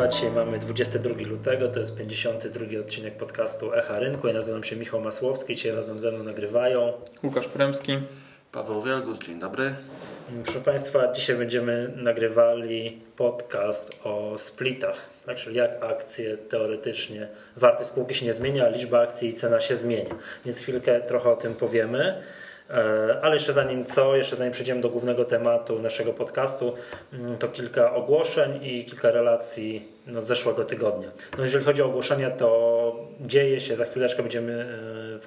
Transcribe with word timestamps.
Państwa, 0.00 0.18
dzisiaj 0.18 0.36
mamy 0.36 0.58
22 0.58 1.14
lutego, 1.28 1.68
to 1.68 1.78
jest 1.78 1.96
52 1.96 2.80
odcinek 2.80 3.16
podcastu 3.16 3.74
Echa 3.74 3.98
Rynku. 3.98 4.26
Ja 4.26 4.34
nazywam 4.34 4.64
się 4.64 4.76
Michał 4.76 5.00
Masłowski, 5.00 5.54
dzisiaj 5.54 5.72
razem 5.72 6.00
ze 6.00 6.12
mną 6.12 6.24
nagrywają 6.24 6.92
Łukasz 7.22 7.48
Premski. 7.48 7.98
Paweł 8.52 8.82
Wielgus, 8.82 9.18
dzień 9.18 9.38
dobry. 9.38 9.74
Proszę 10.44 10.60
Państwa, 10.60 11.12
dzisiaj 11.12 11.36
będziemy 11.36 11.92
nagrywali 11.96 13.02
podcast 13.16 13.90
o 14.04 14.38
splitach, 14.38 15.10
tak? 15.26 15.36
czyli 15.36 15.56
jak 15.56 15.84
akcje 15.84 16.36
teoretycznie, 16.36 17.28
wartość 17.56 17.88
spółki 17.88 18.14
się 18.14 18.26
nie 18.26 18.32
zmienia, 18.32 18.66
a 18.66 18.68
liczba 18.68 19.00
akcji 19.00 19.28
i 19.28 19.34
cena 19.34 19.60
się 19.60 19.74
zmienia. 19.74 20.14
Więc 20.44 20.58
chwilkę 20.58 21.00
trochę 21.00 21.30
o 21.30 21.36
tym 21.36 21.54
powiemy. 21.54 22.22
E, 22.70 23.18
ale 23.22 23.34
jeszcze 23.34 23.52
zanim 23.52 23.84
co, 23.84 24.16
jeszcze 24.16 24.36
zanim 24.36 24.52
przejdziemy 24.52 24.80
do 24.80 24.88
głównego 24.88 25.24
tematu 25.24 25.78
naszego 25.78 26.12
podcastu, 26.12 26.74
mm, 27.12 27.38
to 27.38 27.48
kilka 27.48 27.94
ogłoszeń 27.94 28.58
i 28.62 28.84
kilka 28.84 29.10
relacji 29.10 29.82
no, 30.06 30.22
z 30.22 30.26
zeszłego 30.26 30.64
tygodnia. 30.64 31.08
No, 31.38 31.42
jeżeli 31.42 31.64
chodzi 31.64 31.82
o 31.82 31.86
ogłoszenia, 31.86 32.30
to 32.30 33.10
dzieje 33.20 33.60
się, 33.60 33.76
za 33.76 33.84
chwileczkę 33.84 34.22
będziemy, 34.22 34.52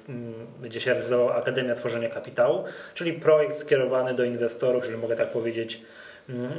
e, 0.06 0.10
mm, 0.10 0.34
będzie 0.60 0.80
się 0.80 0.90
realizowała 0.90 1.34
Akademia 1.34 1.74
Tworzenia 1.74 2.08
Kapitału, 2.08 2.64
czyli 2.94 3.12
projekt 3.12 3.56
skierowany 3.56 4.14
do 4.14 4.24
inwestorów, 4.24 4.82
jeżeli 4.82 5.02
mogę 5.02 5.16
tak 5.16 5.30
powiedzieć, 5.30 5.80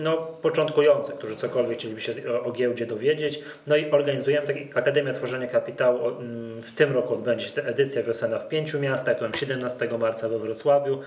no, 0.02 0.18
początkujących, 0.18 1.16
którzy 1.16 1.36
cokolwiek 1.36 1.78
chcieliby 1.78 2.02
się 2.02 2.12
o, 2.44 2.52
giełdzie 2.52 2.86
dowiedzieć. 2.86 3.40
No 3.68 3.76
i 3.76 3.92
organizujemy 3.92 4.48
taki 4.48 4.70
Akademia 4.74 5.14
Tworzenia 5.14 5.48
Kapitału. 5.48 6.08
Mm, 6.08 6.62
w 6.62 6.72
tym 6.72 6.94
roku 6.94 7.14
odbędzie 7.14 7.46
się 7.46 7.54
ta 7.54 7.62
edycja 7.62 8.04
wiosenna 8.04 8.40
w 8.40 8.48
pięciu 8.48 8.80
miastach. 8.80 9.20
To 9.20 9.38
17 9.38 9.90
marca 10.00 10.30
we 10.30 10.40
Wrocławiu, 10.40 11.00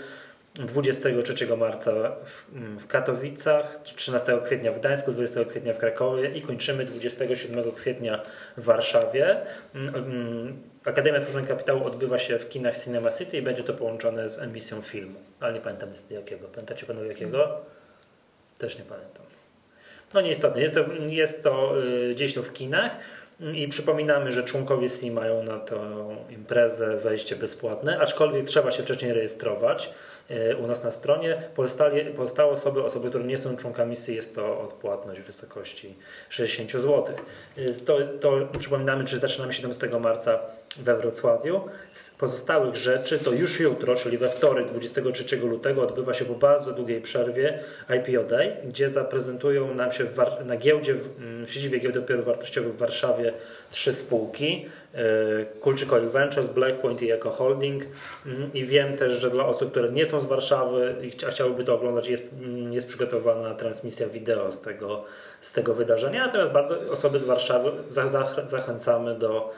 23 0.54 1.56
marca 1.56 1.92
w 2.78 2.86
Katowicach, 2.86 3.80
13 3.82 4.40
kwietnia 4.44 4.72
w 4.72 4.78
Gdańsku, 4.78 5.12
20 5.12 5.44
kwietnia 5.44 5.74
w 5.74 5.78
Krakowie 5.78 6.30
i 6.30 6.42
kończymy 6.42 6.84
27 6.84 7.72
kwietnia 7.72 8.22
w 8.56 8.64
Warszawie. 8.64 9.36
Mm, 9.74 9.94
mm, 9.94 10.62
Akademia 10.84 11.20
Tworzenia 11.20 11.46
Kapitału 11.46 11.84
odbywa 11.84 12.18
się 12.18 12.38
w 12.38 12.48
kinach 12.48 12.76
Cinema 12.76 13.10
City 13.10 13.36
i 13.36 13.42
będzie 13.42 13.62
to 13.62 13.74
połączone 13.74 14.28
z 14.28 14.38
emisją 14.38 14.82
filmu. 14.82 15.18
Ale 15.40 15.52
nie 15.52 15.60
pamiętam 15.60 15.88
jakiego. 16.10 16.48
Pamiętacie 16.48 16.86
panowie 16.86 17.08
jakiego? 17.08 17.60
Też 18.58 18.78
nie 18.78 18.84
pamiętam. 18.84 19.26
No 20.14 20.20
nieistotne. 20.20 20.60
Jest 20.60 20.74
to, 20.74 20.84
jest 21.08 21.42
to 21.42 21.82
y, 21.82 22.14
gdzieś 22.14 22.34
to 22.34 22.42
w 22.42 22.52
kinach 22.52 22.96
i 23.54 23.68
przypominamy, 23.68 24.32
że 24.32 24.42
członkowie 24.42 24.88
SLI 24.88 25.10
mają 25.10 25.42
na 25.42 25.58
tę 25.58 25.76
imprezę 26.30 26.96
wejście 26.96 27.36
bezpłatne, 27.36 27.98
aczkolwiek 27.98 28.46
trzeba 28.46 28.70
się 28.70 28.82
wcześniej 28.82 29.12
rejestrować 29.12 29.90
u 30.60 30.66
nas 30.66 30.84
na 30.84 30.90
stronie. 30.90 31.42
Pozostałe, 31.54 32.04
pozostałe 32.04 32.52
osoby, 32.52 32.84
osoby, 32.84 33.08
które 33.08 33.24
nie 33.24 33.38
są 33.38 33.56
członkami 33.56 33.96
SLI, 33.96 34.16
jest 34.16 34.34
to 34.34 34.60
odpłatność 34.60 35.20
w 35.20 35.24
wysokości 35.24 35.94
60 36.28 36.72
zł. 36.72 37.04
Y, 37.58 37.84
to, 37.84 37.98
to 38.20 38.48
przypominamy, 38.58 39.06
że 39.06 39.18
zaczynamy 39.18 39.52
17 39.52 39.88
marca 40.00 40.38
we 40.76 40.96
Wrocławiu. 40.96 41.60
Z 41.92 42.10
pozostałych 42.10 42.76
rzeczy 42.76 43.18
to 43.18 43.32
już 43.32 43.60
jutro, 43.60 43.94
czyli 43.94 44.18
we 44.18 44.28
wtorek 44.28 44.68
23 44.68 45.36
lutego 45.36 45.82
odbywa 45.82 46.14
się 46.14 46.24
po 46.24 46.34
bardzo 46.34 46.72
długiej 46.72 47.00
przerwie 47.00 47.58
IPO 47.88 48.24
Day, 48.24 48.56
gdzie 48.64 48.88
zaprezentują 48.88 49.74
nam 49.74 49.92
się 49.92 50.04
na 50.44 50.56
giełdzie, 50.56 50.94
w 51.46 51.50
siedzibie 51.50 51.78
giełdy 51.78 52.00
papierów 52.00 52.26
wartościowych 52.26 52.74
w 52.74 52.78
Warszawie 52.78 53.32
trzy 53.70 53.92
spółki. 53.92 54.66
E, 54.98 55.60
Kulczyk 55.60 55.92
Oil 55.92 56.08
Ventures, 56.08 56.48
Blackpoint 56.48 57.02
i 57.02 57.12
Eco 57.12 57.30
Holding. 57.30 57.86
Mm, 58.26 58.52
i 58.54 58.64
wiem 58.64 58.96
też, 58.96 59.12
że 59.12 59.30
dla 59.30 59.46
osób, 59.46 59.70
które 59.70 59.90
nie 59.90 60.06
są 60.06 60.20
z 60.20 60.24
Warszawy 60.24 60.96
i 61.02 61.10
chciałyby 61.30 61.64
to 61.64 61.74
oglądać, 61.74 62.08
jest, 62.08 62.28
mm, 62.32 62.72
jest 62.72 62.88
przygotowana 62.88 63.54
transmisja 63.54 64.08
wideo 64.08 64.52
z 64.52 64.60
tego, 64.60 65.04
z 65.40 65.52
tego 65.52 65.74
wydarzenia, 65.74 66.26
natomiast 66.26 66.50
bardzo 66.50 66.90
osoby 66.90 67.18
z 67.18 67.24
Warszawy 67.24 67.72
zachęcamy 68.44 69.14
do 69.14 69.52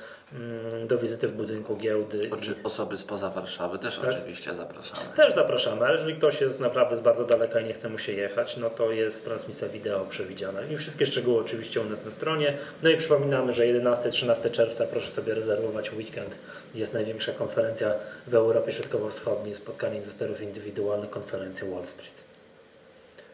do 0.86 0.98
wizyty 0.98 1.28
w 1.28 1.32
budynku 1.32 1.76
giełdy. 1.76 2.30
Czy 2.40 2.54
osoby 2.64 2.96
spoza 2.96 3.30
Warszawy 3.30 3.78
też 3.78 3.98
tak? 3.98 4.08
oczywiście 4.08 4.54
zapraszamy. 4.54 5.16
Też 5.16 5.34
zapraszamy, 5.34 5.86
ale 5.86 5.96
jeżeli 5.96 6.16
ktoś 6.16 6.40
jest 6.40 6.60
naprawdę 6.60 6.96
z 6.96 7.00
bardzo 7.00 7.24
daleka 7.24 7.60
i 7.60 7.64
nie 7.64 7.72
chce 7.72 7.88
mu 7.88 7.98
się 7.98 8.12
jechać, 8.12 8.56
no 8.56 8.70
to 8.70 8.92
jest 8.92 9.24
transmisja 9.24 9.68
wideo 9.68 10.04
przewidziana. 10.04 10.60
I 10.62 10.76
wszystkie 10.76 11.06
szczegóły 11.06 11.40
oczywiście 11.40 11.80
u 11.80 11.84
nas 11.84 12.04
na 12.04 12.10
stronie. 12.10 12.54
No 12.82 12.90
i 12.90 12.96
przypominamy, 12.96 13.52
że 13.52 13.64
11-13 13.64 14.50
czerwca 14.50 14.84
proszę 14.86 15.08
sobie 15.08 15.34
rezerwować 15.34 15.92
weekend. 15.92 16.38
Jest 16.74 16.94
największa 16.94 17.32
konferencja 17.32 17.92
w 18.26 18.34
Europie 18.34 18.72
Środkowo-Wschodniej, 18.72 19.54
spotkanie 19.54 19.96
inwestorów 19.96 20.40
indywidualnych, 20.40 21.10
konferencja 21.10 21.68
Wall 21.68 21.86
Street. 21.86 22.14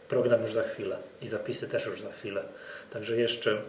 Program 0.08 0.40
już 0.40 0.52
za 0.52 0.62
chwilę 0.62 0.96
i 1.22 1.28
zapisy 1.28 1.68
też 1.68 1.86
już 1.86 2.00
za 2.00 2.12
chwilę. 2.12 2.42
Także 2.90 3.16
jeszcze 3.16 3.62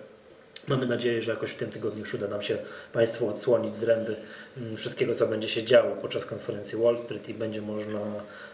Mamy 0.67 0.85
nadzieję, 0.85 1.21
że 1.21 1.31
jakoś 1.31 1.51
w 1.51 1.55
tym 1.55 1.69
tygodniu 1.69 1.99
już 1.99 2.13
uda 2.13 2.27
nam 2.27 2.41
się 2.41 2.57
Państwu 2.93 3.29
odsłonić 3.29 3.75
z 3.75 3.83
ręby 3.83 4.15
mm, 4.57 4.77
wszystkiego, 4.77 5.15
co 5.15 5.27
będzie 5.27 5.49
się 5.49 5.63
działo 5.63 5.95
podczas 5.95 6.25
konferencji 6.25 6.77
Wall 6.77 6.97
Street 6.97 7.29
i 7.29 7.33
będzie 7.33 7.61
można 7.61 7.99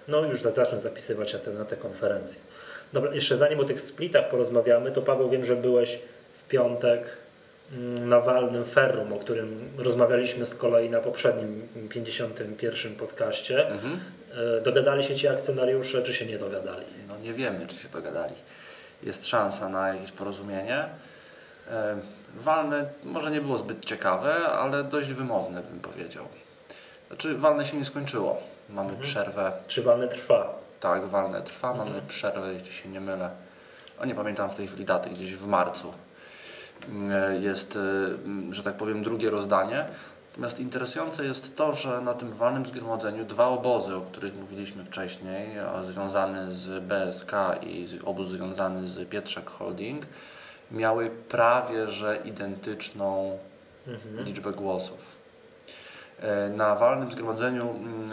no, 0.08 0.26
już 0.26 0.42
zacząć 0.42 0.82
zapisywać 0.82 1.34
na 1.34 1.40
te, 1.40 1.52
na 1.52 1.66
te 1.66 1.78
konferencje. 1.78 2.40
Dobra, 2.94 3.16
jeszcze 3.16 3.38
zanim 3.38 3.60
o 3.60 3.64
tych 3.64 3.82
splitach 3.82 4.30
porozmawiamy, 4.30 4.92
to 4.92 5.02
Paweł, 5.02 5.30
wiem, 5.30 5.46
że 5.46 5.56
byłeś 5.56 6.00
w 6.38 6.48
piątek 6.48 7.18
mm, 7.72 8.10
na 8.10 8.20
walnym 8.20 8.66
ferrum, 8.66 9.14
o 9.14 9.18
którym 9.18 9.70
rozmawialiśmy 9.78 10.46
z 10.46 10.56
kolei 10.56 10.90
na 10.90 11.00
poprzednim 11.00 11.68
51 11.90 12.96
podcaście. 12.96 13.68
Mhm. 13.68 14.00
E, 14.58 14.62
dogadali 14.62 15.04
się 15.04 15.16
ci 15.16 15.28
akcjonariusze, 15.28 16.02
czy 16.02 16.14
się 16.14 16.26
nie 16.26 16.38
dogadali? 16.38 16.86
No 17.08 17.18
nie 17.18 17.34
wiemy, 17.34 17.68
czy 17.68 17.76
się 17.76 17.90
dogadali. 17.90 18.36
Jest 19.04 19.28
szansa 19.28 19.70
na 19.70 19.94
jakieś 19.94 20.12
porozumienie. 20.12 20.86
E, 21.72 21.98
walne 22.36 22.86
może 23.04 23.32
nie 23.32 23.42
było 23.42 23.58
zbyt 23.58 23.86
ciekawe, 23.86 24.36
ale 24.48 24.84
dość 24.84 25.14
wymowne 25.14 25.64
bym 25.64 25.80
powiedział. 25.80 26.26
Znaczy 27.08 27.38
walne 27.38 27.66
się 27.66 27.78
nie 27.78 27.86
skończyło. 27.86 28.38
Mamy 28.70 28.90
mhm. 28.90 29.02
przerwę. 29.02 29.52
Czy 29.68 29.84
walne 29.84 30.08
trwa? 30.08 30.54
Tak, 30.80 31.08
walne 31.08 31.42
trwa. 31.42 31.72
Mhm. 31.72 31.90
Mamy 31.90 32.02
przerwę, 32.08 32.54
jeśli 32.54 32.74
się 32.74 32.90
nie 32.90 33.02
mylę. 33.02 33.30
O 34.00 34.06
nie 34.06 34.16
pamiętam 34.16 34.50
w 34.50 34.56
tej 34.56 34.68
chwili 34.68 34.86
daty, 34.86 35.10
gdzieś 35.10 35.36
w 35.36 35.48
marcu. 35.48 35.94
E, 37.12 37.38
jest, 37.38 37.76
e, 37.76 38.54
że 38.54 38.64
tak 38.64 38.78
powiem, 38.78 39.04
drugie 39.04 39.30
rozdanie. 39.30 39.86
Natomiast 40.30 40.60
interesujące 40.60 41.26
jest 41.26 41.56
to, 41.56 41.74
że 41.74 42.02
na 42.02 42.14
tym 42.14 42.32
walnym 42.32 42.66
zgromadzeniu 42.66 43.26
dwa 43.26 43.48
obozy, 43.48 43.96
o 43.96 44.02
których 44.02 44.36
mówiliśmy 44.36 44.86
wcześniej, 44.86 45.50
związany 45.84 46.52
z 46.52 46.84
BSK 46.84 47.32
i 47.62 47.88
obóz 48.06 48.28
związany 48.28 48.86
z 48.86 49.10
Pietrzak 49.10 49.50
Holding, 49.50 50.06
miały 50.74 51.10
prawie 51.30 51.88
że 51.88 52.20
identyczną 52.26 53.40
mhm. 53.88 54.26
liczbę 54.26 54.52
głosów. 54.52 55.24
E, 56.22 56.50
na 56.50 56.76
walnym 56.76 57.12
zgromadzeniu 57.12 57.70
mm, 57.70 58.12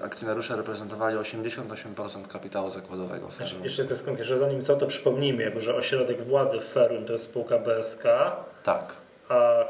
e, 0.00 0.04
akcjonariusze 0.04 0.56
reprezentowali 0.56 1.16
88% 1.16 2.26
kapitału 2.26 2.70
zakładowego 2.70 3.28
firmy. 3.28 3.64
Jeszcze 3.64 3.84
tylko 3.84 4.24
że 4.24 4.38
zanim 4.38 4.64
co, 4.64 4.76
to 4.76 4.86
przypomnijmy, 4.86 5.60
że 5.60 5.74
ośrodek 5.74 6.24
władzy 6.24 6.60
w 6.60 6.64
Ferrum 6.64 7.04
to 7.04 7.12
jest 7.12 7.24
spółka 7.24 7.58
BSK. 7.58 8.02
Tak. 8.62 8.92
A 9.28 9.64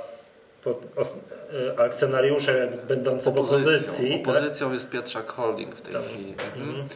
e, 0.66 1.80
akcjonariusze 1.80 2.72
będące 2.88 3.30
opozycją, 3.30 3.58
w 3.58 3.62
opozycji. 3.62 4.22
Opozycją 4.22 4.66
tak? 4.66 4.74
jest 4.74 4.90
Pietrzak 4.90 5.28
Holding 5.28 5.74
w 5.74 5.80
tej 5.82 5.94
tak. 5.94 6.02
chwili. 6.02 6.30
Mhm. 6.32 6.68
mhm. 6.68 6.88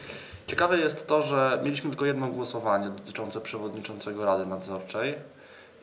Ciekawe 0.51 0.77
jest 0.77 1.07
to, 1.07 1.21
że 1.21 1.59
mieliśmy 1.63 1.89
tylko 1.89 2.05
jedno 2.05 2.27
głosowanie 2.27 2.89
dotyczące 2.89 3.41
przewodniczącego 3.41 4.25
Rady 4.25 4.45
Nadzorczej 4.45 5.15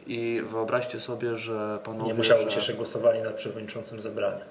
i 0.06 0.42
wyobraźcie 0.46 1.00
sobie, 1.00 1.36
że 1.36 1.78
panowie... 1.84 2.06
Nie 2.08 2.14
musiało 2.14 2.44
być 2.44 2.50
że... 2.52 2.58
jeszcze 2.58 2.74
głosowali 2.74 3.22
nad 3.22 3.34
przewodniczącym 3.34 4.00
zebrania. 4.00 4.44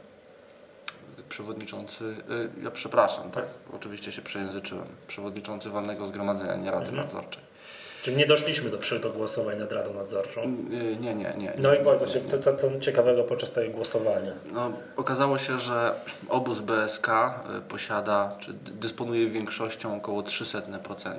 Przewodniczący, 1.29 2.03
y, 2.05 2.63
ja 2.63 2.71
przepraszam, 2.71 3.31
tak? 3.31 3.45
tak? 3.45 3.53
Oczywiście 3.75 4.11
się 4.11 4.21
przejęzyczyłem. 4.21 4.87
Przewodniczący 5.07 5.69
Walnego 5.69 6.07
Zgromadzenia, 6.07 6.55
nie 6.55 6.71
Rady 6.71 6.89
mhm. 6.89 6.97
Nadzorczej. 6.97 7.43
Czyli 8.07 8.19
nie 8.19 8.25
doszliśmy 8.25 8.69
do, 8.69 8.77
do 9.01 9.09
głosowań 9.09 9.59
nad 9.59 9.71
Radą 9.71 9.93
Nadzorczą? 9.93 10.41
Nie, 10.69 10.95
nie, 10.95 11.15
nie. 11.15 11.33
nie 11.37 11.53
no 11.57 11.73
i 11.73 11.83
powiedz 11.83 12.13
się, 12.13 12.25
co, 12.25 12.39
co, 12.39 12.55
co 12.55 12.79
ciekawego 12.79 13.23
podczas 13.23 13.51
tego 13.51 13.73
głosowania? 13.73 14.31
No, 14.51 14.71
okazało 14.95 15.37
się, 15.37 15.59
że 15.59 15.93
obóz 16.29 16.59
BSK 16.59 17.07
y, 17.07 17.11
posiada, 17.61 18.35
czy 18.39 18.53
dysponuje 18.53 19.27
większością 19.27 19.97
około 19.97 20.21
300%. 20.21 21.13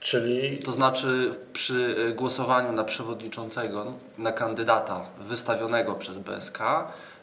Czyli... 0.00 0.58
To 0.58 0.72
znaczy 0.72 1.30
przy 1.52 1.96
y, 2.08 2.14
głosowaniu 2.14 2.72
na 2.72 2.84
przewodniczącego, 2.84 3.92
na 4.18 4.32
kandydata 4.32 5.06
wystawionego 5.18 5.94
przez 5.94 6.18
BSK 6.18 6.58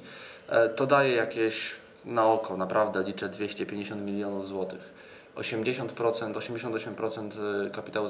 E, 0.50 0.69
To 0.69 0.86
daje 0.86 1.16
jakieś 1.16 1.75
na 2.06 2.25
oko, 2.25 2.57
naprawdę 2.57 3.04
liczę 3.04 3.30
250 3.30 4.01
milionów 4.01 4.48
złotych. 4.48 4.94
80%, 5.36 6.34
88% 6.34 7.30
e, 7.66 7.69
kapitału 7.69 8.07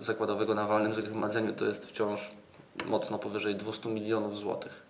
zakładowego 0.00 0.54
na 0.54 0.66
walnym 0.66 0.94
zgromadzeniu 0.94 1.52
to 1.52 1.64
jest 1.64 1.86
wciąż 1.86 2.30
mocno 2.84 3.18
powyżej 3.18 3.54
200 3.54 3.88
milionów 3.88 4.38
złotych. 4.38 4.82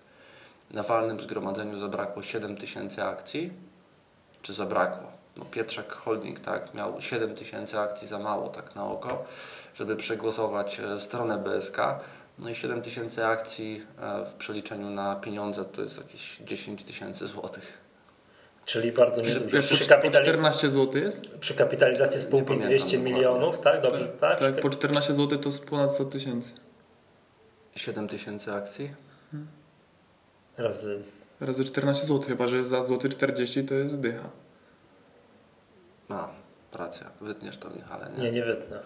Na 0.70 0.82
walnym 0.82 1.20
zgromadzeniu 1.20 1.78
zabrakło 1.78 2.22
7 2.22 2.56
tysięcy 2.56 3.04
akcji, 3.04 3.52
czy 4.43 4.52
zabrakło. 4.52 5.12
No 5.37 5.44
Pietrzak 5.44 5.93
Holding 5.93 6.40
tak, 6.40 6.75
miał 6.75 7.00
7 7.00 7.34
tysięcy 7.34 7.81
akcji 7.81 8.08
za 8.08 8.19
mało 8.19 8.48
tak 8.48 8.75
na 8.75 8.84
oko, 8.84 9.25
żeby 9.75 9.96
przegłosować 9.96 10.81
e, 10.81 11.00
stronę 11.00 11.38
BSK. 11.38 11.76
No 12.38 12.48
i 12.50 12.54
7 12.54 12.82
tysięcy 12.82 13.26
akcji 13.26 13.82
e, 14.02 14.24
w 14.24 14.34
przeliczeniu 14.34 14.90
na 14.90 15.16
pieniądze 15.16 15.64
to 15.64 15.82
jest 15.82 15.96
jakieś 15.98 16.36
10 16.38 16.84
tysięcy 16.84 17.26
złotych. 17.26 17.78
Czyli 18.64 18.92
bardzo 18.92 19.22
Przy- 19.22 19.34
niedużo. 19.34 19.58
Przy, 19.58 19.78
po, 19.78 19.84
po 19.84 19.88
kapitali... 19.90 20.24
14 20.26 20.70
zł 20.70 21.02
jest? 21.02 21.28
przy 21.38 21.54
kapitalizacji 21.54 22.20
spółki 22.20 22.46
pamiętam 22.46 22.68
200 22.70 22.86
dokładnie. 22.86 23.12
milionów, 23.12 23.58
tak? 23.58 23.80
Dobrze, 23.82 24.08
tak? 24.08 24.40
Tak, 24.40 24.52
Przy- 24.52 24.62
po 24.62 24.70
14 24.70 25.14
zł 25.14 25.38
to 25.38 25.48
jest 25.48 25.64
ponad 25.64 25.92
100 25.92 26.04
tysięcy. 26.04 26.50
7 27.76 28.08
tysięcy 28.08 28.52
akcji? 28.52 28.90
Razy. 30.56 31.02
Razy 31.40 31.64
14 31.64 32.06
zł, 32.06 32.22
chyba 32.22 32.46
że 32.46 32.64
za 32.64 32.82
złoty 32.82 33.08
40 33.08 33.64
to 33.64 33.74
jest 33.74 34.00
dycha. 34.00 34.30
No, 36.08 36.28
racja. 36.76 37.11
Wytniesz 37.20 37.58
to 37.58 37.70
Michale, 37.70 38.08
nie? 38.17 38.23
Nie, 38.25 38.32
nie 38.32 38.43
wytnę. 38.43 38.78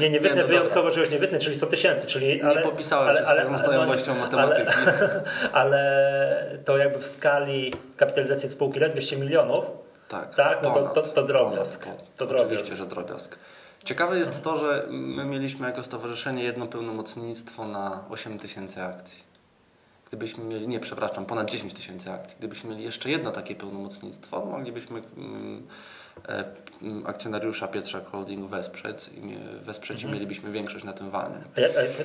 nie, 0.00 0.10
nie 0.10 0.10
Nie, 0.10 0.20
wytnę, 0.20 0.42
no 0.42 0.48
wyjątkowo 0.48 0.90
czegoś 0.90 1.10
nie 1.10 1.18
wytnę, 1.18 1.38
czyli 1.38 1.56
100 1.56 1.66
tysięcy, 1.66 2.06
czyli... 2.06 2.26
Nie 2.44 2.56
popisałem 2.62 3.16
się 3.16 3.24
swoją 3.24 3.56
znajomością 3.56 4.14
matematyki. 4.14 4.70
Ale, 4.72 5.20
ale 5.52 6.58
to 6.64 6.76
jakby 6.78 6.98
w 6.98 7.06
skali 7.06 7.74
kapitalizacji 7.96 8.48
spółki 8.48 8.76
ile? 8.78 8.88
200 8.88 9.16
milionów? 9.16 9.64
Tak, 10.08 10.34
Tak, 10.34 10.62
no 10.62 10.74
to- 10.74 10.88
to- 10.88 11.02
to 11.02 11.22
drobiazg. 11.22 11.84
ponad, 11.84 11.98
To 12.16 12.24
Oczywiście, 12.24 12.46
drobiazg. 12.46 12.74
że 12.74 12.86
drobiazg. 12.86 13.38
Ciekawe 13.84 14.18
jest 14.18 14.42
to, 14.42 14.56
że 14.56 14.86
my 14.90 15.24
mieliśmy 15.24 15.66
jako 15.66 15.82
stowarzyszenie 15.82 16.44
jedno 16.44 16.66
pełnomocnictwo 16.66 17.66
na 17.68 18.04
8 18.10 18.38
tysięcy 18.38 18.82
akcji. 18.82 19.24
Gdybyśmy 20.08 20.44
mieli, 20.44 20.68
nie 20.68 20.80
przepraszam, 20.80 21.26
ponad 21.26 21.50
10 21.50 21.74
tysięcy 21.74 22.10
akcji. 22.12 22.36
Gdybyśmy 22.38 22.70
mieli 22.70 22.84
jeszcze 22.84 23.10
jedno 23.10 23.30
takie 23.30 23.54
pełnomocnictwo, 23.54 24.44
moglibyśmy 24.44 25.02
mm, 25.16 25.66
akcjonariusza 27.06 27.68
Pietrzak 27.68 28.06
Holding 28.06 28.50
wesprzeć 28.50 29.10
i 29.16 29.38
wesprzeć 29.62 29.96
Mhm. 29.96 30.10
i 30.10 30.14
mielibyśmy 30.14 30.52
większość 30.52 30.84
na 30.84 30.92
tym 30.92 31.10
walnym. 31.10 31.42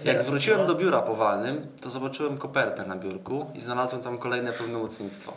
Jak, 0.05 0.23
wróciłem 0.23 0.65
do 0.65 0.75
biura 0.75 1.01
po 1.01 1.15
walnym, 1.15 1.67
to 1.81 1.89
zobaczyłem 1.89 2.37
kopertę 2.37 2.85
na 2.85 2.95
biurku 2.95 3.51
i 3.55 3.61
znalazłem 3.61 4.01
tam 4.01 4.17
kolejne 4.17 4.53
pełnomocnictwo. 4.53 5.33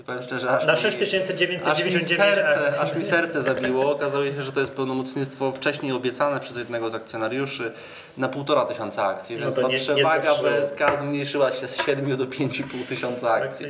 I 0.00 0.04
powiem 0.04 0.22
szczerze, 0.22 0.50
aż 0.50 0.66
Na 0.66 0.72
mi- 0.72 0.78
6999 0.78 1.62
Aż 1.66 1.94
mi, 1.94 2.00
serce, 2.16 2.80
aż 2.80 2.94
mi 2.96 3.04
serce 3.04 3.42
zabiło. 3.42 3.90
Okazało 3.90 4.24
się, 4.24 4.42
że 4.42 4.52
to 4.52 4.60
jest 4.60 4.72
pełnomocnictwo 4.72 5.52
wcześniej 5.52 5.92
obiecane 5.92 6.40
przez 6.40 6.56
jednego 6.56 6.90
z 6.90 6.94
akcjonariuszy 6.94 7.72
na 8.18 8.28
półtora 8.28 8.64
tysiąca 8.64 9.06
akcji, 9.06 9.36
No 9.36 9.42
więc 9.42 9.56
ta 9.56 9.62
nie- 9.62 9.68
nie 9.68 9.74
przewaga 9.78 10.34
zlepszyło. 10.34 10.50
BSK 10.50 10.96
zmniejszyła 10.98 11.52
się 11.52 11.68
z 11.68 11.76
7 11.86 12.16
do 12.16 12.26
5,5 12.26 12.84
tysiąca 12.88 13.32
akcji. 13.32 13.66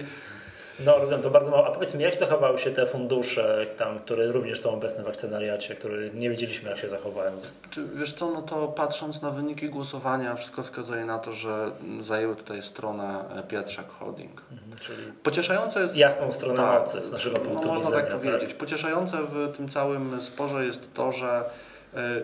No 0.84 0.98
rozumiem, 0.98 1.22
to 1.22 1.30
bardzo 1.30 1.50
mało. 1.50 1.66
A 1.66 1.70
powiedz 1.70 1.94
mi, 1.94 2.02
jak 2.02 2.16
zachowały 2.16 2.58
się 2.58 2.70
te 2.70 2.86
fundusze 2.86 3.66
tam, 3.76 3.98
które 3.98 4.26
również 4.26 4.60
są 4.60 4.70
obecne 4.70 5.04
w 5.04 5.08
akcjonariacie, 5.08 5.74
które 5.74 6.10
nie 6.10 6.30
wiedzieliśmy 6.30 6.70
jak 6.70 6.78
się 6.78 6.88
zachowają? 6.88 7.32
Czy, 7.70 7.84
wiesz 7.94 8.12
co, 8.12 8.30
no 8.30 8.42
to 8.42 8.68
patrząc 8.68 9.22
na 9.22 9.30
wyniki 9.30 9.68
głosowania, 9.70 10.34
wszystko 10.34 10.62
wskazuje 10.62 11.04
na 11.04 11.18
to, 11.18 11.32
że 11.32 11.70
zajęły 12.00 12.36
tutaj 12.36 12.62
stronę 12.62 13.24
Pietrzak 13.48 13.88
Holding. 13.88 14.42
Mhm, 14.52 14.78
Czyli 14.80 15.12
Pocieszające 15.22 15.80
jest 15.80 15.96
jasną 15.96 16.32
stronę 16.32 16.56
Tak. 16.56 16.80
mocy 16.80 17.06
z 17.06 17.12
naszego 17.12 17.36
punktu 17.38 17.68
no, 17.68 17.74
można 17.74 17.90
widzenia. 17.90 18.10
tak 18.10 18.20
powiedzieć. 18.20 18.54
Pocieszające 18.54 19.16
w 19.22 19.56
tym 19.56 19.68
całym 19.68 20.20
sporze 20.20 20.64
jest 20.66 20.94
to, 20.94 21.12
że 21.12 21.44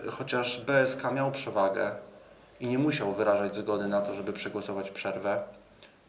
y, 0.07 0.11
chociaż 0.11 0.61
BSK 0.61 1.11
miał 1.13 1.31
przewagę 1.31 1.91
i 2.59 2.67
nie 2.67 2.77
musiał 2.77 3.13
wyrażać 3.13 3.55
zgody 3.55 3.87
na 3.87 4.01
to, 4.01 4.13
żeby 4.13 4.33
przegłosować 4.33 4.89
przerwę, 4.91 5.41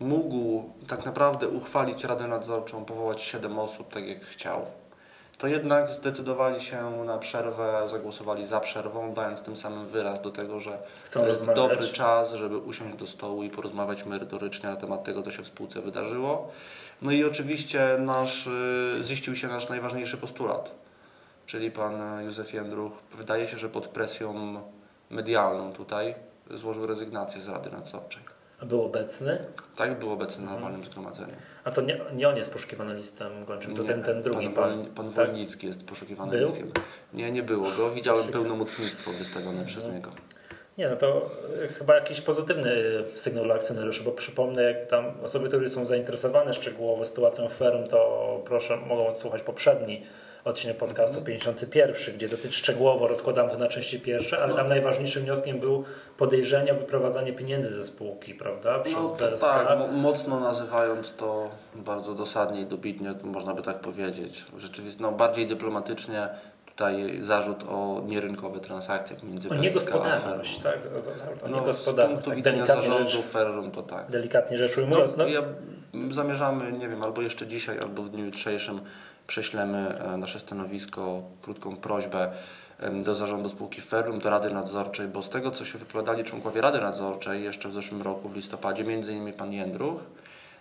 mógł 0.00 0.70
tak 0.88 1.04
naprawdę 1.04 1.48
uchwalić 1.48 2.04
Radę 2.04 2.28
Nadzorczą, 2.28 2.84
powołać 2.84 3.22
7 3.22 3.58
osób, 3.58 3.92
tak 3.94 4.08
jak 4.08 4.20
chciał. 4.20 4.66
To 5.38 5.46
jednak 5.46 5.88
zdecydowali 5.88 6.60
się 6.60 6.90
na 7.04 7.18
przerwę, 7.18 7.82
zagłosowali 7.88 8.46
za 8.46 8.60
przerwą, 8.60 9.14
dając 9.14 9.42
tym 9.42 9.56
samym 9.56 9.86
wyraz 9.86 10.20
do 10.20 10.30
tego, 10.30 10.60
że 10.60 10.78
Chcą 11.04 11.20
to 11.20 11.26
jest 11.26 11.40
rozmawiać. 11.40 11.70
dobry 11.70 11.88
czas, 11.88 12.34
żeby 12.34 12.58
usiąść 12.58 12.96
do 12.96 13.06
stołu 13.06 13.42
i 13.42 13.50
porozmawiać 13.50 14.04
merytorycznie 14.04 14.68
na 14.68 14.76
temat 14.76 15.04
tego, 15.04 15.22
co 15.22 15.30
się 15.30 15.42
w 15.42 15.46
spółce 15.46 15.80
wydarzyło. 15.80 16.48
No 17.02 17.10
i 17.10 17.24
oczywiście 17.24 17.96
nasz, 17.98 18.46
y, 18.46 18.98
ziścił 19.02 19.36
się 19.36 19.48
nasz 19.48 19.68
najważniejszy 19.68 20.16
postulat, 20.16 20.74
czyli 21.46 21.70
pan 21.70 22.22
Józef 22.24 22.54
Jędruch. 22.54 22.92
Wydaje 23.12 23.48
się, 23.48 23.58
że 23.58 23.68
pod 23.68 23.86
presją 23.88 24.60
medialną 25.10 25.72
tutaj 25.72 26.14
złożył 26.50 26.86
rezygnację 26.86 27.40
z 27.40 27.48
Rady 27.48 27.70
Nadzorczej. 27.70 28.22
Był 28.64 28.82
obecny? 28.84 29.38
Tak 29.76 29.98
był 29.98 30.12
obecny 30.12 30.44
na 30.44 30.56
walnym 30.58 30.84
zgromadzeniu. 30.84 31.32
A 31.64 31.70
to 31.70 31.80
nie, 31.80 32.00
nie 32.14 32.28
on 32.28 32.36
jest 32.36 32.52
poszukiwany 32.52 32.94
listem 32.94 33.44
gończym, 33.44 33.76
to 33.76 33.82
Nie, 33.82 33.88
ten, 33.88 34.02
ten 34.02 34.22
drugi 34.22 34.48
pan, 34.48 34.54
pan. 34.54 34.86
Pan 34.86 35.12
tak? 35.12 35.26
Wolnicki 35.26 35.66
jest 35.66 35.86
poszukiwany 35.86 36.32
Był? 36.32 36.46
listem. 36.46 36.72
Nie, 37.14 37.30
nie 37.30 37.42
było 37.42 37.70
go. 37.70 37.90
Widziałem 37.90 38.28
pełnomocnictwo 38.28 39.10
wystawione 39.10 39.64
przez 39.64 39.84
niego. 39.86 40.10
Nie, 40.78 40.88
no 40.88 40.96
to 40.96 41.30
y, 41.64 41.68
chyba 41.68 41.94
jakiś 41.94 42.20
pozytywny 42.20 42.74
sygnał 43.14 43.44
dla 43.44 43.54
akcjonariuszy, 43.54 44.04
bo 44.04 44.12
przypomnę, 44.12 44.62
jak 44.62 44.86
tam 44.86 45.04
osoby, 45.22 45.48
które 45.48 45.68
są 45.68 45.84
zainteresowane 45.86 46.54
szczegółowo 46.54 47.04
sytuacją 47.04 47.48
Ferum, 47.48 47.88
to 47.88 48.40
proszę, 48.44 48.76
mogą 48.76 49.06
odsłuchać 49.06 49.42
poprzedni 49.42 50.02
odcinek 50.44 50.76
podcastu 50.76 51.22
51, 51.22 52.14
gdzie 52.16 52.28
dosyć 52.28 52.54
szczegółowo 52.54 53.08
rozkładam 53.08 53.48
to 53.50 53.56
na 53.58 53.68
części 53.68 54.00
pierwsze, 54.00 54.38
ale 54.42 54.54
tam 54.54 54.66
najważniejszym 54.66 55.22
wnioskiem 55.22 55.58
był 55.60 55.84
podejrzenie 56.18 56.72
o 56.72 56.74
wyprowadzanie 56.74 57.32
pieniędzy 57.32 57.70
ze 57.70 57.84
spółki, 57.84 58.34
prawda? 58.34 58.78
Przez 58.78 58.94
No 58.94 59.08
to 59.10 59.30
BSK. 59.30 59.44
tak, 59.44 59.78
mo- 59.78 59.86
mocno 59.88 60.40
nazywając 60.40 61.14
to 61.14 61.50
bardzo 61.74 62.14
dosadnie 62.14 62.60
i 62.60 62.66
dobitnie, 62.66 63.14
można 63.22 63.54
by 63.54 63.62
tak 63.62 63.80
powiedzieć. 63.80 64.46
Rzeczywiście, 64.58 65.02
no 65.02 65.12
bardziej 65.12 65.46
dyplomatycznie 65.46 66.28
tutaj 66.76 67.18
zarzut 67.20 67.64
o 67.68 68.02
nierynkowe 68.06 68.60
transakcje 68.60 69.16
pomiędzy 69.16 69.48
O 69.48 69.54
niegospodarność, 69.54 70.58
tak? 70.58 70.82
Za, 70.82 71.00
za, 71.00 71.16
za, 71.16 71.24
o 71.24 71.48
No, 71.48 71.72
z 71.72 71.84
punktu 71.84 72.30
tak, 72.30 72.36
widzenia 72.36 72.66
zarządu 72.66 73.10
rzecz, 73.10 73.26
Ferrum 73.26 73.70
to 73.70 73.82
tak. 73.82 74.10
delikatnie 74.10 74.58
rzecz 74.58 74.76
No, 74.76 74.82
ujmując. 74.82 75.16
No, 75.16 75.26
ja 75.26 75.42
zamierzamy, 76.10 76.72
nie 76.72 76.88
wiem, 76.88 77.02
albo 77.02 77.22
jeszcze 77.22 77.46
dzisiaj, 77.46 77.78
albo 77.78 78.02
w 78.02 78.08
dniu 78.10 78.24
jutrzejszym 78.24 78.80
prześlemy 79.26 79.98
e, 79.98 80.16
nasze 80.16 80.40
stanowisko, 80.40 81.22
krótką 81.42 81.76
prośbę 81.76 82.30
do 83.04 83.14
zarządu 83.14 83.48
spółki 83.48 83.80
Ferrum, 83.80 84.18
do 84.18 84.30
Rady 84.30 84.50
Nadzorczej, 84.50 85.08
bo 85.08 85.22
z 85.22 85.28
tego, 85.28 85.50
co 85.50 85.64
się 85.64 85.78
wypowiadali 85.78 86.24
członkowie 86.24 86.60
Rady 86.60 86.80
Nadzorczej 86.80 87.44
jeszcze 87.44 87.68
w 87.68 87.72
zeszłym 87.72 88.02
roku, 88.02 88.28
w 88.28 88.36
listopadzie, 88.36 88.84
między 88.84 89.12
innymi 89.12 89.32
pan 89.32 89.52
Jędruch, 89.52 90.00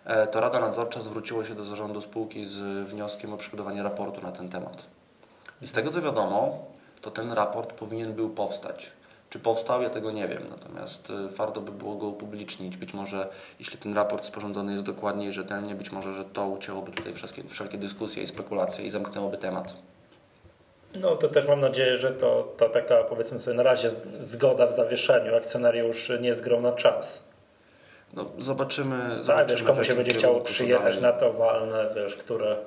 e, 0.05 0.27
to 0.27 0.41
Rada 0.41 0.59
Nadzorcza 0.59 1.01
zwróciła 1.01 1.45
się 1.45 1.55
do 1.55 1.63
zarządu 1.63 2.01
spółki 2.01 2.45
z 2.45 2.87
wnioskiem 2.87 3.33
o 3.33 3.37
przygotowanie 3.37 3.83
raportu 3.83 4.21
na 4.21 4.31
ten 4.31 4.49
temat. 4.49 4.85
I 5.61 5.67
z 5.67 5.71
tego, 5.71 5.91
co 5.91 6.01
wiadomo, 6.01 6.65
to 7.01 7.11
ten 7.11 7.31
raport 7.31 7.73
powinien 7.73 8.13
był 8.13 8.29
powstać. 8.29 8.91
Czy 9.29 9.39
powstał, 9.39 9.81
ja 9.81 9.89
tego 9.89 10.11
nie 10.11 10.27
wiem. 10.27 10.43
Natomiast 10.49 11.09
y, 11.09 11.27
warto 11.27 11.61
by 11.61 11.71
było 11.71 11.95
go 11.95 12.07
upublicznić. 12.07 12.77
Być 12.77 12.93
może, 12.93 13.27
jeśli 13.59 13.77
ten 13.77 13.95
raport 13.95 14.25
sporządzony 14.25 14.71
jest 14.71 14.83
dokładnie 14.83 15.27
i 15.27 15.31
rzetelnie, 15.31 15.75
być 15.75 15.91
może, 15.91 16.13
że 16.13 16.25
to 16.25 16.47
ucięłoby 16.47 16.91
tutaj 16.91 17.13
wszelkie, 17.13 17.43
wszelkie 17.43 17.77
dyskusje 17.77 18.23
i 18.23 18.27
spekulacje 18.27 18.85
i 18.85 18.89
zamknęłoby 18.89 19.37
temat. 19.37 19.73
No 20.95 21.15
to 21.15 21.27
też 21.27 21.47
mam 21.47 21.59
nadzieję, 21.59 21.97
że 21.97 22.11
to, 22.11 22.53
to 22.57 22.69
taka 22.69 23.03
powiedzmy 23.03 23.41
sobie 23.41 23.57
na 23.57 23.63
razie 23.63 23.89
zgoda 24.19 24.67
w 24.67 24.73
zawieszeniu. 24.73 25.35
Akcjonariusz 25.35 26.11
nie 26.21 26.27
jest 26.27 26.41
grą 26.41 26.61
na 26.61 26.71
czas. 26.71 27.23
No, 28.13 28.25
zobaczymy. 28.37 29.09
Tak, 29.09 29.23
zobaczymy 29.23 29.49
wiesz, 29.49 29.63
komu 29.63 29.83
się 29.83 29.95
będzie 29.95 30.13
chciało 30.13 30.41
przyjechać 30.41 31.01
na 31.01 31.11
to 31.13 31.33
walne, 31.33 31.89
wiesz, 31.95 32.15
które 32.15 32.57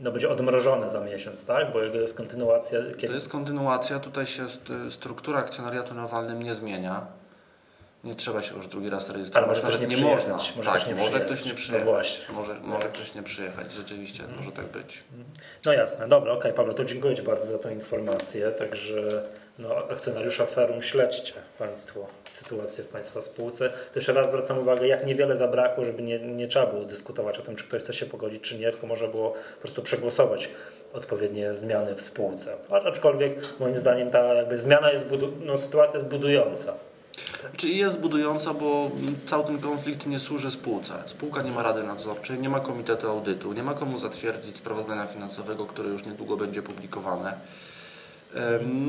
no, 0.00 0.10
będzie 0.12 0.28
odmrożone 0.28 0.88
za 0.88 1.00
miesiąc, 1.00 1.44
tak? 1.44 1.72
Bo 1.72 1.82
jego 1.82 2.00
jest 2.00 2.16
kontynuacja. 2.16 2.78
To 2.92 2.96
Kiedy... 2.98 3.14
jest 3.14 3.28
kontynuacja. 3.28 3.98
Tutaj 3.98 4.26
się 4.26 4.48
st- 4.48 4.68
struktura 4.90 5.38
akcjonariatu 5.38 5.94
na 5.94 6.06
walnym 6.06 6.42
nie 6.42 6.54
zmienia. 6.54 7.06
Nie 8.04 8.14
trzeba 8.14 8.42
się 8.42 8.54
już 8.56 8.66
drugi 8.66 8.90
raz 8.90 9.04
Ale 9.04 9.12
rejestrować. 9.14 9.48
może 9.48 9.62
Nawet 9.62 9.76
ktoś 9.80 9.90
nie 9.90 10.04
nie 10.04 10.10
można. 10.14 10.36
może 10.56 10.70
tak, 10.70 10.74
ktoś 10.76 10.86
nie 10.86 10.94
może 10.94 11.04
przyjechać. 11.06 11.26
ktoś 11.26 11.44
nie 11.44 11.50
No 11.50 11.56
przyjechać. 11.56 11.88
właśnie. 11.88 12.34
może 12.34 12.54
może 12.54 12.88
ktoś 12.88 13.14
nie 13.14 13.22
przyjechać, 13.22 13.72
rzeczywiście, 13.72 14.22
może 14.36 14.52
tak 14.52 14.66
być. 14.66 15.04
No 15.66 15.72
jasne, 15.72 16.08
dobra, 16.08 16.32
okej 16.32 16.52
Paweł, 16.52 16.74
to 16.74 16.84
dziękuję 16.84 17.16
Ci 17.16 17.22
bardzo 17.22 17.46
za 17.46 17.58
tą 17.58 17.70
informację, 17.70 18.50
także 18.50 18.94
no, 19.58 19.76
akcjonariusza 19.76 20.46
Ferum 20.46 20.82
śledźcie 20.82 21.32
Państwo 21.58 22.06
sytuację 22.32 22.84
w 22.84 22.88
Państwa 22.88 23.20
spółce. 23.20 23.72
Jeszcze 23.96 24.12
raz 24.12 24.28
zwracam 24.28 24.58
uwagę, 24.58 24.86
jak 24.86 25.06
niewiele 25.06 25.36
zabrakło, 25.36 25.84
żeby 25.84 26.02
nie, 26.02 26.18
nie 26.18 26.46
trzeba 26.46 26.66
było 26.66 26.84
dyskutować 26.84 27.38
o 27.38 27.42
tym, 27.42 27.56
czy 27.56 27.64
ktoś 27.64 27.82
chce 27.82 27.92
się 27.92 28.06
pogodzić, 28.06 28.42
czy 28.42 28.58
nie, 28.58 28.70
tylko 28.70 28.86
można 28.86 29.08
było 29.08 29.30
po 29.30 29.60
prostu 29.60 29.82
przegłosować 29.82 30.48
odpowiednie 30.92 31.54
zmiany 31.54 31.94
w 31.94 32.02
spółce. 32.02 32.56
Aczkolwiek 32.70 33.60
moim 33.60 33.78
zdaniem 33.78 34.10
ta 34.10 34.34
jakby 34.34 34.58
zmiana 34.58 34.92
jest, 34.92 35.06
no, 35.44 35.56
sytuacja 35.56 35.98
jest 35.98 36.10
budująca. 36.10 36.74
Czyli 37.56 37.78
jest 37.78 37.98
budująca, 37.98 38.54
bo 38.54 38.90
cały 39.26 39.44
ten 39.44 39.58
konflikt 39.58 40.06
nie 40.06 40.18
służy 40.18 40.50
spółce. 40.50 40.94
Spółka 41.06 41.42
nie 41.42 41.50
ma 41.50 41.62
rady 41.62 41.82
nadzorczej, 41.82 42.38
nie 42.38 42.48
ma 42.48 42.60
komitetu 42.60 43.10
audytu, 43.10 43.52
nie 43.52 43.62
ma 43.62 43.74
komu 43.74 43.98
zatwierdzić 43.98 44.56
sprawozdania 44.56 45.06
finansowego, 45.06 45.66
które 45.66 45.88
już 45.88 46.04
niedługo 46.04 46.36
będzie 46.36 46.62
publikowane. 46.62 47.34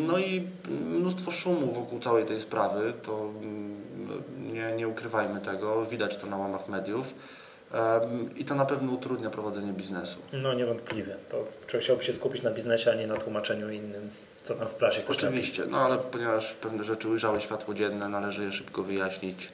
No 0.08 0.18
i 0.18 0.48
mnóstwo 0.70 1.32
szumu 1.32 1.72
wokół 1.72 2.00
całej 2.00 2.26
tej 2.26 2.42
sprawy, 2.42 2.94
to 3.04 3.32
mm, 3.42 3.82
nie, 4.54 4.72
nie 4.72 4.88
ukrywajmy 4.88 5.42
tego, 5.42 5.86
widać 5.86 6.18
to 6.18 6.28
na 6.28 6.38
łamach 6.38 6.68
mediów. 6.68 7.14
I 8.36 8.46
to 8.46 8.56
na 8.56 8.66
pewno 8.66 8.92
utrudnia 8.92 9.30
prowadzenie 9.30 9.74
biznesu. 9.74 10.20
No 10.34 10.54
niewątpliwie. 10.54 11.16
To 11.30 11.44
człowiek 11.68 11.84
chciałby 11.84 12.04
się 12.04 12.14
skupić 12.14 12.42
na 12.42 12.52
biznesie, 12.52 12.92
a 12.92 12.94
nie 12.96 13.08
na 13.08 13.18
tłumaczeniu 13.18 13.70
innym, 13.70 14.10
co 14.44 14.56
tam 14.56 14.68
w 14.68 14.74
prasie 14.74 15.02
ktoś 15.02 15.18
Oczywiście, 15.18 15.64
no 15.70 15.78
ale 15.78 15.98
ponieważ 15.98 16.54
pewne 16.54 16.84
rzeczy 16.84 17.08
ujrzały 17.10 17.42
światło 17.42 17.74
dzienne, 17.74 18.10
należy 18.10 18.44
je 18.44 18.52
szybko 18.52 18.84
wyjaśnić, 18.84 19.52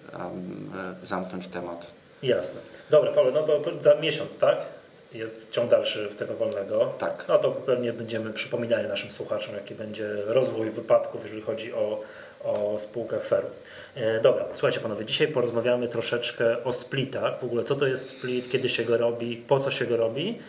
e, 1.04 1.08
zamknąć 1.08 1.48
temat. 1.48 1.88
Jasne. 2.24 2.60
Dobra, 2.90 3.12
Paweł, 3.12 3.34
no 3.34 3.44
to 3.44 3.62
za 3.82 3.96
miesiąc, 3.96 4.38
tak? 4.38 4.66
Jest 5.14 5.50
ciąg 5.52 5.72
dalszy 5.72 6.10
tego 6.18 6.34
wolnego. 6.34 6.94
Tak. 6.98 7.26
No 7.30 7.38
to 7.38 7.52
pewnie 7.52 7.94
będziemy 7.94 8.34
przypominali 8.34 8.88
naszym 8.88 9.12
słuchaczom, 9.12 9.56
jaki 9.56 9.76
będzie 9.76 10.08
rozwój 10.26 10.70
wypadków, 10.70 11.24
jeżeli 11.24 11.42
chodzi 11.42 11.74
o, 11.74 12.02
o 12.44 12.78
spółkę 12.78 13.20
Feru. 13.20 13.48
E, 13.96 14.22
dobra, 14.22 14.46
słuchajcie 14.52 14.80
panowie, 14.80 15.06
dzisiaj 15.06 15.28
porozmawiamy 15.28 15.88
troszeczkę 15.88 16.64
o 16.64 16.74
splitach. 16.74 17.40
W 17.40 17.44
ogóle 17.44 17.64
co 17.64 17.76
to 17.76 17.88
jest 17.88 18.06
split, 18.06 18.50
kiedy 18.50 18.70
się 18.70 18.84
go 18.84 18.98
robi, 18.98 19.38
po 19.48 19.60
co 19.60 19.72
się 19.72 19.86
go 19.86 19.98
robi. 19.98 20.40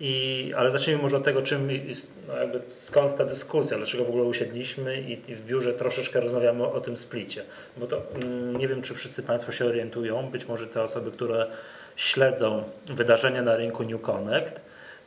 I, 0.00 0.52
ale 0.56 0.70
zacznijmy 0.70 1.02
może 1.02 1.16
od 1.16 1.24
tego, 1.24 1.42
czym 1.42 1.70
jest, 1.70 2.12
no 2.28 2.36
jakby 2.36 2.60
skąd 2.68 3.16
ta 3.16 3.24
dyskusja, 3.24 3.76
dlaczego 3.76 4.04
w 4.04 4.08
ogóle 4.08 4.24
usiedliśmy 4.24 5.00
i, 5.00 5.30
i 5.30 5.34
w 5.34 5.46
biurze 5.46 5.74
troszeczkę 5.74 6.20
rozmawiamy 6.20 6.64
o, 6.64 6.72
o 6.72 6.80
tym 6.80 6.96
splicie. 6.96 7.42
Bo 7.76 7.86
to 7.86 8.02
mm, 8.14 8.56
nie 8.56 8.68
wiem, 8.68 8.82
czy 8.82 8.94
wszyscy 8.94 9.22
Państwo 9.22 9.52
się 9.52 9.66
orientują, 9.66 10.30
być 10.30 10.48
może 10.48 10.66
te 10.66 10.82
osoby, 10.82 11.10
które 11.10 11.46
śledzą 11.96 12.64
wydarzenia 12.86 13.42
na 13.42 13.56
rynku 13.56 13.84
New 13.84 14.02
Connect, 14.02 14.60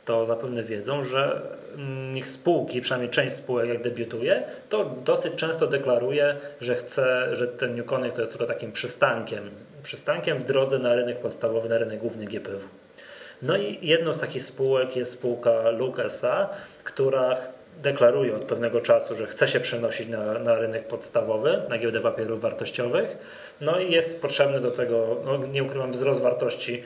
to 0.04 0.26
zapewne 0.26 0.62
wiedzą, 0.62 1.04
że 1.04 1.42
ich 2.14 2.28
spółki, 2.28 2.80
przynajmniej 2.80 3.10
część 3.10 3.36
spółek 3.36 3.68
jak 3.68 3.82
debiutuje, 3.82 4.42
to 4.68 4.84
dosyć 5.04 5.34
często 5.34 5.66
deklaruje, 5.66 6.36
że 6.60 6.74
chce, 6.74 7.36
że 7.36 7.48
ten 7.48 7.76
New 7.76 7.86
Connect 7.86 8.16
to 8.16 8.20
jest 8.20 8.32
tylko 8.32 8.46
takim 8.46 8.72
przystankiem, 8.72 9.50
przystankiem 9.82 10.38
w 10.38 10.44
drodze 10.44 10.78
na 10.78 10.94
rynek 10.94 11.18
podstawowy, 11.18 11.68
na 11.68 11.78
rynek 11.78 12.00
główny 12.00 12.24
GPW. 12.24 12.68
No 13.42 13.56
i 13.56 13.78
jedną 13.82 14.12
z 14.12 14.20
takich 14.20 14.42
spółek 14.42 14.96
jest 14.96 15.12
spółka 15.12 15.70
Luke 15.70 16.04
SA, 16.04 16.48
która 16.84 17.36
deklaruje 17.76 18.36
od 18.36 18.44
pewnego 18.44 18.80
czasu, 18.80 19.16
że 19.16 19.26
chce 19.26 19.48
się 19.48 19.60
przenosić 19.60 20.08
na, 20.08 20.38
na 20.38 20.54
rynek 20.54 20.86
podstawowy, 20.86 21.62
na 21.68 21.78
giełdę 21.78 22.00
papierów 22.00 22.40
wartościowych. 22.40 23.18
No 23.60 23.80
i 23.80 23.92
jest 23.92 24.22
potrzebny 24.22 24.60
do 24.60 24.70
tego, 24.70 25.16
no 25.24 25.36
nie 25.36 25.62
ukrywam, 25.64 25.92
wzrost 25.92 26.20
wartości, 26.20 26.82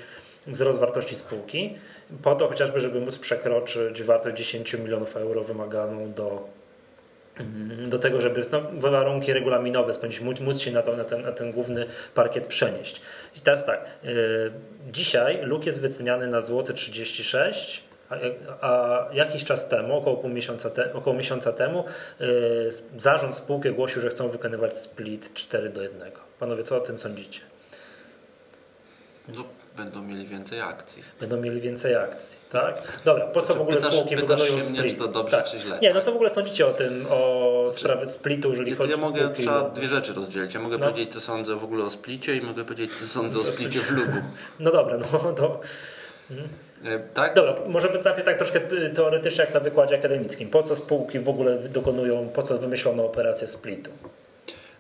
wzrost 0.47 0.79
wartości 0.79 1.17
spółki, 1.17 1.79
po 2.23 2.35
to 2.35 2.49
chociażby, 2.49 2.81
żeby 2.81 3.01
móc 3.01 3.19
przekroczyć 3.19 4.03
wartość 4.03 4.37
10 4.37 4.75
milionów 4.75 5.17
euro 5.17 5.45
wymaganą 5.45 6.13
do 6.13 6.61
do 7.89 7.99
tego, 7.99 8.21
żeby 8.21 8.43
no, 8.53 8.63
warunki 8.91 9.33
regulaminowe 9.33 9.93
spełnić, 9.93 10.21
móc, 10.21 10.61
się 10.61 10.73
na, 10.73 10.83
to, 10.83 10.97
na, 10.97 11.05
ten, 11.05 11.23
na 11.23 11.33
ten 11.33 11.53
główny 11.53 11.87
parkiet 12.15 12.47
przenieść. 12.47 13.01
I 13.37 13.41
teraz 13.41 13.65
tak, 13.65 13.85
yy, 14.03 14.13
dzisiaj 14.93 15.39
luk 15.43 15.67
jest 15.67 15.81
wyceniany 15.81 16.27
na 16.27 16.41
złoty 16.41 16.75
36, 16.75 17.85
a, 18.61 19.07
jakiś 19.12 19.45
czas 19.45 19.69
temu, 19.69 19.97
około 19.99 20.17
pół 20.17 20.31
miesiąca, 20.31 20.71
te, 20.71 20.95
około 20.95 21.17
miesiąca 21.17 21.52
temu, 21.52 21.85
yy, 22.21 22.26
zarząd 22.99 23.37
spółki 23.37 23.69
ogłosił, 23.69 24.00
że 24.02 24.09
chcą 24.09 24.29
wykonywać 24.29 24.79
split 24.79 25.35
4 25.35 25.69
do 25.69 25.83
1. 25.83 26.11
Panowie, 26.38 26.62
co 26.64 26.76
o 26.76 26.81
tym 26.81 26.99
sądzicie? 26.99 27.40
No, 29.29 29.45
będą 29.76 30.02
mieli 30.02 30.26
więcej 30.26 30.61
akcji. 30.61 31.02
Będą 31.21 31.37
mieli 31.37 31.61
więcej 31.61 31.95
akcji, 31.97 32.37
tak? 32.52 32.83
Dobra, 33.05 33.26
po 33.26 33.40
co 33.40 33.47
Znaczy, 33.47 33.59
w 33.59 33.62
ogóle 33.62 33.76
pytasz- 33.76 33.95
spółki 33.95 34.17
pytasz 34.17 34.40
wykonują 34.43 34.71
mnie, 34.71 34.79
split? 34.81 34.93
czy 34.93 34.99
to 34.99 35.09
dobrze, 35.09 35.37
tak. 35.37 35.47
czy 35.47 35.59
źle, 35.59 35.79
Nie, 35.83 35.88
no 35.88 35.95
tak? 35.95 36.05
co 36.05 36.12
w 36.12 36.14
ogóle 36.14 36.31
sądzicie 36.31 36.67
o 36.67 36.73
tym, 36.73 37.07
o 37.11 37.67
sprawie 37.73 38.09
splitu, 38.09 38.50
jeżeli 38.50 38.75
chodzi 38.75 38.90
ja 38.90 38.97
o 38.97 38.99
mogę, 38.99 39.21
spółki? 39.23 39.43
trzeba 39.43 39.62
dwie 39.71 39.88
rzeczy 39.88 40.12
rozdzielić. 40.14 40.55
Ja 40.55 40.61
mogę 40.61 40.79
No. 40.79 40.87
powiedzieć, 40.90 41.12
co 41.14 41.21
sądzę 41.21 41.57
w 41.57 41.64
ogóle 41.64 41.85
o 41.85 41.90
splicie 41.90 42.37
i 42.37 42.40
mogę 42.43 42.64
powiedzieć, 42.64 42.99
co 42.99 43.07
sądzę 43.07 43.38
o 43.38 43.45
splicie 43.45 43.81
w 43.81 43.90
lugu. 43.90 44.19
No 44.61 44.71
dobra, 44.73 44.97
no 45.12 45.33
to... 45.33 45.61
E, 46.31 46.35
Tak? 47.15 47.35
Dobra, 47.35 47.55
może 47.69 47.89
najpierw 48.05 48.25
tak 48.25 48.37
troszkę 48.37 48.61
teoretycznie 48.95 49.45
jak 49.45 49.55
na 49.55 49.61
wykładzie 49.61 49.99
akademickim. 49.99 50.51
Po 50.51 50.63
co 50.63 50.77
spółki 50.77 51.19
w 51.19 51.29
ogóle 51.29 51.59
dokonują, 51.59 52.29
po 52.29 52.43
co 52.43 52.59
wymyślono 52.59 53.05
operację 53.07 53.47
splitu? 53.47 53.91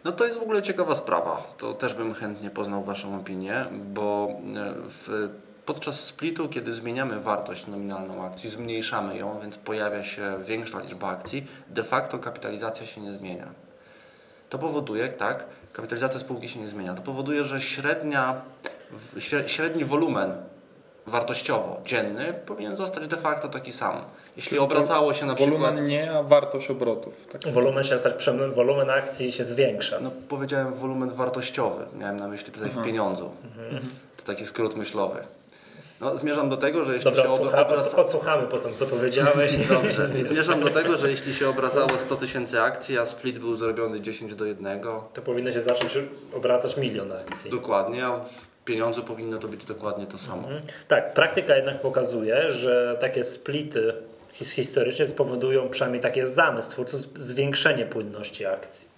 No 0.04 0.12
to 0.12 0.24
jest 0.24 0.38
w 0.38 0.42
ogóle 0.42 0.62
ciekawa 0.62 0.94
sprawa. 0.94 1.54
To 1.58 1.74
też 1.74 1.94
bym 1.94 2.14
chętnie 2.14 2.50
poznał 2.50 2.82
Waszą 2.82 3.16
opinię, 3.16 3.64
bo 3.72 4.28
e, 4.56 4.72
w, 4.88 5.28
podczas 5.66 6.04
splitu, 6.04 6.48
kiedy 6.48 6.74
zmieniamy 6.74 7.20
wartość 7.20 7.66
nominalną 7.66 8.26
akcji, 8.26 8.50
zmniejszamy 8.50 9.16
ją, 9.16 9.40
więc 9.40 9.58
pojawia 9.58 10.04
się 10.04 10.38
większa 10.44 10.80
liczba 10.80 11.08
akcji, 11.08 11.46
de 11.68 11.82
facto 11.82 12.18
kapitalizacja 12.18 12.86
się 12.86 13.00
nie 13.00 13.12
zmienia. 13.12 13.50
To 14.48 14.58
powoduje, 14.58 15.08
tak, 15.08 15.46
kapitalizacja 15.72 16.20
spółki 16.20 16.48
się 16.48 16.60
nie 16.60 16.68
zmienia. 16.68 16.94
To 16.94 17.02
powoduje, 17.02 17.44
że 17.44 17.60
średnia, 17.60 18.42
średni 19.46 19.84
wolumen 19.84 20.36
wartościowo 21.10 21.80
dzienny 21.84 22.34
powinien 22.46 22.76
zostać 22.76 23.06
de 23.08 23.16
facto 23.16 23.48
taki 23.48 23.72
sam. 23.72 23.96
Jeśli 24.36 24.58
obracało 24.58 25.14
się 25.14 25.26
na 25.26 25.34
przykład... 25.34 25.60
Wolumen 25.60 25.88
nie, 25.88 26.12
a 26.12 26.22
wartość 26.22 26.70
obrotów. 26.70 27.26
Tak. 27.32 27.52
Wolumen 27.52 27.84
się 27.84 27.98
stać, 27.98 28.30
wolumen 28.54 28.90
akcji 28.90 29.32
się 29.32 29.44
zwiększa. 29.44 30.00
No 30.00 30.10
powiedziałem 30.28 30.74
wolumen 30.74 31.10
wartościowy, 31.10 31.86
miałem 31.98 32.16
na 32.16 32.28
myśli 32.28 32.52
tutaj 32.52 32.70
w 32.70 32.82
pieniądzu. 32.82 33.30
To 34.16 34.22
taki 34.22 34.44
skrót 34.44 34.76
myślowy. 34.76 35.20
No, 36.00 36.16
zmierzam 36.16 36.48
do 36.48 36.56
tego, 36.56 36.84
że 36.84 36.94
jeśli 36.94 37.04
Dobra, 37.10 37.22
się 37.22 37.28
odsłucha, 37.30 37.66
obraca... 37.66 37.96
odsłuchamy 37.96 38.46
po 38.46 38.58
tym, 38.58 38.74
co 38.74 38.86
powiedziałeś. 38.86 39.52
Dobrze, 39.68 40.06
zmierzam 40.06 40.60
do 40.60 40.70
tego, 40.70 40.96
że 40.96 41.10
jeśli 41.10 41.34
się 41.34 41.48
obracało 41.48 41.98
100 41.98 42.16
tysięcy 42.16 42.60
akcji, 42.60 42.98
a 42.98 43.06
split 43.06 43.38
był 43.38 43.56
zrobiony 43.56 44.00
10 44.00 44.34
do 44.34 44.44
1, 44.44 44.80
To 45.14 45.22
powinno 45.22 45.52
się 45.52 45.60
zacząć 45.60 45.98
obracać 46.34 46.76
milion 46.76 47.12
akcji. 47.12 47.50
dokładnie, 47.50 48.06
a 48.06 48.18
w 48.20 48.48
pieniądzu 48.64 49.02
powinno 49.04 49.38
to 49.38 49.48
być 49.48 49.64
dokładnie 49.64 50.06
to 50.06 50.18
samo. 50.18 50.48
Tak, 50.88 51.14
praktyka 51.14 51.56
jednak 51.56 51.80
pokazuje, 51.80 52.52
że 52.52 52.96
takie 53.00 53.24
splity 53.24 53.92
his- 54.40 54.50
historycznie 54.50 55.06
spowodują 55.06 55.68
przynajmniej 55.68 56.02
takie 56.02 56.26
zamysł 56.26 56.70
twórców 56.70 57.00
zwiększenie 57.16 57.86
płynności 57.86 58.46
akcji. 58.46 58.89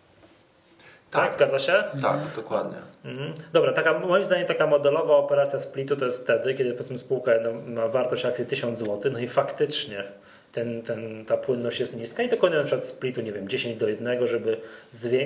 Tak, 1.13 1.25
Tak. 1.25 1.35
zgadza 1.35 1.59
się? 1.59 1.85
Tak, 2.03 2.19
dokładnie. 2.37 2.79
Mhm. 3.05 3.33
Dobra, 3.53 3.73
taka, 3.73 3.99
moim 3.99 4.25
zdaniem 4.25 4.47
taka 4.47 4.67
modelowa 4.67 5.17
operacja 5.17 5.61
splitu 5.61 5.97
to 5.97 6.05
jest 6.05 6.23
wtedy, 6.23 6.55
kiedy 6.55 6.73
powiedzmy 6.73 6.99
spółka 6.99 7.33
no, 7.43 7.53
ma 7.83 7.89
wartość 7.89 8.25
akcji 8.25 8.47
1000 8.47 8.79
zł, 8.79 9.13
no 9.13 9.19
i 9.19 9.29
faktycznie 9.29 10.05
ten, 10.53 10.83
ten, 10.83 11.25
ta 11.25 11.37
płynność 11.37 11.81
jest 11.81 11.97
niska 11.97 12.23
i 12.23 12.29
dokonuje 12.29 12.59
na 12.61 12.65
przykład 12.67 12.85
splitu, 12.85 13.21
nie 13.21 13.33
wiem, 13.33 13.49
10 13.49 13.75
do 13.77 13.89
1, 13.89 14.27
żeby, 14.27 14.57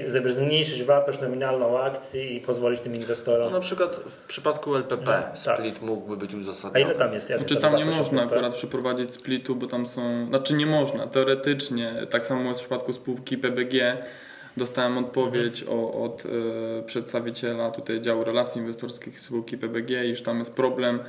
żeby 0.06 0.32
zmniejszyć 0.32 0.82
wartość 0.82 1.20
nominalną 1.20 1.78
akcji 1.78 2.36
i 2.36 2.40
pozwolić 2.40 2.80
tym 2.80 2.92
No, 2.92 2.98
inwestorom. 2.98 3.52
na 3.52 3.60
przykład 3.60 3.96
w 3.96 4.24
przypadku 4.26 4.76
LPP 4.76 5.22
No, 5.46 5.54
split 5.54 5.82
mógłby 5.82 6.16
być 6.16 6.34
A 6.34 6.36
uzasadniony. 6.36 6.80
ile 6.90 6.94
tam 6.94 7.14
jest? 7.14 7.30
Jak 7.30 7.38
Znaczy 7.38 7.56
tam 7.56 7.76
nie 7.76 7.84
można 7.84 8.22
LPP? 8.22 8.36
akurat 8.36 8.54
przeprowadzić 8.54 9.14
splitu, 9.14 9.56
bo 9.56 9.66
tam 9.66 9.86
są. 9.86 10.26
Znaczy 10.28 10.54
nie 10.54 10.66
można, 10.66 11.06
teoretycznie. 11.06 12.06
Tak 12.10 12.26
samo 12.26 12.48
jest 12.48 12.60
w 12.60 12.64
przypadku 12.64 12.92
spółki 12.92 13.38
PBG. 13.38 13.96
Dostałem 14.56 14.98
odpowiedź 14.98 15.64
o, 15.68 16.04
od 16.04 16.22
e, 16.26 16.82
przedstawiciela 16.82 17.70
tutaj 17.70 18.00
działu 18.00 18.24
relacji 18.24 18.60
inwestorskich 18.60 19.20
spółki 19.20 19.58
PBG, 19.58 20.06
iż 20.06 20.22
tam 20.22 20.38
jest 20.38 20.54
problem 20.54 21.00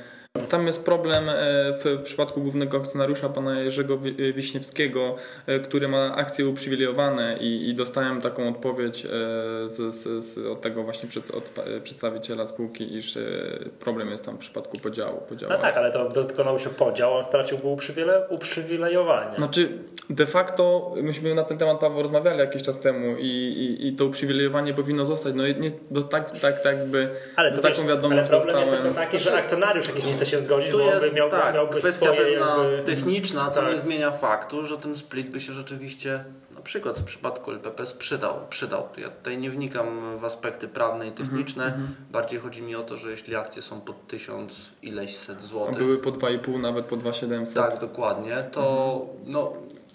Tam 0.50 0.66
jest 0.66 0.84
problem 0.84 1.28
e, 1.28 1.34
w 1.72 2.00
przypadku 2.04 2.40
głównego 2.42 2.76
akcjonariusza, 2.78 3.28
pana 3.28 3.60
Jerzego 3.60 3.98
Wi- 3.98 4.32
Wiśniewskiego, 4.32 5.16
e, 5.46 5.58
który 5.58 5.88
ma 5.88 6.14
akcje 6.16 6.46
uprzywilejowane 6.48 7.36
i, 7.40 7.68
i 7.68 7.74
dostałem 7.74 8.20
taką 8.20 8.48
odpowiedź 8.48 9.04
e, 9.04 9.08
z, 9.68 9.94
z, 9.94 10.24
z, 10.24 10.38
od 10.52 10.60
tego 10.60 10.82
właśnie 10.82 11.08
przed, 11.08 11.30
od 11.30 11.50
przedstawiciela 11.82 12.46
spółki, 12.46 12.94
iż 12.96 13.16
e, 13.16 13.20
problem 13.80 14.10
jest 14.10 14.24
tam 14.24 14.36
w 14.36 14.38
przypadku 14.38 14.78
podziału. 14.78 15.20
podziału 15.28 15.52
No 15.52 15.58
tak, 15.58 15.76
ale 15.76 15.90
to 15.92 16.08
dokonał 16.08 16.58
się 16.58 16.70
podział, 16.70 17.14
on 17.16 17.24
stracił 17.24 17.58
uprzywile, 17.62 18.26
uprzywilejowanie. 18.28 19.36
Znaczy, 19.38 19.68
de 20.10 20.26
facto 20.26 20.94
myśmy 21.02 21.34
na 21.34 21.44
ten 21.44 21.58
temat 21.58 21.78
Paweł 21.80 22.02
rozmawiali 22.02 22.38
jakiś 22.38 22.62
czas 22.62 22.80
temu 22.80 23.16
i, 23.18 23.26
i, 23.26 23.86
i 23.88 23.92
to 23.96 24.04
uprzywilejowanie 24.06 24.74
powinno 24.74 25.06
zostać. 25.06 25.34
No 25.36 25.46
nie, 25.46 25.70
do, 25.90 26.02
tak, 26.02 26.30
tak, 26.30 26.60
tak 26.62 26.78
jakby 26.78 27.08
Ale, 27.36 27.52
to 27.52 27.62
taką 27.62 27.74
wiesz, 27.76 27.86
wiadomość 27.86 28.18
ale 28.20 28.28
problem 28.28 28.56
dostałem. 28.56 28.84
jest 28.84 28.96
taki, 28.96 29.18
że 29.18 29.34
akcjonariusz 29.38 29.88
jakiś 29.88 30.04
nie 30.04 30.14
chce 30.22 30.30
się 30.30 30.38
zgodzić, 30.38 30.70
Tu 30.70 30.78
bo 30.78 30.84
jest 30.84 31.12
miał, 31.12 31.30
tak, 31.30 31.54
miałby 31.54 31.78
kwestia 31.78 32.06
swoje 32.06 32.20
pewna 32.20 32.56
jakby... 32.64 32.82
techniczna, 32.82 33.48
co 33.48 33.60
Tak. 33.60 33.72
nie 33.72 33.78
zmienia 33.78 34.10
faktu, 34.10 34.64
że 34.64 34.78
ten 34.78 34.96
split 34.96 35.30
by 35.30 35.40
się 35.40 35.52
rzeczywiście, 35.52 36.24
na 36.54 36.60
przykład 36.60 36.98
w 36.98 37.04
przypadku 37.04 37.50
LPP 37.50 37.84
przydał. 37.98 38.34
przydał. 38.50 38.88
Ja 38.98 39.08
tutaj 39.08 39.38
nie 39.38 39.50
wnikam 39.50 40.18
w 40.18 40.24
aspekty 40.24 40.68
prawne 40.68 41.06
i 41.08 41.12
techniczne, 41.12 41.78
bardziej 42.10 42.40
chodzi 42.40 42.62
mi 42.62 42.76
o 42.76 42.82
to, 42.82 42.96
że 42.96 43.10
jeśli 43.10 43.36
akcje 43.36 43.62
są 43.62 43.80
po 43.80 43.92
tysiąc 43.92 44.70
ileś 44.82 45.16
set 45.16 45.38
A 45.38 45.40
złotych, 45.40 45.78
były 45.78 45.98
po 45.98 46.12
2,5, 46.12 46.60
nawet 46.60 46.84
po 46.84 46.96
2,700. 46.96 47.54
tak 47.64 47.80
dokładnie, 47.80 48.44
to 48.52 49.06
no, 49.26 49.52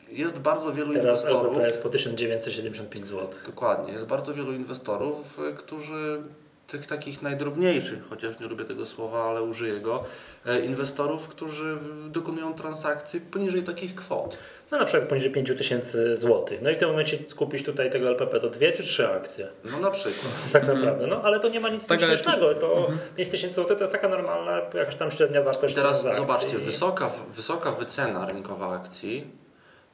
jest 0.10 0.40
bardzo 0.40 0.74
wielu 0.74 0.94
Teraz 0.94 1.06
inwestorów, 1.06 1.46
LPP 1.52 1.68
jest 1.68 1.84
po 1.84 1.90
1975 1.90 3.08
zł. 3.08 3.28
Dokładnie. 3.46 3.94
Jest 3.94 4.06
bardzo 4.06 4.34
wielu 4.34 4.54
inwestorów, 4.54 5.40
którzy 5.58 6.22
tych 6.68 6.88
takich 6.88 7.22
najdrobniejszych, 7.22 8.10
chociaż 8.10 8.40
nie 8.40 8.48
lubię 8.48 8.66
tego 8.66 8.86
słowa, 8.86 9.24
ale 9.24 9.42
użyję 9.42 9.80
go, 9.80 10.04
e, 10.46 10.60
inwestorów, 10.60 11.28
którzy 11.28 11.78
dokonują 12.10 12.54
transakcji 12.54 13.22
poniżej 13.22 13.64
takich 13.64 13.96
kwot. 13.96 14.38
No 14.72 14.78
na 14.78 14.86
przykład 14.86 15.10
poniżej 15.10 15.32
5000 15.32 16.16
zł. 16.16 16.46
No 16.62 16.70
i 16.70 16.76
w 16.76 16.78
tym 16.78 16.90
momencie 16.90 17.18
skupić 17.28 17.64
tutaj 17.64 17.90
tego 17.90 18.08
LPP 18.10 18.40
to 18.40 18.50
dwie 18.50 18.72
czy 18.72 18.84
trzy 18.84 19.08
akcje. 19.10 19.48
No 19.64 19.80
na 19.80 19.92
przykład. 19.92 20.34
Tak 20.54 20.68
naprawdę. 20.68 21.08
No 21.08 21.22
ale 21.24 21.40
to 21.40 21.50
nie 21.50 21.60
ma 21.60 21.70
nic 21.70 21.88
Tak, 21.88 22.02
śmiesznego. 22.02 22.54
To 22.56 22.88
5000 23.16 23.56
zł 23.56 23.78
to 23.78 23.84
jest 23.84 23.94
taka 23.94 24.10
normalna 24.10 24.62
jakaś 24.74 24.96
tam 24.96 25.12
średnia 25.12 25.42
wartość 25.42 25.74
I 25.74 25.76
teraz 25.76 26.02
transakcji. 26.02 26.26
zobaczcie, 26.28 26.58
wysoka, 26.58 27.10
wysoka 27.30 27.72
wycena 27.72 28.26
rynkowa 28.26 28.70
akcji 28.76 29.44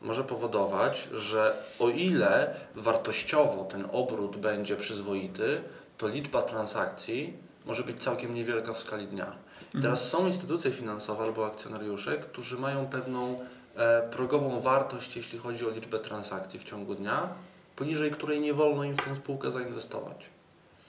może 0.02 0.24
powodować, 0.24 1.10
że 1.14 1.54
o 1.80 1.90
ile 1.90 2.54
wartościowo 2.76 3.64
ten 3.64 3.88
obrót 3.92 4.38
będzie 4.38 4.76
przyzwoity, 4.76 5.62
to 6.00 6.08
liczba 6.08 6.42
transakcji 6.42 7.34
może 7.66 7.84
być 7.84 8.04
całkiem 8.04 8.36
niewielka 8.36 8.74
w 8.74 8.80
skali 8.80 9.08
dnia. 9.08 9.36
I 9.76 9.82
teraz 9.82 10.10
są 10.10 10.28
instytucje 10.28 10.72
finansowe 10.72 11.24
albo 11.24 11.46
akcjonariusze, 11.46 12.18
którzy 12.18 12.58
mają 12.58 12.88
pewną 12.88 13.40
e, 13.76 14.10
progową 14.10 14.62
wartość, 14.62 15.16
jeśli 15.16 15.40
chodzi 15.40 15.66
o 15.66 15.70
liczbę 15.70 16.00
transakcji 16.00 16.60
w 16.60 16.64
ciągu 16.64 16.96
dnia, 16.96 17.30
poniżej 17.76 18.12
której 18.12 18.42
nie 18.42 18.54
wolno 18.54 18.84
im 18.84 18.96
w 18.96 19.02
tę 19.02 19.16
spółkę 19.16 19.52
zainwestować. 19.52 20.30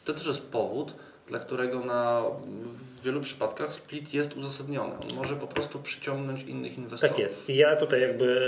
To 0.05 0.13
też 0.13 0.27
jest 0.27 0.51
powód, 0.51 0.95
dla 1.27 1.39
którego 1.39 1.81
na, 1.81 2.23
w 2.65 3.03
wielu 3.03 3.21
przypadkach 3.21 3.73
split 3.73 4.15
jest 4.15 4.37
uzasadniony. 4.37 4.95
On 4.95 5.17
może 5.17 5.37
po 5.37 5.47
prostu 5.47 5.79
przyciągnąć 5.79 6.43
innych 6.43 6.79
inwestorów. 6.79 7.17
Tak 7.17 7.23
jest. 7.23 7.49
I 7.49 7.57
ja 7.57 7.77
tutaj 7.77 8.01
jakby 8.01 8.41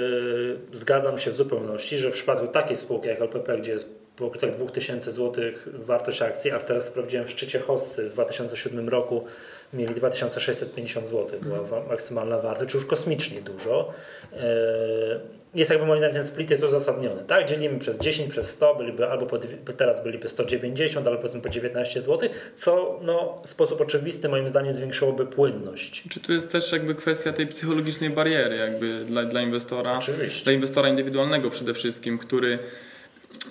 e, 0.72 0.76
zgadzam 0.76 1.18
się 1.18 1.30
w 1.30 1.34
zupełności, 1.34 1.98
że 1.98 2.10
w 2.10 2.12
przypadku 2.12 2.46
takiej 2.46 2.76
spółki 2.76 3.08
jak 3.08 3.20
LPP, 3.20 3.58
gdzie 3.58 3.72
jest 3.72 4.01
po 4.16 4.26
okolicach 4.26 4.50
2000 4.56 5.10
zł 5.10 5.44
wartość 5.66 6.22
akcji, 6.22 6.50
a 6.50 6.58
teraz 6.58 6.86
sprawdziłem 6.86 7.26
w 7.26 7.30
szczycie 7.30 7.58
Hossy 7.58 8.08
w 8.10 8.12
2007 8.12 8.88
roku 8.88 9.24
mieli 9.72 9.94
2650 9.94 11.06
zł 11.06 11.40
była 11.40 11.80
maksymalna 11.88 12.38
wartość, 12.38 12.70
czy 12.70 12.76
już 12.76 12.86
kosmicznie 12.86 13.42
dużo. 13.42 13.92
E, 14.32 15.20
Jest 15.54 15.70
jakby 15.70 15.86
moim 15.86 15.98
zdaniem 15.98 16.14
ten 16.14 16.24
split 16.24 16.50
jest 16.50 16.64
uzasadniony. 16.64 17.24
Tak, 17.26 17.48
dzielimy 17.48 17.78
przez 17.78 17.98
10, 17.98 18.30
przez 18.30 18.50
100, 18.50 18.74
byliby 18.74 19.06
albo 19.06 19.26
po, 19.26 19.38
teraz 19.76 20.02
byliby 20.02 20.28
190, 20.28 21.06
albo 21.06 21.18
powiedzmy 21.18 21.40
po 21.40 21.48
19 21.48 22.00
zł, 22.00 22.28
co 22.54 23.00
no, 23.02 23.40
w 23.44 23.48
sposób 23.48 23.80
oczywisty 23.80 24.28
moim 24.28 24.48
zdaniem 24.48 24.74
zwiększyłoby 24.74 25.26
płynność. 25.26 26.04
Czy 26.10 26.20
tu 26.20 26.32
jest 26.32 26.52
też 26.52 26.72
jakby 26.72 26.94
kwestia 26.94 27.32
tej 27.32 27.46
psychologicznej 27.46 28.10
bariery 28.10 28.56
jakby 28.56 29.04
dla, 29.04 29.24
dla 29.24 29.42
inwestora? 29.42 29.98
Oczywiście. 29.98 30.44
Dla 30.44 30.52
inwestora 30.52 30.88
indywidualnego 30.88 31.50
przede 31.50 31.74
wszystkim, 31.74 32.18
który 32.18 32.58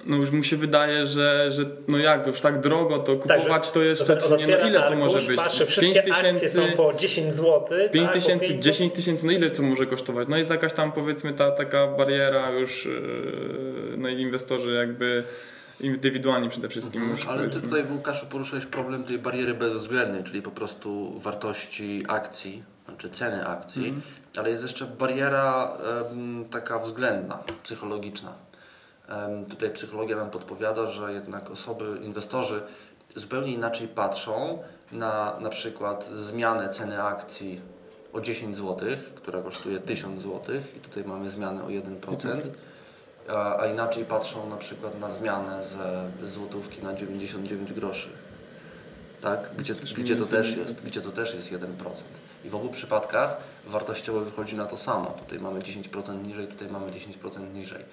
no 0.05 0.17
już 0.17 0.31
mu 0.31 0.43
się 0.43 0.57
wydaje, 0.57 1.05
że, 1.05 1.51
że 1.51 1.65
no 1.87 1.97
jak, 1.97 2.23
to 2.23 2.29
już 2.29 2.41
tak 2.41 2.61
drogo, 2.61 2.99
to 2.99 3.15
kupować 3.15 3.71
to 3.71 3.81
jeszcze, 3.83 4.17
ten 4.17 4.39
czy 4.39 4.47
nie, 4.47 4.57
no 4.57 4.67
ile 4.67 4.81
to 4.81 4.95
może 4.95 5.27
być? 5.27 5.37
Patrzy, 5.37 5.65
wszystkie 5.65 6.03
5 6.03 6.17
akcje 6.25 6.49
są 6.49 6.61
po 6.77 6.93
10 6.93 7.33
zł. 7.33 7.67
5 7.93 8.05
tak, 8.05 8.15
tysięcy, 8.15 8.47
5 8.47 8.63
10 8.63 8.93
tysięcy, 8.93 9.25
no 9.25 9.31
ile 9.31 9.49
to 9.49 9.61
może 9.63 9.85
kosztować? 9.85 10.27
No 10.27 10.37
jest 10.37 10.49
jakaś 10.49 10.73
tam 10.73 10.91
powiedzmy 10.91 11.33
ta 11.33 11.51
taka 11.51 11.87
bariera 11.87 12.49
już, 12.51 12.85
yy, 12.85 12.91
no 13.97 14.09
i 14.09 14.21
inwestorzy 14.21 14.71
jakby 14.73 15.23
indywidualni 15.81 16.49
przede 16.49 16.69
wszystkim 16.69 17.09
już 17.09 17.25
Ale 17.25 17.37
ty 17.43 17.49
powiedzmy. 17.49 17.61
tutaj, 17.61 17.91
Łukaszu, 17.91 18.25
poruszyłeś 18.25 18.65
problem 18.65 19.03
tej 19.03 19.19
bariery 19.19 19.53
bezwzględnej, 19.53 20.23
czyli 20.23 20.41
po 20.41 20.51
prostu 20.51 21.19
wartości 21.19 22.03
akcji, 22.07 22.63
czy 22.97 23.09
ceny 23.09 23.45
akcji, 23.47 23.83
Mhm. 23.85 24.01
ale 24.37 24.49
jest 24.49 24.63
jeszcze 24.63 24.85
bariera 24.85 25.77
em, 26.11 26.45
taka 26.51 26.79
względna, 26.79 27.39
psychologiczna. 27.63 28.33
Tutaj 29.49 29.69
psychologia 29.69 30.15
nam 30.15 30.29
podpowiada, 30.29 30.87
że 30.87 31.13
jednak 31.13 31.51
osoby, 31.51 31.85
inwestorzy 32.01 32.61
zupełnie 33.15 33.53
inaczej 33.53 33.87
patrzą 33.87 34.59
na 34.91 35.39
na 35.39 35.49
przykład 35.49 36.09
zmianę 36.13 36.69
ceny 36.69 37.03
akcji 37.03 37.61
o 38.13 38.21
10 38.21 38.57
zł, 38.57 38.89
która 39.15 39.41
kosztuje 39.41 39.79
1000 39.79 40.21
zł 40.21 40.55
i 40.77 40.79
tutaj 40.79 41.03
mamy 41.03 41.29
zmianę 41.29 41.63
o 41.63 41.67
1%. 41.67 42.41
A, 43.29 43.57
a 43.57 43.67
inaczej 43.67 44.05
patrzą 44.05 44.49
na 44.49 44.57
przykład 44.57 44.99
na 44.99 45.09
zmianę 45.09 45.63
ze 45.63 46.27
złotówki 46.27 46.83
na 46.83 46.93
99 46.93 47.73
groszy. 47.73 48.09
Tak? 49.21 49.49
Gdzie, 49.57 49.73
gdzie, 49.75 50.15
to 50.15 50.25
też 50.25 50.55
jest, 50.55 50.85
gdzie 50.85 51.01
to 51.01 51.11
też 51.11 51.33
jest 51.33 51.51
1%. 51.51 51.57
I 52.45 52.49
w 52.49 52.55
obu 52.55 52.69
przypadkach 52.69 53.37
wartościowo 53.65 54.19
wychodzi 54.19 54.55
na 54.55 54.65
to 54.65 54.77
samo. 54.77 55.05
Tutaj 55.05 55.39
mamy 55.39 55.59
10% 55.59 56.27
niżej, 56.27 56.47
tutaj 56.47 56.67
mamy 56.67 56.91
10% 56.91 57.53
niżej. 57.53 57.83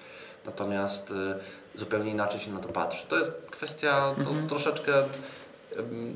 Natomiast 0.45 1.11
y, 1.11 1.77
zupełnie 1.79 2.11
inaczej 2.11 2.39
się 2.39 2.51
na 2.51 2.59
to 2.59 2.69
patrzy. 2.69 3.05
To 3.07 3.17
jest 3.17 3.31
kwestia 3.51 4.15
to 4.23 4.47
troszeczkę 4.49 4.93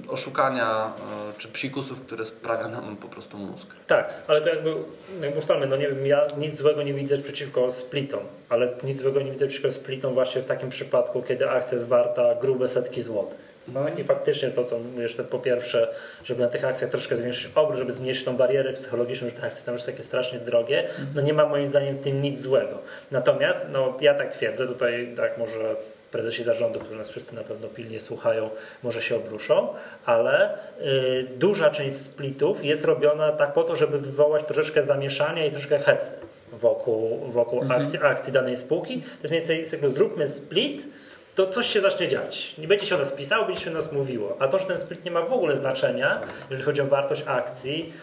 oszukania 0.07 0.93
y, 1.35 1.39
czy 1.39 1.47
psikusów, 1.47 2.01
które 2.01 2.25
sprawia 2.25 2.67
nam 2.67 2.97
po 2.97 3.07
prostu 3.07 3.37
mózg. 3.37 3.67
Tak, 3.87 4.13
ale 4.27 4.41
to 4.41 4.49
jakby, 4.49 4.73
jakby 5.21 5.39
ustalmy, 5.39 5.67
no 5.67 5.75
nie 5.75 5.87
wiem, 5.87 6.07
ja 6.07 6.27
nic 6.37 6.55
złego 6.55 6.83
nie 6.83 6.93
widzę 6.93 7.17
przeciwko 7.17 7.71
splitom, 7.71 8.23
ale 8.49 8.69
nic 8.83 8.97
złego 8.97 9.21
nie 9.21 9.31
widzę 9.31 9.47
przeciwko 9.47 9.71
splitom 9.71 10.13
właśnie 10.13 10.41
w 10.41 10.45
takim 10.45 10.69
przypadku, 10.69 11.21
kiedy 11.21 11.49
akcja 11.49 11.75
jest 11.75 11.87
warta 11.87 12.35
grube 12.35 12.67
setki 12.67 13.01
złotych. 13.01 13.53
No 13.67 13.85
i 13.97 14.03
faktycznie 14.03 14.49
to, 14.49 14.63
co 14.63 14.79
mówisz, 14.79 15.15
po 15.29 15.39
pierwsze, 15.39 15.93
żeby 16.23 16.41
na 16.41 16.47
tych 16.47 16.65
akcjach 16.65 16.91
troszkę 16.91 17.15
zwiększyć 17.15 17.51
obrót, 17.55 17.77
żeby 17.77 17.91
zmniejszyć 17.91 18.25
tą 18.25 18.37
barierę 18.37 18.73
psychologiczną, 18.73 19.29
że 19.29 19.33
te 19.33 19.43
akcje 19.43 19.61
są 19.61 19.71
już 19.71 19.83
takie 19.83 20.03
strasznie 20.03 20.39
drogie, 20.39 20.87
no 21.15 21.21
nie 21.21 21.33
ma 21.33 21.45
moim 21.45 21.67
zdaniem 21.67 21.95
w 21.95 21.99
tym 21.99 22.21
nic 22.21 22.39
złego. 22.39 22.79
Natomiast, 23.11 23.67
no 23.71 23.97
ja 24.01 24.13
tak 24.13 24.33
twierdzę, 24.33 24.67
tutaj 24.67 25.13
tak 25.17 25.37
może 25.37 25.75
prezesi 26.13 26.43
zarządu, 26.43 26.79
którzy 26.79 26.97
nas 26.97 27.09
wszyscy 27.09 27.35
na 27.35 27.43
pewno 27.43 27.67
pilnie 27.67 27.99
słuchają, 27.99 28.49
może 28.83 29.01
się 29.01 29.15
obruszą, 29.15 29.67
ale 30.05 30.57
y, 30.81 31.27
duża 31.37 31.69
część 31.69 31.97
splitów 31.97 32.65
jest 32.65 32.85
robiona 32.85 33.31
tak 33.31 33.53
po 33.53 33.63
to, 33.63 33.75
żeby 33.75 33.99
wywołać 33.99 34.43
troszeczkę 34.43 34.83
zamieszania 34.83 35.45
i 35.45 35.51
troszeczkę 35.51 35.79
hecy 35.79 36.11
wokół, 36.51 37.31
wokół 37.31 37.61
akcji, 37.69 37.99
akcji 38.03 38.33
danej 38.33 38.57
spółki. 38.57 38.93
To 38.93 39.07
jest 39.07 39.23
mniej 39.23 39.31
więcej 39.31 39.65
cyklu, 39.65 39.89
zróbmy 39.89 40.27
split, 40.27 40.87
to 41.35 41.47
coś 41.47 41.67
się 41.67 41.81
zacznie 41.81 42.07
dziać. 42.07 42.55
Nie 42.57 42.67
będzie 42.67 42.85
się 42.85 42.95
o 42.95 42.97
nas 42.97 43.11
pisało, 43.11 43.45
będzie 43.45 43.61
się 43.61 43.71
o 43.71 43.73
nas 43.73 43.91
mówiło. 43.91 44.37
A 44.39 44.47
to, 44.47 44.59
że 44.59 44.65
ten 44.65 44.79
split 44.79 45.05
nie 45.05 45.11
ma 45.11 45.21
w 45.21 45.33
ogóle 45.33 45.57
znaczenia, 45.57 46.21
jeżeli 46.49 46.63
chodzi 46.63 46.81
o 46.81 46.85
wartość 46.85 47.23
akcji, 47.25 47.93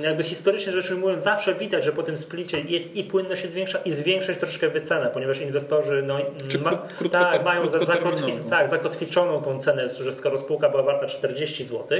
jakby 0.00 0.22
historycznie 0.24 0.72
rzecz 0.72 0.90
ujmując, 0.90 1.22
zawsze 1.22 1.54
widać, 1.54 1.84
że 1.84 1.92
po 1.92 2.02
tym 2.02 2.16
splicie 2.16 2.60
jest 2.60 2.96
i 2.96 3.04
płynność 3.04 3.42
się 3.42 3.48
zwiększa 3.48 3.78
i 3.84 3.92
zwiększa 3.92 4.34
się 4.34 4.40
troszeczkę 4.40 4.68
wycenę, 4.68 5.10
ponieważ 5.12 5.38
inwestorzy 5.40 6.02
no, 6.06 6.18
Czy 6.48 6.58
ma, 6.58 6.70
kró- 6.70 6.78
krótko- 6.98 7.10
tak, 7.10 7.44
mają 7.44 7.68
za, 7.68 7.78
krótkoterminowo. 7.78 8.16
zakotwi, 8.18 8.50
tak, 8.50 8.68
zakotwiczoną 8.68 9.42
tą 9.42 9.60
cenę, 9.60 9.88
że 9.88 10.12
skoro 10.12 10.38
spółka 10.38 10.68
była 10.68 10.82
warta 10.82 11.06
40 11.06 11.64
zł, 11.64 11.98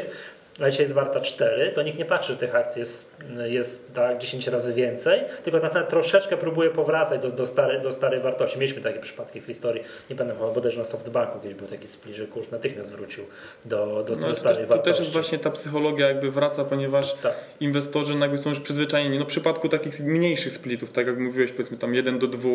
a 0.61 0.71
dzisiaj 0.71 0.85
jest 0.85 0.95
warta 0.95 1.21
4, 1.21 1.71
to 1.73 1.83
nikt 1.83 1.99
nie 1.99 2.05
patrzy, 2.05 2.33
że 2.33 2.39
tych 2.39 2.55
akcji 2.55 2.81
jest, 2.81 3.17
jest 3.47 3.93
tak 3.95 4.19
10 4.19 4.47
razy 4.47 4.75
więcej, 4.75 5.21
tylko 5.45 5.61
ta 5.61 5.69
cena 5.69 5.85
troszeczkę 5.85 6.37
próbuje 6.37 6.71
powracać 6.71 7.23
do, 7.23 7.31
do, 7.31 7.47
starej, 7.47 7.81
do 7.83 7.93
starej 7.93 8.21
wartości. 8.21 8.59
Mieliśmy 8.59 8.83
takie 8.83 9.01
przypadki 9.01 9.41
w 9.41 9.47
historii, 9.47 9.83
nie 10.11 10.17
pamiętam, 10.17 10.39
chyba 10.39 10.53
bodajże 10.53 10.79
na 10.79 10.85
Softbanku 10.85 11.41
kiedyś 11.41 11.55
był 11.59 11.69
taki 11.69 11.87
split, 11.89 12.17
że 12.17 12.27
kurs 12.27 12.51
natychmiast 12.51 12.93
wrócił 12.93 13.25
do, 13.65 14.05
do, 14.07 14.13
No, 14.21 14.29
to, 14.29 14.35
starej 14.35 14.63
to 14.63 14.67
wartości. 14.69 14.91
też 14.91 14.99
jest 14.99 15.13
właśnie 15.13 15.39
ta 15.39 15.51
psychologia 15.51 16.07
jakby 16.09 16.31
wraca, 16.31 16.65
ponieważ 16.65 17.15
Tak. 17.15 17.35
inwestorzy 17.61 18.15
jakby 18.15 18.39
są 18.39 18.51
już 18.51 18.61
przyzwyczajeni. 18.61 19.19
No 19.19 19.25
w 19.25 19.29
przypadku 19.29 19.69
takich 19.69 20.01
mniejszych 20.01 20.53
splitów, 20.53 20.91
tak 20.93 21.07
jak 21.07 21.19
mówiłeś, 21.19 21.53
powiedzmy 21.53 21.79
tam 21.79 21.95
1 21.95 22.19
do 22.19 22.27
2, 22.27 22.49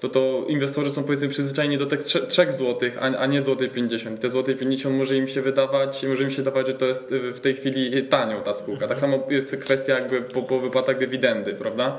to 0.00 0.08
to 0.08 0.44
inwestorzy 0.48 0.90
są 0.90 1.04
powiedzmy 1.04 1.28
przyzwyczajeni 1.28 1.78
do 1.78 1.86
tych 1.86 2.04
3 2.04 2.26
zł, 2.50 2.90
a, 3.00 3.02
a 3.02 3.26
nie 3.26 3.42
złoty 3.42 3.68
50. 3.68 4.20
Te 4.20 4.30
złoty 4.30 4.54
50 4.54 4.96
może 4.96 5.16
im 5.16 5.28
się 5.28 5.42
wydawać, 5.42 6.04
może 6.04 6.22
im 6.22 6.30
się 6.30 6.42
dawać, 6.42 6.66
że 6.66 6.74
to 6.74 6.86
jest 6.86 7.12
y, 7.12 7.32
w 7.32 7.40
tej 7.40 7.54
chwili 7.54 8.02
tanio 8.02 8.40
ta 8.40 8.54
spółka. 8.54 8.88
Tak 8.88 9.00
samo 9.00 9.18
jest 9.28 9.56
kwestia 9.56 9.98
jakby 9.98 10.22
po, 10.22 10.42
po 10.42 10.60
wypłatach 10.60 10.98
dywidendy, 10.98 11.54
prawda? 11.54 11.98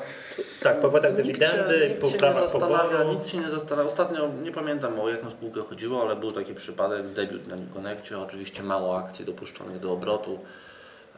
Tak, 0.61 0.75
po 0.75 0.81
wypłatach 0.81 1.15
dywidendy, 1.15 1.87
nikt 1.89 2.01
po 2.01 2.07
się 2.07 2.13
nie 2.13 2.19
prawach 2.19 2.49
zastanawia, 2.49 3.03
nikt 3.03 3.27
się 3.27 3.37
nie 3.37 3.49
zastanawia. 3.49 3.87
Ostatnio 3.87 4.29
nie 4.43 4.51
pamiętam 4.51 4.99
o 4.99 5.09
jaką 5.09 5.29
spółkę 5.29 5.61
chodziło, 5.61 6.01
ale 6.01 6.15
był 6.15 6.31
taki 6.31 6.53
przypadek, 6.53 7.07
debiut 7.07 7.47
na 7.47 7.55
Newconnectie, 7.55 8.19
oczywiście 8.19 8.63
mało 8.63 8.97
akcji 8.97 9.25
dopuszczonych 9.25 9.79
do 9.79 9.91
obrotu. 9.91 10.39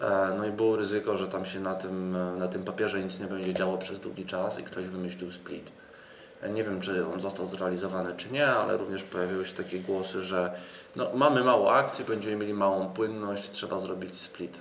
E, 0.01 0.33
No 0.37 0.45
i 0.45 0.51
było 0.51 0.75
ryzyko, 0.75 1.17
że 1.17 1.27
tam 1.27 1.45
się 1.45 1.59
na 1.59 1.75
tym, 1.75 2.17
na 2.37 2.47
tym 2.47 2.63
papierze 2.63 3.03
nic 3.03 3.19
nie 3.19 3.27
będzie 3.27 3.53
działo 3.53 3.77
przez 3.77 3.99
długi 3.99 4.25
czas 4.25 4.59
i 4.59 4.63
ktoś 4.63 4.85
wymyślił 4.85 5.31
split. 5.31 5.71
Nie 6.47 6.63
wiem, 6.63 6.81
czy 6.81 7.07
on 7.07 7.19
został 7.19 7.47
zrealizowany, 7.47 8.13
czy 8.17 8.31
nie, 8.31 8.47
ale 8.47 8.77
również 8.77 9.03
pojawiły 9.03 9.45
się 9.45 9.53
takie 9.53 9.79
głosy, 9.79 10.21
że 10.21 10.53
no, 10.95 11.07
mamy 11.13 11.43
mało 11.43 11.73
akcji, 11.73 12.05
będziemy 12.05 12.35
mieli 12.35 12.53
małą 12.53 12.89
płynność, 12.89 13.51
trzeba 13.51 13.79
zrobić 13.79 14.21
split. 14.21 14.59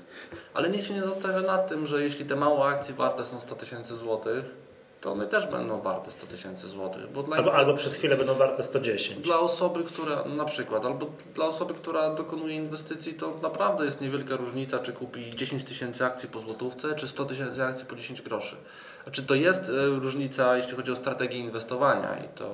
Ale 0.55 0.71
nikt 0.71 0.85
się 0.85 0.95
nie 0.95 1.03
zastanawia 1.03 1.47
nad 1.47 1.69
tym, 1.69 1.87
że 1.87 2.03
jeśli 2.03 2.25
te 2.25 2.37
małe 2.37 2.65
akcje 2.65 2.95
warte 2.95 3.25
są 3.25 3.41
100 3.41 3.55
tysięcy 3.55 3.97
złotych, 3.97 4.55
to 5.01 5.13
one 5.13 5.27
też 5.27 5.47
będą 5.47 5.81
warte 5.81 6.11
100 6.11 6.27
tysięcy 6.27 6.69
złotych. 6.69 7.13
Bo 7.13 7.23
dla, 7.23 7.37
Albo, 7.37 7.55
albo 7.55 7.75
przez 7.75 7.97
chwilę 7.97 8.17
będą 8.17 8.35
warte 8.35 8.63
110. 8.63 9.21
dla 9.21 9.39
osoby, 9.39 9.85
która 9.85 10.25
na 10.25 10.45
przykład, 10.45 10.85
albo 10.85 11.07
dla 11.35 11.47
osoby, 11.47 11.75
która 11.75 12.11
dokonuje 12.15 12.57
inwestycji, 12.57 13.15
to 13.15 13.33
naprawdę 13.43 13.85
jest 13.85 14.01
niewielka 14.01 14.37
różnica, 14.37 14.79
czy 14.79 14.93
kupi 14.93 15.31
10 15.37 15.65
tysięcy 15.65 16.05
akcji 16.05 16.29
po 16.29 16.41
złotówce, 16.41 16.95
czy 16.95 17.09
100 17.09 17.25
tysięcy 17.25 17.65
akcji 17.65 17.87
po 17.87 17.97
10 17.97 18.23
groszy. 18.23 18.57
Znaczy 19.03 19.23
to 19.23 19.35
jest 19.35 19.63
e, 19.63 19.87
różnica, 19.87 20.57
jeśli 20.57 20.77
chodzi 20.77 20.93
o 20.93 20.97
strategię 20.97 21.39
inwestowania 21.39 22.17
i 22.25 22.29
to 22.29 22.49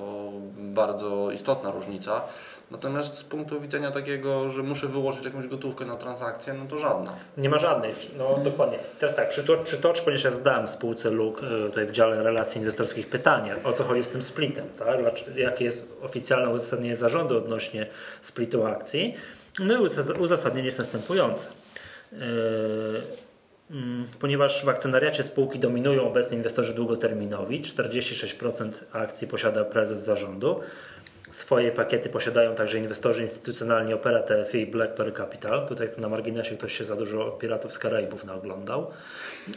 bardzo 0.57 1.31
istotna 1.31 1.71
różnica. 1.71 2.21
Natomiast 2.71 3.15
z 3.15 3.23
punktu 3.23 3.61
widzenia 3.61 3.91
takiego, 3.91 4.49
że 4.49 4.63
muszę 4.63 4.87
wyłożyć 4.87 5.25
jakąś 5.25 5.47
gotówkę 5.47 5.85
na 5.85 5.95
transakcję, 5.95 6.53
no 6.53 6.65
to 6.69 6.77
żadna. 6.77 7.13
Nie 7.37 7.49
ma 7.49 7.57
żadnej, 7.57 7.93
no 8.17 8.39
dokładnie. 8.43 8.77
Teraz 8.99 9.15
tak, 9.15 9.29
przytocz, 9.29 9.59
przytocz 9.59 10.01
ponieważ 10.01 10.23
ja 10.23 10.31
zadałem 10.31 10.67
spółce 10.67 11.09
LUK 11.09 11.43
y, 11.43 11.69
tutaj 11.69 11.85
w 11.85 11.91
dziale 11.91 12.23
relacji 12.35 12.59
inwestorskich 12.59 13.07
pytanie, 13.07 13.55
o 13.63 13.73
co 13.73 13.83
chodzi 13.83 14.03
z 14.03 14.07
tym 14.07 14.21
splitem, 14.21 14.65
tak? 14.79 14.99
Jakie 15.37 15.65
jest 15.65 15.93
oficjalne 16.01 16.49
uzasadnienie 16.49 16.95
zarządu 16.95 17.37
odnośnie 17.37 17.87
splitu 18.21 18.65
akcji. 18.65 19.15
No 19.59 19.73
i 19.75 19.77
uzas- 19.77 20.19
uzasadnienie 20.19 20.65
jest 20.65 20.79
następujące. 20.79 21.47
Yy, 22.11 22.17
mm, 23.71 24.07
Ponieważ 24.19 24.65
w 24.65 24.69
akcjonariacie 24.69 25.23
spółki 25.23 25.59
dominują 25.59 26.07
obecnie 26.07 26.37
inwestorzy 26.37 26.73
długoterminowi, 26.73 27.61
46% 27.61 28.71
akcji 28.91 29.27
posiada 29.27 29.65
prezes 29.65 29.99
zarządu. 29.99 30.59
Swoje 31.31 31.71
pakiety 31.71 32.09
posiadają 32.09 32.55
także 32.55 32.77
inwestorzy 32.77 33.23
instytucjonalni 33.23 33.93
Opera 33.93 34.19
TFI 34.19 34.57
i 34.57 34.67
Black 34.67 34.93
Pearl 34.93 35.11
Capital. 35.11 35.67
Tutaj 35.67 35.89
na 35.97 36.09
marginesie 36.09 36.57
ktoś 36.57 36.77
się 36.77 36.83
za 36.83 36.95
dużo 36.95 37.31
Piratów 37.31 37.73
z 37.73 37.79
Karaibów 37.79 38.25
naoglądał. 38.25 38.91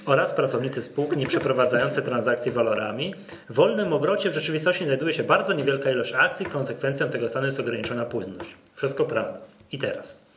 Oraz 0.07 0.35
pracownicy 0.35 0.83
spółki 0.83 1.17
nie 1.17 1.27
przeprowadzający 1.27 2.03
transakcji 2.03 2.53
walorami. 2.53 3.15
W 3.49 3.55
wolnym 3.55 3.93
obrocie 3.93 4.31
w 4.31 4.35
rzeczywistości 4.35 4.85
znajduje 4.85 5.15
się 5.15 5.23
bardzo 5.23 5.53
niewielka 5.53 5.91
ilość 5.91 6.13
akcji. 6.13 6.47
Konsekwencją 6.47 7.09
tego 7.09 7.29
stanu 7.29 7.47
jest 7.47 7.61
ograniczona 7.61 8.05
płynność. 8.05 8.55
Wszystko 8.75 9.05
prawda. 9.05 9.39
I 9.73 9.79
teraz. 9.79 10.28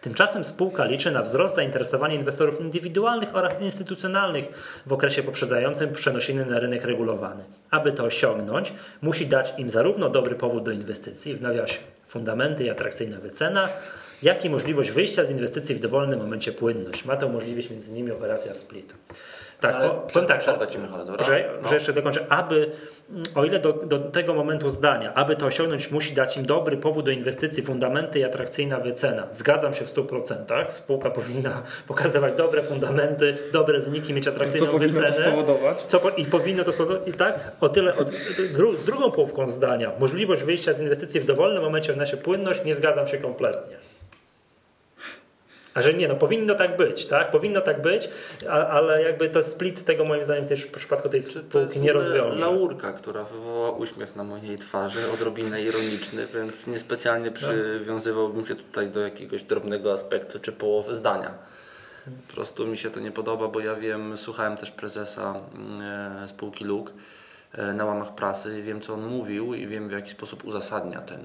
Tymczasem 0.00 0.44
spółka 0.44 0.84
liczy 0.84 1.10
na 1.10 1.22
wzrost 1.22 1.54
zainteresowania 1.54 2.14
inwestorów 2.14 2.60
indywidualnych 2.60 3.36
oraz 3.36 3.52
instytucjonalnych 3.60 4.48
w 4.86 4.92
okresie 4.92 5.22
poprzedzającym 5.22 5.92
przenoszenie 5.92 6.44
na 6.44 6.60
rynek 6.60 6.84
regulowany. 6.84 7.44
Aby 7.70 7.92
to 7.92 8.04
osiągnąć, 8.04 8.72
musi 9.02 9.26
dać 9.26 9.54
im 9.58 9.70
zarówno 9.70 10.08
dobry 10.08 10.34
powód 10.34 10.62
do 10.62 10.70
inwestycji, 10.70 11.34
w 11.34 11.42
nawiasie 11.42 11.78
fundamenty 12.08 12.64
i 12.64 12.70
atrakcyjna 12.70 13.18
wycena, 13.18 13.68
jak 14.22 14.44
i 14.44 14.50
możliwość 14.50 14.90
wyjścia 14.90 15.24
z 15.24 15.30
inwestycji 15.30 15.74
w 15.74 15.80
dowolnym 15.80 16.18
momencie 16.18 16.52
płynność. 16.52 17.04
Ma 17.04 17.16
to 17.16 17.26
umożliwić 17.26 17.68
innymi 17.88 18.10
operacja 18.10 18.54
splitu. 18.54 18.94
Tak, 19.60 19.74
Ale 19.74 19.90
o, 19.90 19.94
przed- 20.06 20.26
tak, 20.26 20.38
przerwę 20.38 20.64
o- 20.64 20.66
ci, 20.66 20.78
Michale, 20.78 21.04
dobra? 21.04 21.18
Poczekaj, 21.18 21.44
No. 21.62 21.68
że 21.68 21.74
jeszcze 21.74 21.92
dokończę. 21.92 22.26
Aby, 22.28 22.70
mm, 23.10 23.22
o 23.34 23.44
ile 23.44 23.58
do, 23.58 23.72
do 23.72 23.98
tego 23.98 24.34
momentu 24.34 24.68
zdania, 24.68 25.14
aby 25.14 25.36
to 25.36 25.46
osiągnąć, 25.46 25.90
musi 25.90 26.14
dać 26.14 26.36
im 26.36 26.46
dobry 26.46 26.76
powód 26.76 27.04
do 27.04 27.10
inwestycji, 27.10 27.62
fundamenty 27.62 28.18
i 28.18 28.24
atrakcyjna 28.24 28.80
wycena. 28.80 29.26
Zgadzam 29.30 29.74
się 29.74 29.84
w 29.84 29.88
100%. 29.90 30.72
Spółka 30.72 31.10
powinna 31.20 31.62
pokazywać 31.86 32.34
dobre 32.34 32.62
fundamenty, 32.62 33.36
dobre 33.52 33.80
wyniki, 33.80 34.14
mieć 34.14 34.24
Co 34.24 34.30
atrakcyjną 34.30 34.66
powinno 34.66 35.00
to 35.00 35.06
wycenę. 35.06 35.26
spowodować? 35.28 35.82
Co 35.82 36.00
po, 36.00 36.10
I 36.10 36.24
powinno 36.24 36.64
to 36.64 36.72
spowodować. 36.72 37.08
I 37.08 37.12
tak, 37.12 37.40
o 37.60 37.68
tyle 37.68 37.96
od, 37.96 38.10
dru, 38.52 38.76
z 38.76 38.84
drugą 38.84 39.10
połówką 39.10 39.48
zdania, 39.48 39.92
możliwość 39.98 40.42
wyjścia 40.42 40.72
z 40.72 40.80
inwestycji 40.80 41.20
w 41.20 41.26
dowolnym 41.26 41.62
momencie 41.62 41.92
w 41.92 41.96
nasie 41.96 42.16
płynność, 42.16 42.64
nie 42.64 42.74
zgadzam 42.74 43.08
się 43.08 43.18
kompletnie. 43.18 43.76
A 45.74 45.82
że 45.82 45.94
nie, 45.94 46.08
no 46.08 46.14
powinno 46.14 46.54
tak 46.54 46.76
być, 46.76 47.06
tak? 47.06 47.30
Powinno 47.30 47.60
tak 47.60 47.82
być, 47.82 48.08
a, 48.48 48.66
ale 48.66 49.02
jakby 49.02 49.28
to 49.28 49.42
split 49.42 49.84
tego 49.84 50.04
moim 50.04 50.24
zdaniem 50.24 50.46
też 50.46 50.62
w 50.62 50.70
przypadku 50.70 51.08
tej 51.08 51.22
spółki 51.22 51.80
nie 51.80 51.92
rozwiąże. 51.92 52.38
laurka, 52.38 52.92
która 52.92 53.24
wywoła 53.24 53.70
uśmiech 53.70 54.16
na 54.16 54.24
mojej 54.24 54.58
twarzy, 54.58 55.10
odrobinę 55.10 55.62
ironiczny, 55.62 56.26
więc 56.34 56.66
niespecjalnie 56.66 57.30
przywiązywałbym 57.30 58.46
się 58.46 58.54
tutaj 58.54 58.88
do 58.88 59.00
jakiegoś 59.00 59.42
drobnego 59.42 59.92
aspektu 59.92 60.40
czy 60.40 60.52
połowy 60.52 60.94
zdania. 60.94 61.34
Po 62.28 62.34
prostu 62.34 62.66
mi 62.66 62.78
się 62.78 62.90
to 62.90 63.00
nie 63.00 63.12
podoba, 63.12 63.48
bo 63.48 63.60
ja 63.60 63.74
wiem, 63.74 64.16
słuchałem 64.16 64.56
też 64.56 64.70
prezesa 64.70 65.40
mm, 65.54 65.82
e, 66.22 66.28
spółki 66.28 66.64
LUK 66.64 66.92
e, 67.52 67.74
na 67.74 67.84
łamach 67.84 68.14
prasy 68.14 68.58
i 68.58 68.62
wiem 68.62 68.80
co 68.80 68.94
on 68.94 69.06
mówił 69.06 69.54
i 69.54 69.66
wiem 69.66 69.88
w 69.88 69.92
jaki 69.92 70.10
sposób 70.10 70.44
uzasadnia 70.44 71.00
ten, 71.00 71.20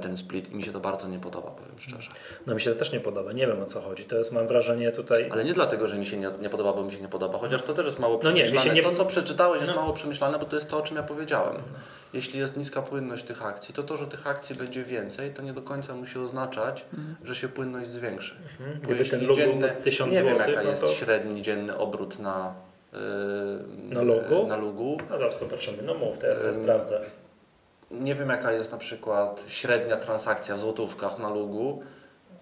ten 0.00 0.16
split 0.16 0.52
i 0.52 0.56
mi 0.56 0.62
się 0.62 0.72
to 0.72 0.80
bardzo 0.80 1.08
nie 1.08 1.18
podoba, 1.18 1.50
powiem 1.50 1.78
szczerze. 1.78 2.10
No 2.46 2.54
mi 2.54 2.60
się 2.60 2.70
to 2.72 2.78
też 2.78 2.92
nie 2.92 3.00
podoba, 3.00 3.32
nie 3.32 3.46
wiem 3.46 3.62
o 3.62 3.66
co 3.66 3.80
chodzi. 3.80 4.04
To 4.04 4.18
jest, 4.18 4.32
mam 4.32 4.46
wrażenie 4.46 4.92
tutaj... 4.92 5.28
Ale 5.32 5.44
nie 5.44 5.52
dlatego, 5.52 5.88
że 5.88 5.98
mi 5.98 6.06
się 6.06 6.16
nie, 6.16 6.30
nie 6.40 6.48
podoba, 6.48 6.72
bo 6.72 6.82
mi 6.84 6.92
się 6.92 7.00
nie 7.00 7.08
podoba, 7.08 7.38
chociaż 7.38 7.62
to 7.62 7.74
też 7.74 7.86
jest 7.86 7.98
mało 7.98 8.20
No 8.22 8.30
nie, 8.30 8.40
mi 8.42 8.46
się 8.48 8.52
przemyślane. 8.54 8.74
nie- 8.76 8.82
To, 8.82 8.90
co 8.94 9.04
przeczytałeś, 9.04 9.60
jest 9.60 9.74
No. 9.74 9.80
mało 9.80 9.92
przemyślane, 9.92 10.38
bo 10.38 10.44
to 10.46 10.56
jest 10.56 10.68
to, 10.68 10.78
o 10.78 10.82
czym 10.82 10.96
ja 10.96 11.02
powiedziałem. 11.02 11.56
Jeśli 12.12 12.38
jest 12.38 12.56
niska 12.56 12.82
płynność 12.82 13.24
tych 13.24 13.46
akcji, 13.46 13.74
to 13.74 13.82
to, 13.82 13.96
że 13.96 14.06
tych 14.06 14.26
akcji 14.26 14.56
będzie 14.56 14.82
więcej, 14.84 15.30
to 15.34 15.42
nie 15.42 15.52
do 15.52 15.62
końca 15.62 15.94
musi 15.94 16.18
oznaczać, 16.18 16.84
że 17.24 17.34
się 17.34 17.48
płynność 17.48 17.88
zwiększy. 17.90 18.34
Bo 18.34 18.64
Mhm. 18.64 18.80
Gdyby 18.80 18.98
jeśli 18.98 19.10
ten 19.18 19.26
log 19.26 19.36
był 19.38 19.46
dzienny, 19.46 19.76
1000 19.84 20.12
nie 20.12 20.22
wiem, 20.22 20.36
jaka 20.38 20.62
no 20.62 20.70
jest 20.70 20.82
to- 20.82 20.88
średni 20.88 21.42
dzienny 21.42 21.76
obrót 21.78 22.18
na, 22.18 22.54
yy, 22.92 22.98
Na 23.94 24.02
logu? 24.02 24.46
Na 24.46 24.56
logu. 24.56 24.98
No 25.10 25.18
dobrze, 25.18 25.38
zobaczymy. 25.38 25.82
No 25.82 25.94
mów, 25.94 26.18
to 26.18 26.26
ja 26.26 26.34
sobie 26.34 26.52
sprawdzę. 26.52 27.00
Nie 27.90 28.14
wiem, 28.14 28.28
jaka 28.28 28.52
jest 28.52 28.72
na 28.72 28.78
przykład 28.78 29.44
średnia 29.48 29.96
transakcja 29.96 30.56
w 30.56 30.60
złotówkach 30.60 31.18
na 31.18 31.30
logu, 31.30 31.82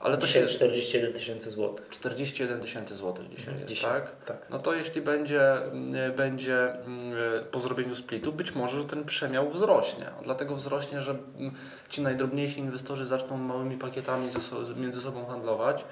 ale 0.00 0.18
to 0.18 0.26
Dzisiaj 0.26 0.42
się 0.42 0.48
41 0.48 1.12
tysięcy 1.12 1.50
złotych. 1.50 1.88
41 1.88 2.60
tysięcy 2.60 2.94
złotych 2.94 3.28
dzisiaj 3.28 3.54
jest, 3.54 3.66
Dzisiaj, 3.66 3.90
tak? 3.90 4.24
tak. 4.24 4.50
No 4.50 4.58
to 4.58 4.74
jeśli 4.74 5.02
będzie, 5.02 5.52
mm, 5.52 6.12
będzie 6.12 6.72
mm, 6.72 7.14
po 7.50 7.60
zrobieniu 7.60 7.94
splitu, 7.94 8.32
być 8.32 8.54
może, 8.54 8.80
że 8.80 8.84
ten 8.86 9.04
przemiał 9.04 9.50
wzrośnie. 9.50 10.06
Dlatego 10.22 10.56
wzrośnie, 10.56 11.00
że 11.00 11.10
mm, 11.10 11.54
ci 11.88 12.02
najdrobniejsi 12.02 12.60
inwestorzy 12.60 13.06
zaczną 13.06 13.36
małymi 13.36 13.76
pakietami 13.76 14.30
między 14.76 15.00
sobą 15.00 15.26
handlować. 15.26 15.84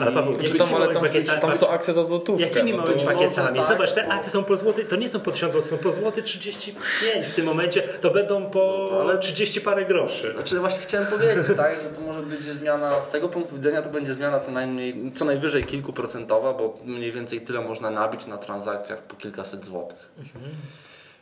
Ale 0.00 0.12
Paweł, 0.12 0.38
nie 0.38 0.48
Czy 0.48 0.58
tam, 0.58 0.74
ale 0.74 0.94
tam, 0.94 1.04
pakietami- 1.04 1.40
tam 1.40 1.58
są 1.58 1.68
akcje 1.68 1.94
za 1.94 2.04
złotówkę. 2.04 2.42
Jakimi 2.44 2.70
no 2.72 2.76
małymi 2.78 3.00
pakietami? 3.04 3.58
tak, 3.58 3.68
Zobacz, 3.68 3.92
te 3.92 4.04
bo- 4.04 4.12
akcje 4.12 4.30
są 4.30 4.44
po 4.44 4.56
złoty, 4.56 4.84
to 4.84 4.96
nie 4.96 5.08
są 5.08 5.20
po 5.20 5.30
1000 5.30 5.52
zł, 5.52 5.68
są 5.70 5.78
po 5.78 5.92
złoty 5.92 6.22
35 6.22 7.26
w 7.26 7.34
tym 7.34 7.46
momencie, 7.46 7.82
to 7.82 8.10
będą 8.10 8.50
po 8.50 8.88
No, 8.92 9.00
ale- 9.00 9.18
30 9.18 9.60
parę 9.60 9.84
groszy. 9.84 10.32
Znaczy 10.34 10.60
właśnie 10.60 10.82
chciałem 10.82 11.06
powiedzieć, 11.06 11.56
tak, 11.56 11.82
że 11.82 11.88
to 11.88 12.00
może 12.00 12.22
być 12.22 12.40
zmiana, 12.42 13.00
z 13.00 13.10
tego 13.10 13.28
punktu 13.28 13.54
widzenia 13.56 13.82
to 13.82 13.88
będzie 13.90 14.14
zmiana 14.14 14.38
co 14.38 14.50
najmniej, 14.50 15.12
co 15.14 15.24
najwyżej 15.24 15.64
kilkuprocentowa, 15.64 16.52
bo 16.52 16.78
mniej 16.84 17.12
więcej 17.12 17.40
tyle 17.40 17.60
można 17.60 17.90
nabić 17.90 18.26
na 18.26 18.38
transakcjach 18.38 19.02
po 19.02 19.16
kilkaset 19.16 19.64
złotych. 19.64 20.10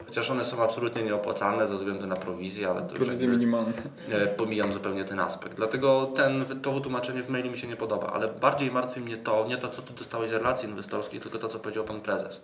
Chociaż 0.07 0.31
one 0.31 0.45
są 0.45 0.62
absolutnie 0.62 1.03
nieopłacalne 1.03 1.67
ze 1.67 1.75
względu 1.75 2.07
na 2.07 2.17
prowizję, 2.17 2.69
ale 2.69 2.81
to 2.83 2.88
już 2.88 2.99
Prowizje 2.99 3.29
minimalne. 3.29 3.73
E, 4.11 4.27
pomijam 4.27 4.73
zupełnie 4.73 5.05
ten 5.05 5.21
aspekt. 5.21 5.57
Dlatego 5.57 6.07
ten, 6.07 6.45
to 6.62 6.73
wytłumaczenie 6.73 7.23
w 7.23 7.29
mailu 7.29 7.51
mi 7.51 7.59
się 7.59 7.67
nie 7.67 7.77
podoba, 7.77 8.07
ale 8.07 8.29
bardziej 8.29 8.71
martwi 8.71 9.01
mnie 9.01 9.17
to, 9.17 9.47
nie 9.49 9.59
to, 9.59 9.69
co 9.69 9.83
ty 9.83 9.93
dostałeś 9.93 10.31
z 10.31 10.33
relacji 10.33 10.69
inwestorskiej, 10.69 11.21
tylko 11.21 11.38
to, 11.38 11.49
co 11.49 11.59
powiedział 11.59 11.85
pan 11.85 12.01
prezes. 12.01 12.40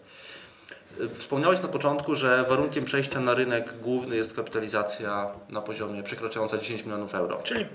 E, 1.01 1.09
Wspomniałeś 1.09 1.63
na 1.63 1.69
początku, 1.69 2.15
że 2.15 2.45
warunkiem 2.49 2.85
przejścia 2.85 3.21
na 3.21 3.35
rynek 3.35 3.75
główny 3.83 4.17
jest 4.17 4.35
kapitalizacja 4.37 5.31
na 5.51 5.61
poziomie 5.61 6.03
przekraczająca 6.03 6.59
10 6.59 6.85
milionów 6.85 7.15
euro. 7.15 7.41
Czyli 7.43 7.67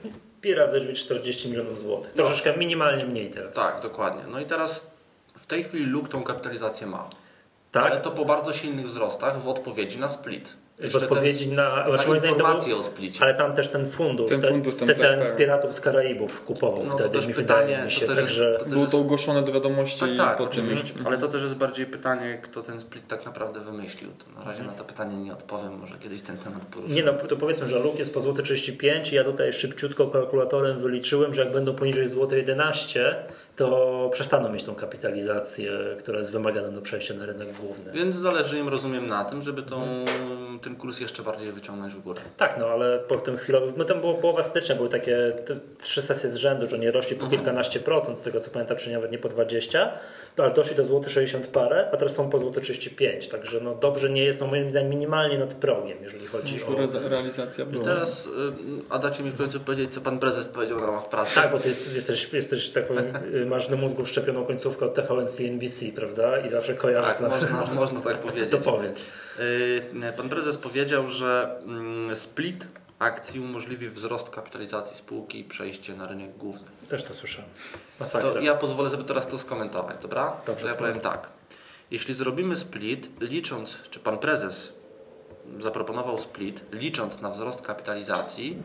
pi 0.42 0.54
razy 0.56 0.80
drzwi 0.80 0.94
40 0.94 1.50
milionów 1.50 1.80
złotych. 1.80 2.14
Troszeczkę 2.14 2.58
minimalnie 2.58 3.06
mniej 3.06 3.30
teraz. 3.30 3.56
Tak, 3.56 3.82
dokładnie. 3.82 4.22
No 4.32 4.40
i 4.40 4.46
teraz 4.46 4.86
w 5.38 5.46
tej 5.46 5.64
chwili 5.64 5.86
LUK 5.86 6.08
tą 6.10 6.24
kapitalizację 6.24 6.88
ma. 6.88 7.10
Tak? 7.76 7.92
Ale 7.92 8.02
to 8.02 8.12
po 8.12 8.26
bardzo 8.26 8.54
silnych 8.54 8.86
wzrostach 8.86 9.40
w 9.40 9.48
odpowiedzi 9.48 10.00
na 10.00 10.10
split. 10.10 10.54
Jeszcze 10.80 10.98
odpowiedzi 10.98 11.46
ten- 11.46 11.56
na, 11.56 11.64
na 11.76 12.04
znaczy 12.04 12.28
to 12.28 12.36
był- 12.66 12.78
o 12.78 12.84
splicie. 12.84 13.24
Ale 13.24 13.34
tam 13.34 13.54
też 13.54 13.68
ten 13.68 13.92
fundusz, 13.92 14.30
Ten 14.32 14.42
ten, 14.42 14.50
fundusz, 14.50 14.76
ten 14.76 14.88
ten, 14.88 14.98
ten, 14.98 15.06
PRP. 15.06 15.26
z 15.26 15.32
Piratów 15.32 15.74
z 15.74 15.82
Karaibów 15.82 16.44
kupował 16.46 16.84
No 16.84 16.92
to 16.92 16.98
wtedy, 16.98 17.10
też 17.10 17.28
mi 17.28 17.34
pytanie, 17.34 17.82
mi 17.86 17.92
się. 17.92 18.02
to 18.02 18.08
też 18.08 18.16
Także 18.16 18.56
to 18.60 18.66
też 18.66 18.74
Było 18.74 18.86
to 18.88 18.98
ogłoszone 18.98 19.42
do 19.44 19.52
wiadomości. 19.52 20.00
Tak, 20.00 20.18
tak, 20.18 20.38
po 20.38 20.48
czym- 20.48 20.66
oczywiście. 20.66 20.94
Ale 21.06 21.18
to 21.18 21.28
też 21.28 21.44
jest 21.44 21.56
bardziej 21.56 21.86
pytanie, 21.86 22.40
kto 22.44 22.64
ten 22.64 22.80
split 22.80 23.08
tak 23.08 23.26
naprawdę 23.26 23.60
wymyślił. 23.60 24.10
To 24.12 24.40
na 24.40 24.46
razie 24.52 24.64
na 24.64 24.74
to 24.74 24.84
pytanie 24.84 25.18
nie 25.18 25.34
odpowiem, 25.34 25.78
może 25.80 25.96
kiedyś 25.98 26.22
ten 26.22 26.38
temat 26.38 26.66
poruszymy. 26.66 26.96
Nie 26.96 27.04
no, 27.04 27.14
to 27.14 27.36
powiedzmy, 27.38 27.68
że 27.68 27.80
luk 27.80 28.00
jest 28.00 28.14
po 28.14 28.22
złote 28.22 28.44
35 28.44 29.12
i 29.12 29.16
ja 29.16 29.24
tutaj 29.24 29.54
szybciutko 29.54 30.08
kalkulatorem 30.08 30.80
wyliczyłem, 30.80 31.34
że 31.34 31.42
jak 31.44 31.54
będą 31.54 31.76
poniżej 31.76 32.08
złote 32.08 32.38
11, 32.38 33.16
to 33.56 34.10
przestaną 34.14 34.50
mieć 34.50 34.64
tą 34.64 34.76
kapitalizację, 34.76 35.72
która 36.00 36.20
jest 36.20 36.32
wymagana 36.32 36.70
do 36.70 36.82
przejścia 36.82 37.14
na 37.14 37.26
rynek 37.26 37.54
główny. 37.54 37.92
Więc 37.92 38.16
zależy 38.16 38.58
im, 38.60 38.70
rozumiem, 38.70 39.08
na 39.08 39.26
tym, 39.26 39.42
żeby 39.42 39.64
tą, 39.64 39.82
ten 40.62 40.76
kurs 40.76 41.00
jeszcze 41.00 41.24
bardziej 41.24 41.52
wyciągnąć 41.52 41.94
w 41.94 42.00
górę. 42.02 42.22
Tak, 42.38 42.58
no 42.60 42.66
ale 42.68 43.00
po 43.00 43.16
tym 43.18 43.38
chwilowym, 43.38 43.74
no 43.78 43.86
tam 43.86 44.00
było 44.02 44.14
połowa 44.14 44.44
stycznia, 44.44 44.76
były 44.76 44.90
takie 44.90 45.18
trzy 45.82 46.02
sesje 46.02 46.30
z 46.30 46.36
rzędu, 46.36 46.68
że 46.68 46.80
nie 46.80 46.92
rośli 46.92 47.16
po 47.16 47.28
kilkanaście 47.28 47.80
procent, 47.80 48.20
z 48.20 48.22
tego 48.22 48.40
co 48.40 48.52
pamiętam, 48.52 48.78
czy 48.78 48.94
nawet 48.94 49.12
nie 49.12 49.18
po 49.18 49.30
20, 49.30 49.92
aż 50.38 50.52
doszli 50.54 50.76
do 50.76 50.86
złoty 50.86 51.10
60 51.10 51.48
parę, 51.48 51.90
a 51.94 51.98
teraz 51.98 52.14
są 52.16 52.30
po 52.30 52.40
złote 52.40 52.62
35, 52.62 53.28
także 53.28 53.60
no 53.62 53.76
dobrze 53.76 54.10
nie 54.10 54.24
jest, 54.24 54.42
no 54.42 54.48
moim 54.48 54.72
zdaniem 54.72 54.90
minimalnie 54.90 55.38
nad 55.38 55.54
progiem, 55.54 55.98
jeżeli 56.02 56.28
chodzi 56.28 56.64
o... 56.64 56.78
Re- 56.80 57.10
Realizacja 57.10 57.64
I 57.66 57.68
była. 57.68 57.84
teraz, 57.84 58.26
y, 58.26 58.30
a 58.90 59.00
dacie 59.00 59.24
mi 59.24 59.32
w 59.32 59.38
końcu 59.38 59.60
powiedzieć, 59.60 59.94
co 59.94 60.02
pan 60.02 60.20
prezes 60.20 60.46
powiedział 60.46 60.80
w 60.80 60.82
ramach 60.82 61.10
pracy. 61.10 61.36
Tak, 61.36 61.52
bo 61.52 61.60
ty 61.60 61.68
jest- 61.70 61.94
jesteś, 61.96 62.34
jesteś, 62.34 62.70
tak 62.70 62.88
powiem, 62.88 63.06
y, 63.36 63.45
masz 63.46 63.68
do 63.68 63.78
mózgu 63.78 64.06
wszczepioną 64.06 64.46
końcówkę 64.46 64.86
od 64.86 64.94
TVN 64.94 65.28
CNBC, 65.28 65.86
prawda? 65.96 66.40
I 66.40 66.50
zawsze 66.50 66.74
kojarzysz 66.76 67.18
Tak, 67.18 67.52
można, 67.52 67.74
można 67.74 68.00
tak 68.00 68.18
powiedzieć. 68.28 68.52
To 68.52 68.58
powiedz. 68.58 69.06
Y, 69.40 70.14
Pan 70.18 70.30
prezes 70.30 70.58
powiedział, 70.58 71.08
że 71.10 71.60
mm, 71.66 72.16
split 72.16 72.68
akcji 73.00 73.40
umożliwi 73.40 73.90
wzrost 73.90 74.30
kapitalizacji 74.30 74.98
spółki 74.98 75.40
i 75.40 75.44
przejście 75.44 75.96
na 75.96 76.08
rynek 76.08 76.38
główny. 76.38 76.68
Też 76.90 77.04
to 77.04 77.14
słyszałem. 77.14 77.50
Masakra. 78.00 78.32
To 78.32 78.40
ja 78.40 78.56
pozwolę 78.56 78.90
sobie 78.90 79.04
teraz 79.04 79.28
to 79.28 79.38
skomentować, 79.38 79.98
dobra? 80.02 80.38
Dobrze, 80.46 80.64
to 80.64 80.70
ja 80.70 80.76
powiem 80.76 81.00
tak. 81.00 81.30
Jeśli 81.92 82.14
zrobimy 82.14 82.56
split, 82.56 83.10
licząc, 83.22 83.78
czy 83.90 84.00
pan 84.00 84.18
prezes 84.18 84.74
zaproponował 85.60 86.20
split, 86.20 86.64
licząc 86.72 87.22
na 87.22 87.30
wzrost 87.30 87.62
kapitalizacji, 87.62 88.58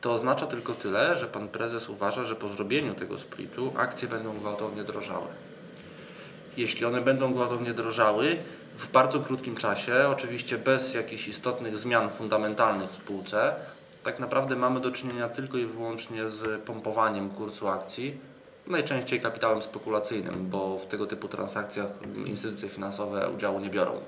to 0.00 0.12
oznacza 0.12 0.46
tylko 0.46 0.74
tyle, 0.74 1.18
że 1.18 1.26
pan 1.26 1.48
prezes 1.48 1.88
uważa, 1.88 2.24
że 2.24 2.36
po 2.36 2.48
zrobieniu 2.48 2.94
tego 2.94 3.18
splitu 3.18 3.72
akcje 3.76 4.08
będą 4.08 4.38
gwałtownie 4.38 4.84
drożały. 4.84 5.26
Jeśli 6.56 6.84
one 6.84 7.00
będą 7.00 7.32
gwałtownie 7.32 7.74
drożały, 7.74 8.36
w 8.78 8.90
bardzo 8.92 9.20
krótkim 9.20 9.56
czasie, 9.56 10.08
oczywiście 10.08 10.58
bez 10.58 10.94
jakichś 10.94 11.28
istotnych 11.28 11.78
zmian 11.78 12.10
fundamentalnych 12.10 12.90
w 12.90 12.96
spółce, 12.96 13.54
tak 14.04 14.18
naprawdę 14.18 14.56
mamy 14.56 14.80
do 14.80 14.90
czynienia 14.90 15.28
tylko 15.28 15.58
i 15.58 15.66
wyłącznie 15.66 16.28
z 16.28 16.62
pompowaniem 16.62 17.30
kursu 17.30 17.68
akcji, 17.68 18.18
najczęściej 18.66 19.20
kapitałem 19.20 19.62
spekulacyjnym, 19.62 20.46
bo 20.50 20.78
w 20.78 20.86
tego 20.86 21.06
typu 21.06 21.28
transakcjach 21.28 21.88
instytucje 22.26 22.68
finansowe 22.68 23.30
udziału 23.30 23.60
nie 23.60 23.70
biorą. 23.70 24.00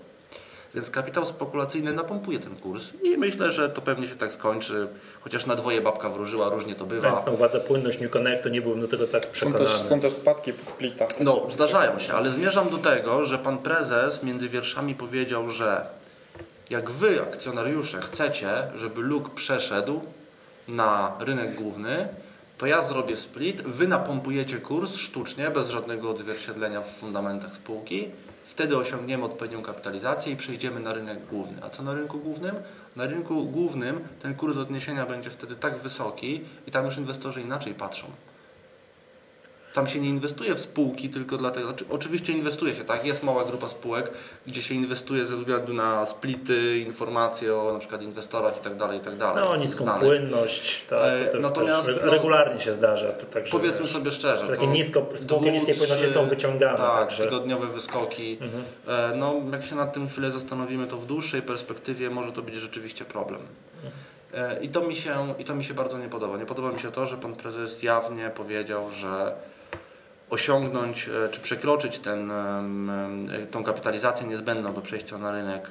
Więc 0.74 0.90
kapitał 0.90 1.26
spekulacyjny 1.26 1.92
napompuje 1.92 2.38
ten 2.38 2.56
kurs 2.56 2.84
i 3.02 3.18
myślę, 3.18 3.52
że 3.52 3.70
to 3.70 3.80
pewnie 3.82 4.08
się 4.08 4.14
tak 4.16 4.32
skończy, 4.32 4.88
chociaż 5.20 5.46
na 5.46 5.54
dwoje 5.54 5.80
babka 5.80 6.08
wróżyła, 6.10 6.48
różnie 6.48 6.74
to 6.74 6.86
bywa. 6.86 7.08
Mając 7.08 7.26
na 7.26 7.32
uwadze 7.32 7.60
płynność 7.60 8.00
New 8.00 8.10
Connectu, 8.10 8.48
nie 8.48 8.62
byłem 8.62 8.80
do 8.80 8.88
tego 8.88 9.06
tak 9.06 9.24
Są 9.24 9.30
przekonany. 9.32 9.64
też, 9.64 9.80
są 9.80 10.00
też 10.00 10.12
spadki 10.12 10.52
po 10.52 10.64
splitach. 10.64 11.08
No, 11.20 11.46
zdarzają 11.50 11.98
się, 11.98 12.12
ale 12.12 12.30
zmierzam 12.30 12.70
do 12.70 12.78
tego, 12.78 13.24
że 13.24 13.38
pan 13.38 13.58
prezes 13.58 14.22
między 14.22 14.48
wierszami 14.48 14.94
powiedział, 14.94 15.48
że 15.48 15.86
jak 16.70 16.90
wy, 16.90 17.22
akcjonariusze, 17.22 18.00
chcecie, 18.00 18.50
żeby 18.76 19.00
luk 19.00 19.30
przeszedł 19.34 20.00
na 20.68 21.16
rynek 21.20 21.54
główny, 21.54 22.08
to 22.58 22.66
ja 22.66 22.82
zrobię 22.82 23.16
split, 23.16 23.62
wy 23.62 23.88
napompujecie 23.88 24.58
kurs 24.58 24.96
sztucznie, 24.96 25.50
bez 25.50 25.70
żadnego 25.70 26.10
odzwierciedlenia 26.10 26.80
w 26.80 26.96
fundamentach 26.96 27.54
spółki. 27.54 28.08
Wtedy 28.44 28.76
osiągniemy 28.76 29.24
odpowiednią 29.24 29.62
kapitalizację 29.62 30.32
i 30.32 30.36
przejdziemy 30.36 30.80
na 30.80 30.94
rynek 30.94 31.26
główny. 31.26 31.62
A 31.62 31.70
co 31.70 31.82
na 31.82 31.94
rynku 31.94 32.18
głównym? 32.18 32.54
Na 32.96 33.06
rynku 33.06 33.46
głównym 33.46 34.00
ten 34.22 34.34
kurs 34.34 34.56
odniesienia 34.56 35.06
będzie 35.06 35.30
wtedy 35.30 35.56
tak 35.56 35.78
wysoki 35.78 36.40
i 36.66 36.70
tam 36.70 36.84
już 36.84 36.96
inwestorzy 36.96 37.40
inaczej 37.40 37.74
patrzą. 37.74 38.06
Tam 39.74 39.86
się 39.86 40.00
nie 40.00 40.08
inwestuje 40.08 40.54
w 40.54 40.60
spółki 40.60 41.08
tylko 41.08 41.36
dlatego, 41.38 41.66
znaczy, 41.68 41.84
oczywiście 41.90 42.32
inwestuje 42.32 42.74
się, 42.74 42.84
tak? 42.84 43.04
Jest 43.04 43.22
mała 43.22 43.44
grupa 43.44 43.68
spółek, 43.68 44.10
gdzie 44.46 44.62
się 44.62 44.74
inwestuje 44.74 45.26
ze 45.26 45.36
względu 45.36 45.74
na 45.74 46.06
splity, 46.06 46.78
informacje 46.78 47.56
o 47.56 47.72
na 47.72 47.78
przykład 47.78 48.02
inwestorach 48.02 48.56
i 48.56 48.60
tak 48.64 48.76
dalej, 48.76 48.98
i 48.98 49.00
tak 49.00 49.16
dalej. 49.16 49.44
No, 49.44 49.56
niską 49.56 49.84
znanych. 49.84 50.02
płynność, 50.08 50.84
tak, 50.90 50.98
E, 51.02 51.26
to 51.26 51.32
też, 51.32 51.42
natomiast, 51.42 51.86
też 51.88 51.96
no, 52.04 52.10
regularnie 52.10 52.60
się 52.60 52.72
zdarza. 52.72 53.12
To 53.12 53.26
Powiedzmy 53.50 53.80
wiesz, 53.82 53.90
sobie 53.90 54.10
szczerze. 54.10 54.46
takie 54.48 54.66
nisko- 54.66 55.06
spółki 55.16 55.50
niskiej 55.52 55.74
płynności 55.74 56.08
są 56.08 56.28
wyciągane, 56.28 56.76
Tak, 56.76 56.98
także- 57.00 57.24
tygodniowe 57.24 57.66
wyskoki. 57.66 58.38
Mhm. 58.40 58.64
E, 59.12 59.16
No, 59.16 59.34
jak 59.52 59.64
się 59.64 59.76
nad 59.76 59.92
tym 59.92 60.08
chwilę 60.08 60.30
zastanowimy, 60.30 60.86
to 60.86 60.96
w 60.96 61.06
dłuższej 61.06 61.42
perspektywie 61.42 62.10
może 62.10 62.32
to 62.32 62.42
być 62.42 62.54
rzeczywiście 62.54 63.04
problem. 63.04 63.40
E, 64.34 64.62
I 64.62 64.68
to, 64.68 64.80
mi 64.80 64.94
się, 64.96 65.34
I 65.38 65.44
to 65.44 65.54
mi 65.54 65.64
się 65.64 65.74
bardzo 65.74 65.98
nie 65.98 66.08
podoba. 66.08 66.36
Nie 66.38 66.46
podoba 66.46 66.72
mi 66.72 66.78
się 66.80 66.90
to, 66.92 67.06
że 67.06 67.16
pan 67.16 67.36
prezes 67.36 67.82
jawnie 67.82 68.30
powiedział, 68.34 68.90
że 68.90 69.32
osiągnąć 70.30 71.08
e, 71.08 71.28
czy 71.28 71.40
przekroczyć 71.40 71.98
ten, 71.98 72.32
tą 73.50 73.64
kapitalizację 73.64 74.26
niezbędną 74.26 74.74
do 74.74 74.80
przejścia 74.80 75.18
na 75.18 75.30
rynek 75.32 75.70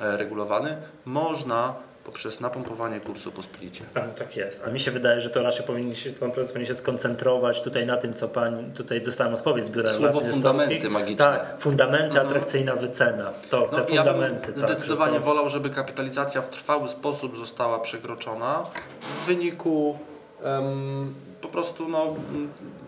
e, 0.00 0.16
regulowany 0.16 0.76
można 1.04 1.74
poprzez 2.04 2.40
napompowanie 2.40 3.00
kursu 3.00 3.32
po 3.32 3.42
splicie. 3.42 3.84
A, 3.94 4.00
tak 4.00 4.36
jest. 4.36 4.64
A 4.66 4.70
mi 4.70 4.80
się 4.80 4.90
wydaje, 4.90 5.20
że 5.20 5.30
to 5.30 5.42
raczej 5.42 5.66
powinien 5.66 5.94
się, 5.94 6.10
pan 6.12 6.30
prezes 6.32 6.52
powinien 6.52 6.68
się 6.74 6.74
skoncentrować 6.78 7.62
tutaj 7.62 7.86
na 7.86 7.96
tym, 7.96 8.14
co 8.14 8.28
pan, 8.28 8.72
tutaj 8.72 9.00
dostałem 9.02 9.34
odpowiedź 9.34 9.64
z 9.64 9.70
biura 9.70 9.88
Słowo 9.90 10.20
fundamenty 10.20 10.90
magiczne. 10.90 11.24
Tak, 11.24 11.54
fundamenty, 11.58 12.06
Mhm. 12.06 12.26
atrakcyjna 12.26 12.74
wycena. 12.76 13.30
To, 13.50 13.68
No, 13.72 13.80
te 13.80 13.94
ja 13.94 14.04
fundamenty. 14.04 14.52
bym 14.52 14.60
tak, 14.60 14.70
zdecydowanie 14.70 15.12
że 15.14 15.18
to- 15.20 15.24
wolał, 15.24 15.48
żeby 15.48 15.70
kapitalizacja 15.70 16.42
w 16.42 16.48
trwały 16.48 16.88
sposób 16.88 17.36
została 17.36 17.78
przekroczona 17.78 18.66
w 19.00 19.26
wyniku 19.26 19.98
em, 20.42 21.14
po 21.40 21.48
prostu 21.48 21.88
no, 21.88 22.14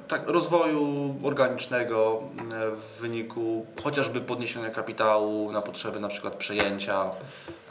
tak, 0.08 0.28
rozwoju 0.28 1.14
organicznego, 1.22 2.22
m, 2.40 2.48
w 2.76 3.00
wyniku 3.00 3.66
chociażby 3.84 4.20
podniesienia 4.20 4.70
kapitału 4.70 5.52
na 5.52 5.62
potrzeby 5.62 6.00
na 6.00 6.08
przykład 6.08 6.34
przejęcia, 6.34 7.04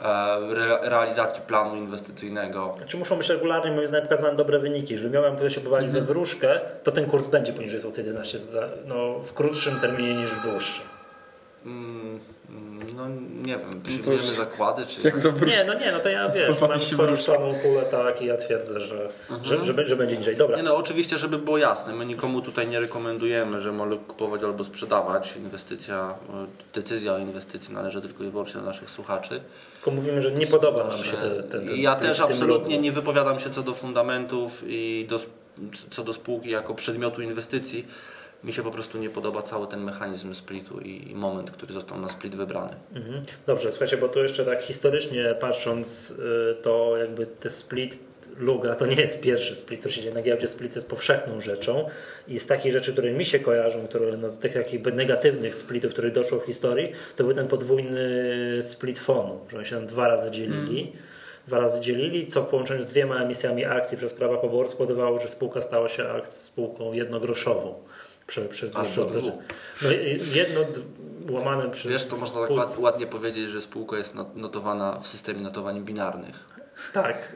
e, 0.02 0.04
re, 0.50 0.78
realizacji 0.82 1.42
planu 1.42 1.76
inwestycyjnego. 1.76 2.74
Czy 2.86 2.96
muszą 2.96 3.16
być 3.16 3.28
regularnie, 3.28 3.70
moim 3.72 3.88
zdaniem, 3.88 4.06
pokazywane 4.06 4.36
dobre 4.36 4.58
wyniki. 4.58 4.92
Jeżeli 4.94 5.10
miałem 5.10 5.34
tutaj 5.34 5.50
się 5.50 5.60
bywali 5.60 5.86
Mhm. 5.86 6.04
we 6.04 6.12
wróżkę, 6.12 6.60
to 6.82 6.92
ten 6.92 7.06
kurs 7.06 7.26
będzie 7.26 7.52
poniżej 7.52 7.80
zł 7.80 8.04
11 8.04 8.38
za, 8.38 8.68
no, 8.86 9.18
w 9.20 9.32
krótszym 9.32 9.80
terminie 9.80 10.14
niż 10.14 10.30
w 10.30 10.42
dłuższym. 10.50 10.84
Mm, 11.66 12.18
mm, 12.50 12.86
no 12.96 13.08
nie 13.46 13.56
wiem, 13.58 13.82
przyjmujemy 13.82 14.24
już- 14.26 14.34
zakłady, 14.34 14.86
czy... 14.86 15.02
Jak. 15.02 15.24
Nie, 15.24 15.64
no 15.66 15.74
nie, 15.74 15.92
no 15.92 16.00
to 16.00 16.08
ja 16.08 16.28
wiesz, 16.34 16.60
mam 16.60 16.80
swoją 16.80 17.16
szklaną 17.16 17.54
kulę 17.54 17.82
tak 17.90 18.22
i 18.22 18.26
ja 18.26 18.36
twierdzę, 18.36 18.80
że, 18.80 19.08
że, 19.42 19.64
że, 19.64 19.84
że 19.84 19.96
będzie 19.96 20.16
niżej. 20.16 20.36
Dobra, 20.36 20.56
Nie 20.56 20.62
no, 20.62 20.76
oczywiście, 20.76 21.18
żeby 21.18 21.38
było 21.38 21.58
jasne, 21.58 21.92
my 21.94 22.06
nikomu 22.06 22.42
tutaj 22.42 22.68
nie 22.68 22.80
rekomendujemy, 22.80 23.60
że 23.60 23.72
może 23.72 23.96
kupować 23.96 24.42
albo 24.42 24.64
sprzedawać. 24.64 25.36
Inwestycja, 25.36 26.14
e, 26.34 26.46
decyzja 26.74 27.12
o 27.12 27.18
inwestycji 27.18 27.74
należy 27.74 28.00
tylko 28.00 28.24
i 28.24 28.30
wyłącznie 28.30 28.60
do 28.60 28.66
naszych 28.66 28.90
słuchaczy. 28.90 29.40
tylko 29.74 29.90
mówimy, 29.90 30.22
że 30.22 30.32
nie 30.32 30.46
podoba 30.46 30.84
nam 30.84 30.98
się 30.98 31.16
ten, 31.16 31.42
ten, 31.42 31.66
ten 31.68 31.76
Ja 31.76 31.96
też 31.96 32.20
absolutnie 32.20 32.78
nie 32.78 32.92
wypowiadam 32.92 33.40
się 33.40 33.50
co 33.50 33.62
do 33.62 33.74
fundamentów 33.74 34.62
i 34.66 35.06
do, 35.08 35.18
co 35.90 36.02
do 36.02 36.12
spółki 36.12 36.50
jako 36.50 36.74
przedmiotu 36.74 37.22
inwestycji. 37.22 37.86
Mi 38.44 38.52
się 38.52 38.62
po 38.62 38.70
prostu 38.70 38.98
nie 38.98 39.10
podoba 39.10 39.42
cały 39.42 39.66
ten 39.66 39.84
mechanizm 39.84 40.34
splitu 40.34 40.80
i, 40.80 41.14
moment, 41.14 41.50
który 41.50 41.72
został 41.72 42.00
na 42.00 42.08
split 42.08 42.34
wybrany. 42.34 42.74
Mhm. 42.94 43.22
Dobrze, 43.46 43.70
słuchajcie, 43.70 43.96
bo 43.96 44.08
tu 44.08 44.22
jeszcze 44.22 44.44
tak 44.44 44.62
historycznie 44.62 45.34
patrząc, 45.40 46.10
y, 46.10 46.62
to 46.62 46.96
jakby 46.96 47.26
te 47.26 47.50
split 47.50 47.98
Luga 48.38 48.74
to 48.74 48.86
nie 48.86 48.96
jest 48.96 49.20
pierwszy 49.20 49.54
split, 49.54 49.80
który 49.80 49.94
się 49.94 50.00
dzieje 50.00 50.14
na 50.14 50.22
giełdzie. 50.22 50.46
Split 50.46 50.74
jest 50.74 50.88
powszechną 50.88 51.40
rzeczą 51.40 51.88
i 52.28 52.38
z 52.38 52.46
takich 52.46 52.72
rzeczy, 52.72 52.92
które 52.92 53.12
mi 53.12 53.24
się 53.24 53.38
kojarzą, 53.38 53.86
które, 53.88 54.16
no, 54.16 54.30
z 54.30 54.38
tych 54.38 54.54
takich 54.54 54.84
negatywnych 54.84 55.54
splitów, 55.54 55.92
które 55.92 56.10
doszło 56.10 56.40
w 56.40 56.44
historii, 56.44 56.92
to 57.16 57.24
był 57.24 57.34
ten 57.34 57.48
podwójny 57.48 58.08
split 58.62 58.98
fonu, 58.98 59.40
że 59.48 59.56
oni 59.56 59.66
się 59.66 59.76
tam 59.76 59.86
dwa 59.86 60.08
razy 60.08 60.30
dzielili. 60.30 60.92
Dwa 61.46 61.58
razy 61.58 61.80
dzielili, 61.80 62.26
co 62.26 62.42
w 62.42 62.46
połączeniu 62.46 62.82
z 62.82 62.86
dwiema 62.86 63.22
emisjami 63.22 63.64
akcji 63.64 63.98
przez 63.98 64.14
prawa 64.14 64.36
poboru 64.36 64.68
spowodowało, 64.68 65.20
że 65.20 65.28
spółka 65.28 65.60
stała 65.60 65.88
się 65.88 66.04
spółką 66.24 66.92
jednogroszową 66.92 67.74
prze, 68.26 68.44
przez 68.48 68.70
dłuższy 68.70 69.02
okres. 69.02 69.24
No, 69.82 69.90
i 69.92 70.20
jedno 70.34 70.60
d- 70.64 70.80
łamane 71.32 71.70
przez 71.70 71.92
Wiesz, 71.92 72.04
to 72.06 72.16
można 72.16 72.40
tak 72.40 72.48
pół- 72.48 72.56
ład, 72.56 72.78
ładnie 72.78 73.06
powiedzieć, 73.06 73.48
że 73.50 73.60
spółka 73.60 73.96
jest 73.96 74.14
not- 74.14 74.36
notowana 74.36 74.98
w 74.98 75.06
systemie 75.06 75.40
notowań 75.40 75.80
binarnych. 75.84 76.56
Tak. 76.92 77.32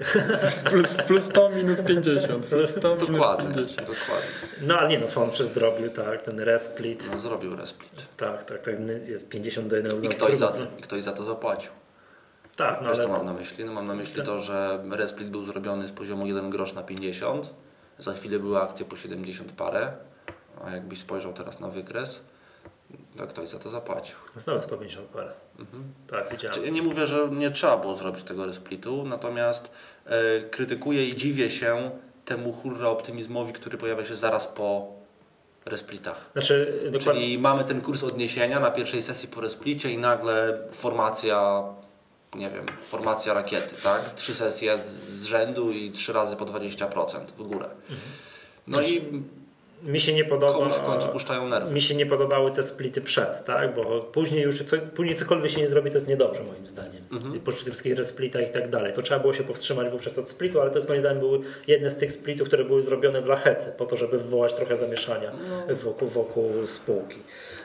Plus, 0.71 0.95
plus 1.07 1.25
100 1.25 1.51
minus 1.51 1.81
50. 1.83 2.47
Plus 2.47 2.71
100 2.71 2.95
minus 2.95 3.11
Dokładnie, 3.11 3.55
50. 3.55 3.81
dokładnie. 3.81 4.29
No 4.63 4.79
ale 4.79 4.89
nie, 4.89 4.99
no 4.99 5.07
fon 5.09 5.31
przez 5.31 5.53
zrobił, 5.53 5.89
tak, 5.91 6.23
ten 6.23 6.41
resplit, 6.41 7.05
No, 7.13 7.19
zrobił 7.21 7.57
resplit. 7.57 7.93
tak, 8.17 8.45
tak, 8.45 8.63
tak, 8.63 8.75
jest 9.09 9.29
50 9.29 9.69
do 9.69 9.77
1. 9.77 10.05
I 10.05 10.09
ktoś, 10.09 10.39
za 10.39 10.49
to, 10.49 10.59
I 10.79 10.83
ktoś 10.83 11.03
za 11.03 11.13
to 11.13 11.25
zapłacił. 11.25 11.71
Tak, 12.57 12.81
no 12.83 12.89
Wiesz 12.89 12.99
ale 12.99 13.07
co 13.07 13.13
mam 13.13 13.25
na 13.27 13.33
myśli? 13.33 13.65
No 13.65 13.73
mam 13.73 13.87
na 13.87 13.95
myśli 13.95 14.23
to, 14.23 14.39
że 14.39 14.85
resplit 14.91 15.29
był 15.29 15.45
zrobiony 15.45 15.89
z 15.89 15.93
poziomu 15.93 16.27
1 16.27 16.51
grosz 16.51 16.73
na 16.73 16.83
50, 16.83 17.55
za 17.99 18.13
chwilę 18.13 18.39
były 18.39 18.61
akcje 18.63 18.87
po 18.87 18.97
70 18.97 19.53
parę, 19.53 19.93
a 20.65 20.71
jakbyś 20.71 20.99
spojrzał 20.99 21.33
teraz 21.33 21.61
na 21.61 21.69
wykres, 21.69 22.21
to 23.17 23.27
ktoś 23.27 23.49
za 23.49 23.59
to 23.59 23.69
zapłacił. 23.69 24.17
znowu 24.37 24.57
jest 24.57 24.69
po 24.69 24.77
50 24.77 25.09
parę. 25.09 25.33
Tak, 26.07 26.31
widziałem. 26.31 26.55
Czy 26.55 26.65
ja 26.65 26.71
nie 26.71 26.83
mówię, 26.83 27.07
że 27.07 27.29
nie 27.29 27.51
trzeba 27.51 27.77
było 27.77 27.97
zrobić 27.97 28.25
tego 28.25 28.47
resplitu, 28.47 29.05
natomiast 29.05 29.71
e, 30.07 30.41
krytykuję 30.41 31.09
i 31.09 31.17
dziwię 31.17 31.51
się 31.51 31.91
temu 32.25 32.53
hurra 32.53 32.89
optymizmowi, 32.89 33.53
który 33.53 33.79
pojawia 33.79 34.05
się 34.05 34.17
zaraz 34.17 34.49
po 34.49 34.89
resplitach. 35.67 36.31
Znaczy, 36.33 36.83
dokładnie. 36.85 37.23
Czyli 37.23 37.39
mamy 37.39 37.65
ten 37.65 37.81
kurs 37.81 38.05
odniesienia 38.05 38.61
na 38.61 38.71
pierwszej 38.71 39.03
sesji 39.03 39.29
po 39.29 39.41
resplicie 39.41 39.91
i 39.91 39.99
nagle 39.99 40.59
formacja, 40.73 41.65
nie 42.35 42.51
wiem, 42.51 42.67
formacja 42.83 43.35
rakiety, 43.35 43.77
tak? 43.83 44.15
Trzy 44.15 44.35
sesje 44.35 44.83
z, 44.83 44.87
z 45.09 45.25
rzędu 45.25 45.71
i 45.71 45.93
trzy 45.93 46.13
razy 46.13 46.37
po 46.37 46.45
20% 46.45 47.21
w 47.39 47.43
górę. 47.43 47.69
No 48.67 48.83
i 48.83 49.23
Mi 49.83 50.01
się 50.01 50.13
nie 50.13 50.25
podoba. 50.25 50.53
komuś 50.53 50.75
w 50.75 50.83
końcu 50.83 51.09
puszczają 51.09 51.49
nerwy. 51.49 51.75
Mi 51.75 51.81
się 51.81 51.95
nie 51.95 52.07
podobały 52.07 52.51
te 52.51 52.63
splity 52.63 53.01
przed, 53.01 53.45
tak? 53.45 53.75
Bo 53.75 54.01
później 54.01 54.43
już 54.43 54.63
co, 54.63 54.77
później 54.79 55.17
cokolwiek 55.17 55.51
się 55.51 55.61
nie 55.61 55.69
zrobi, 55.69 55.91
to 55.91 55.97
jest 55.97 56.09
niedobrze 56.09 56.45
moim 56.45 56.67
zdaniem. 56.67 57.03
Mhm. 57.13 57.41
Po 57.41 57.53
wszystkich 57.53 57.97
resplitach 57.97 58.49
i 58.49 58.53
tak 58.53 58.69
dalej. 58.69 58.93
To 58.93 59.03
trzeba 59.03 59.21
było 59.21 59.33
się 59.33 59.45
powstrzymać 59.45 59.91
wówczas 59.91 60.19
od 60.19 60.29
splitu, 60.29 60.61
ale 60.61 60.71
to 60.71 60.77
jest 60.79 60.89
moim 60.89 61.01
zdaniem 61.01 61.19
były 61.19 61.41
jedne 61.67 61.91
z 61.91 61.97
tych 61.97 62.13
splitów, 62.13 62.49
które 62.49 62.65
były 62.65 62.83
zrobione 62.83 63.23
dla 63.23 63.37
hecy, 63.37 63.73
po 63.79 63.87
to, 63.87 63.97
żeby 63.97 64.19
wywołać 64.19 64.53
trochę 64.53 64.77
zamieszania 64.77 65.33
No. 65.69 65.75
wokół, 65.77 66.09
wokół 66.09 66.67
spółki. 66.67 67.19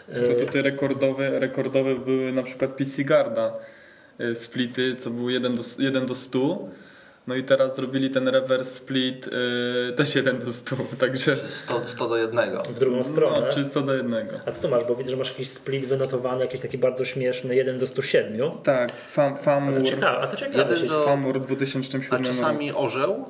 To 0.08 0.46
tutaj 0.46 0.62
rekordowe, 0.62 1.40
rekordowe 1.40 1.96
były 1.96 2.32
na 2.32 2.44
przykład 2.44 2.72
PC 2.72 3.04
Garda 3.04 3.54
y, 4.22 4.36
splity, 4.36 4.96
co 4.96 5.10
był 5.10 5.30
1 5.30 5.56
do, 5.56 5.64
1 5.80 6.06
do 6.06 6.16
100. 6.16 6.68
No 7.28 7.36
i 7.36 7.44
teraz 7.44 7.76
zrobili 7.76 8.10
ten 8.10 8.28
reverse 8.28 8.72
split 8.76 9.28
y, 9.28 9.32
też 9.94 10.16
1 10.16 10.40
do 10.40 10.54
100, 10.54 10.76
także 11.00 11.38
100, 11.50 11.88
100 11.88 12.08
do 12.10 12.18
jednego. 12.18 12.64
W 12.64 12.80
drugą 12.80 13.04
stronę. 13.04 13.42
no, 13.48 13.54
czysto 13.54 13.82
do 13.82 13.94
jednego. 13.94 14.32
A 14.46 14.52
co 14.52 14.62
tu 14.62 14.70
masz? 14.70 14.84
Bo 14.84 14.96
widzę, 14.96 15.12
że 15.12 15.18
masz 15.18 15.30
jakiś 15.30 15.50
split 15.50 15.86
wynotowany, 15.86 16.42
jakiś 16.42 16.62
taki 16.62 16.78
bardzo 16.78 17.06
śmieszny, 17.06 17.56
1 17.56 17.80
do 17.80 17.88
107. 17.88 18.52
Tak, 18.64 18.92
fam, 18.92 19.34
A 19.34 19.38
famur, 19.38 19.76
to 19.76 19.82
ciekawe, 19.82 20.18
a 20.18 20.28
to 20.28 20.36
ciekawe. 20.38 20.76
Do- 20.88 21.04
famur 21.06 21.40
w 21.40 21.44
A 21.44 21.46
2007 21.46 22.24
czasami 22.24 22.72
orzeł, 22.74 23.26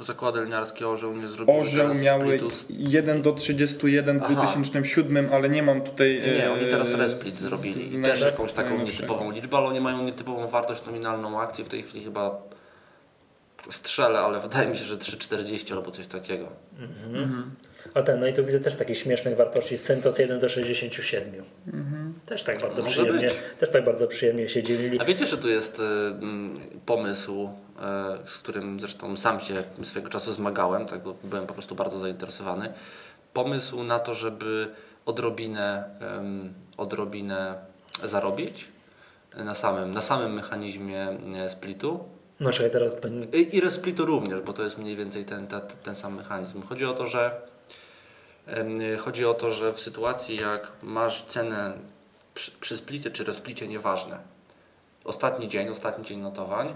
zakłady 0.00 0.40
lniarskie 0.40 0.88
orzeł 0.88 1.16
nie 1.16 1.28
zrobiły 1.28 1.58
Orzeł 1.58 1.72
teraz 1.88 2.04
miały 2.04 2.24
splitu 2.26 2.50
z 2.50 2.66
1 2.70 3.22
do 3.22 3.32
31 3.32 4.18
w 4.18 4.22
Aha. 4.22 4.34
2007, 4.34 5.28
ale 5.32 5.48
nie 5.48 5.62
mam 5.62 5.80
tutaj. 5.80 6.22
Nie, 6.38 6.52
oni 6.52 6.66
teraz 6.70 6.92
e, 6.94 6.96
resplit 6.96 7.34
z- 7.34 7.40
zrobili 7.40 8.02
też 8.02 8.22
jakąś 8.22 8.52
taką 8.52 8.78
nietypową 8.78 9.30
liczbę, 9.30 9.56
ale 9.56 9.66
oni 9.66 9.80
mają 9.80 10.04
nietypową 10.04 10.48
wartość 10.48 10.86
nominalną 10.86 11.40
akcji, 11.40 11.64
w 11.64 11.68
tej 11.68 11.82
chwili 11.82 12.04
chyba 12.04 12.42
strzelę, 13.70 14.18
ale 14.18 14.40
wydaje 14.40 14.68
mi 14.68 14.76
się, 14.76 14.84
że 14.84 14.96
3,40 14.96 15.72
albo 15.72 15.90
coś 15.90 16.06
takiego. 16.06 16.48
A 17.94 18.02
ten, 18.02 18.20
no 18.20 18.26
i 18.26 18.32
tu 18.32 18.44
widzę 18.44 18.60
też 18.60 18.76
takie 18.76 18.94
śmiesznych 18.94 19.36
wartości. 19.36 19.78
Syntos 19.78 20.18
1 20.18 20.38
do 20.38 20.48
67. 20.48 21.44
Też 22.26 22.42
tak 22.42 22.60
bardzo 22.60 22.82
przyjemnie. 22.82 23.20
być. 23.20 23.34
Też 23.58 23.70
tak 23.70 23.84
bardzo 23.84 24.06
przyjemnie 24.06 24.48
się 24.48 24.62
dzielili. 24.62 25.00
A 25.00 25.04
wiecie, 25.04 25.26
że 25.26 25.38
tu 25.38 25.48
jest 25.48 25.80
y, 25.80 25.82
pomysł, 26.86 27.48
y, 28.24 28.28
z 28.28 28.38
którym 28.38 28.80
zresztą 28.80 29.16
sam 29.16 29.40
się 29.40 29.64
swego 29.82 30.08
czasu 30.08 30.32
zmagałem, 30.32 30.86
tak, 30.86 31.00
byłem 31.24 31.46
po 31.46 31.54
prostu 31.54 31.74
bardzo 31.74 31.98
zainteresowany. 31.98 32.72
Pomysł 33.32 33.82
na 33.82 33.98
to, 33.98 34.14
żeby 34.14 34.68
odrobinę, 35.06 35.84
ym, 36.18 36.54
odrobinę 36.76 37.54
zarobić 38.04 38.68
na 39.36 39.54
samym, 39.54 39.90
na 39.90 40.00
samym 40.00 40.32
mechanizmie 40.32 41.08
y, 41.46 41.48
splitu. 41.48 42.04
Czekaj, 42.52 42.70
teraz. 42.70 42.96
I 43.32 43.56
i 43.56 43.60
resplitu 43.60 44.06
również, 44.06 44.40
bo 44.40 44.52
to 44.52 44.62
jest 44.62 44.78
mniej 44.78 44.96
więcej 44.96 45.24
ten, 45.24 45.46
ten, 45.46 45.60
ten 45.82 45.94
sam 45.94 46.14
mechanizm. 46.14 46.62
Chodzi 46.62 46.84
o 46.84 46.92
to, 46.92 47.06
że 47.06 47.40
chodzi 48.98 49.24
o 49.24 49.34
to, 49.34 49.50
że 49.50 49.72
w 49.72 49.80
sytuacji 49.80 50.36
jak 50.36 50.72
masz 50.82 51.22
cenę 51.22 51.78
przy, 52.34 52.50
przy 52.50 52.76
splicie 52.76 53.10
czy 53.10 53.24
resplicie, 53.24 53.68
nieważne, 53.68 54.18
ostatni 55.04 55.48
dzień, 55.48 55.68
ostatni 55.68 56.04
dzień 56.04 56.20
notowań, 56.20 56.74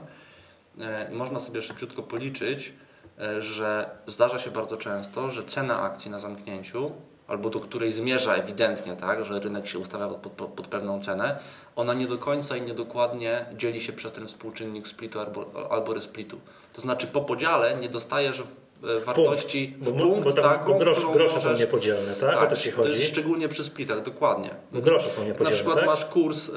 e, 0.81 1.11
można 1.11 1.39
sobie 1.39 1.63
szybciutko 1.63 2.03
policzyć, 2.03 2.73
e, 3.19 3.43
że 3.43 3.91
zdarza 4.07 4.39
się 4.39 4.51
bardzo 4.51 4.77
często, 4.77 5.31
że 5.31 5.45
cena 5.45 5.83
akcji 5.83 6.11
na 6.11 6.19
zamknięciu, 6.19 6.93
albo 7.29 7.51
do 7.51 7.61
której 7.61 7.93
zmierza 7.93 8.35
ewidentnie, 8.35 8.97
tak, 8.97 9.25
że 9.25 9.41
rynek 9.41 9.67
się 9.67 9.79
ustawia 9.79 10.09
pod, 10.09 10.33
pod, 10.33 10.49
pod 10.49 10.67
pewną 10.67 11.01
cenę, 11.01 11.39
ona 11.77 11.95
nie 11.95 12.07
do 12.07 12.19
końca 12.19 12.57
i 12.57 12.63
niedokładnie 12.63 13.47
dzieli 13.57 13.81
się 13.81 13.93
przez 13.93 14.13
ten 14.13 14.27
współczynnik 14.27 14.89
splitu 14.89 15.21
albo, 15.21 15.69
albo 15.71 15.95
resplitu. 15.95 16.41
To 16.73 16.81
znaczy 16.81 17.07
po 17.07 17.21
podziale 17.21 17.75
nie 17.77 17.89
dostajesz 17.89 18.41
e, 18.41 18.99
wartości 18.99 19.77
w 19.81 19.93
Bo, 19.93 20.01
punkt 20.01 20.25
bo, 20.25 20.33
tam, 20.33 20.45
taką, 20.45 20.73
bo 20.73 20.79
grosze, 20.79 21.01
którą 21.01 21.15
grosze 21.15 21.41
są 21.41 21.49
możesz... 21.49 21.61
niepodzielne, 21.61 22.15
tak? 22.15 22.43
o 22.43 22.47
to 22.47 22.57
ci 22.57 22.71
to 22.71 22.77
chodzi. 22.77 22.91
jest 22.91 23.05
szczególnie 23.05 23.49
przy 23.49 23.65
splitach, 23.65 24.03
dokładnie. 24.03 24.51
Bo 24.73 24.81
grosze 24.81 25.11
są 25.11 25.21
Na 25.21 25.27
niepodzielne, 25.27 25.55
przykład 25.55 25.77
tak? 25.77 25.87
masz 25.87 26.05
kurs 26.05 26.49
e, 26.49 26.53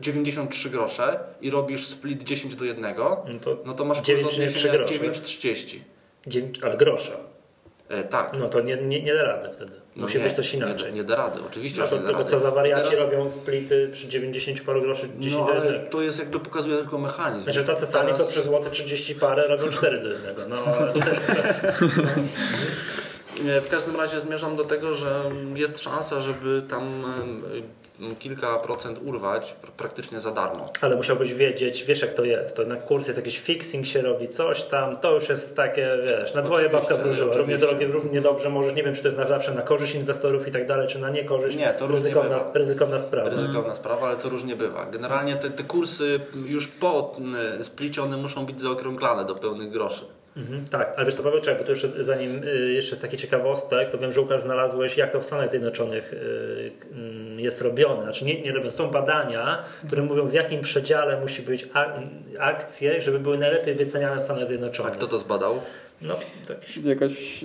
93 0.00 0.70
grosze 0.70 1.20
i 1.40 1.50
robisz 1.50 1.86
split 1.86 2.22
10 2.22 2.54
do 2.56 2.64
1, 2.64 2.94
No 2.96 3.38
to 3.40 3.56
no 3.64 3.74
to 3.74 3.84
masz 3.84 3.98
kurs 3.98 4.08
9,3 4.08 4.26
odniesienia 4.34 4.72
grosze. 4.74 4.94
9,30. 4.94 5.78
Dziewięć- 6.26 6.64
Ale 6.64 6.76
grosza. 6.76 7.29
E, 7.90 8.02
tak. 8.02 8.32
No 8.40 8.48
to 8.48 8.60
nie, 8.60 8.76
nie, 8.76 9.02
nie 9.02 9.14
da 9.14 9.22
rady 9.22 9.48
wtedy. 9.52 9.72
No 9.96 10.02
Musi 10.02 10.18
nie, 10.18 10.24
być 10.24 10.32
coś 10.34 10.54
inaczej. 10.54 10.90
Nie, 10.90 10.96
nie 10.96 11.04
da 11.04 11.16
rady, 11.16 11.40
oczywiście, 11.46 11.80
no 11.80 11.86
to 11.88 12.12
rady. 12.12 12.30
co 12.30 12.38
za 12.38 12.50
wariaci 12.50 12.90
Teraz- 12.90 13.00
robią 13.04 13.28
splity 13.28 13.88
przy 13.92 14.08
90 14.08 14.60
paru 14.60 14.82
groszy 14.82 15.08
10 15.18 15.46
No 15.46 15.52
ale 15.52 15.66
1. 15.66 15.86
to 15.90 16.00
jest 16.02 16.18
jakby 16.18 16.40
pokazuje 16.40 16.76
tylko 16.76 16.98
mechanizm. 16.98 17.42
Znaczy 17.44 17.64
tacy 17.64 17.86
sami, 17.86 18.04
Teraz- 18.12 18.18
co 18.18 18.30
przy 18.32 18.42
złoty 18.42 18.70
30 18.70 19.14
parę 19.14 19.46
robią 19.48 19.68
4 19.68 19.98
do 19.98 20.08
1. 20.08 20.48
No 20.48 20.56
ale 20.64 20.92
to 20.92 21.00
też 21.00 21.18
W 23.62 23.68
każdym 23.70 23.96
razie 23.96 24.20
zmierzam 24.20 24.56
do 24.56 24.64
tego, 24.64 24.94
że 24.94 25.22
jest 25.54 25.78
szansa, 25.82 26.20
żeby 26.20 26.62
tam 26.68 27.04
kilka 28.18 28.58
procent 28.58 29.00
urwać 29.04 29.56
pr- 29.62 29.70
praktycznie 29.70 30.20
za 30.20 30.30
darmo. 30.30 30.66
Ale 30.80 30.96
musiałbyś 30.96 31.34
wiedzieć, 31.34 31.84
wiesz 31.84 32.02
jak 32.02 32.12
to 32.12 32.24
jest. 32.24 32.56
To 32.56 32.64
na 32.64 32.76
kurs 32.76 33.06
jest 33.06 33.18
jakiś 33.18 33.38
fixing 33.38 33.86
się 33.86 34.02
robi, 34.02 34.28
coś 34.28 34.62
tam, 34.62 34.96
to 34.96 35.14
już 35.14 35.28
jest 35.28 35.56
takie, 35.56 35.88
wiesz, 36.04 36.34
na 36.34 36.42
dwoje 36.42 36.68
babka 36.68 36.94
wróżyła. 36.94 37.36
Równie, 37.36 37.58
drogie, 37.58 37.86
równie 37.86 38.20
dobrze 38.20 38.50
możesz, 38.50 38.74
nie 38.74 38.82
wiem 38.82 38.94
czy 38.94 39.02
to 39.02 39.08
jest 39.08 39.18
na 39.18 39.26
zawsze 39.26 39.54
na 39.54 39.62
korzyść 39.62 39.94
inwestorów 39.94 40.48
i 40.48 40.50
tak 40.50 40.66
dalej, 40.66 40.88
czy 40.88 40.98
na 40.98 41.10
niekorzyść. 41.10 41.56
Nie, 41.56 41.66
to 41.66 41.86
różnie 41.86 42.04
ryzykowna, 42.04 42.38
bywa. 42.38 42.50
ryzykowna 42.54 42.98
sprawa. 42.98 43.30
Ryzykowna 43.30 43.74
sprawa, 43.74 44.06
ale 44.06 44.16
to 44.16 44.28
różnie 44.28 44.56
bywa. 44.56 44.86
Generalnie 44.86 45.36
te, 45.36 45.50
te 45.50 45.64
kursy 45.64 46.20
już 46.46 46.68
po 46.68 47.16
mm, 47.18 47.64
splicie 47.64 48.02
one 48.02 48.16
muszą 48.16 48.46
być 48.46 48.60
zaokrąglane 48.60 49.24
do 49.24 49.34
pełnych 49.34 49.70
groszy. 49.70 50.04
Mhm, 50.36 50.64
tak, 50.64 50.92
ale 50.96 51.06
wiesz 51.06 51.14
co 51.14 51.22
Paweł, 51.22 51.40
czekaj, 51.40 51.58
bo 51.60 51.64
to 51.64 51.70
jeszcze 51.70 52.04
zanim 52.04 52.44
y, 52.44 52.72
jeszcze 52.72 52.90
jest 52.90 53.02
taki 53.02 53.16
ciekawostek, 53.16 53.90
to 53.90 53.98
wiem, 53.98 54.12
że 54.12 54.20
Łukasz 54.20 54.42
znalazłeś, 54.42 54.96
jak 54.96 55.12
to 55.12 55.20
w 55.20 55.26
Stanach 55.26 55.50
Zjednoczonych 55.50 56.12
y, 56.12 56.72
jest 57.36 57.60
robione. 57.60 58.02
Znaczy 58.02 58.24
nie, 58.24 58.40
nie 58.42 58.52
robią, 58.52 58.70
są 58.70 58.90
badania, 58.90 59.62
które 59.86 60.02
mówią 60.02 60.28
w 60.28 60.32
jakim 60.32 60.60
przedziale 60.60 61.20
musi 61.20 61.42
być 61.42 61.68
a, 61.74 61.86
akcje, 62.38 63.02
żeby 63.02 63.18
były 63.18 63.38
najlepiej 63.38 63.74
wyceniane 63.74 64.20
w 64.20 64.24
Stanach 64.24 64.42
A 64.42 64.46
Zjednoczonych. 64.46 64.92
kto 64.92 65.06
to 65.06 65.18
zbadał? 65.18 65.60
No, 66.02 66.14
to 66.46 66.52
jakiś, 66.52 66.76
Jakaś 66.76 67.44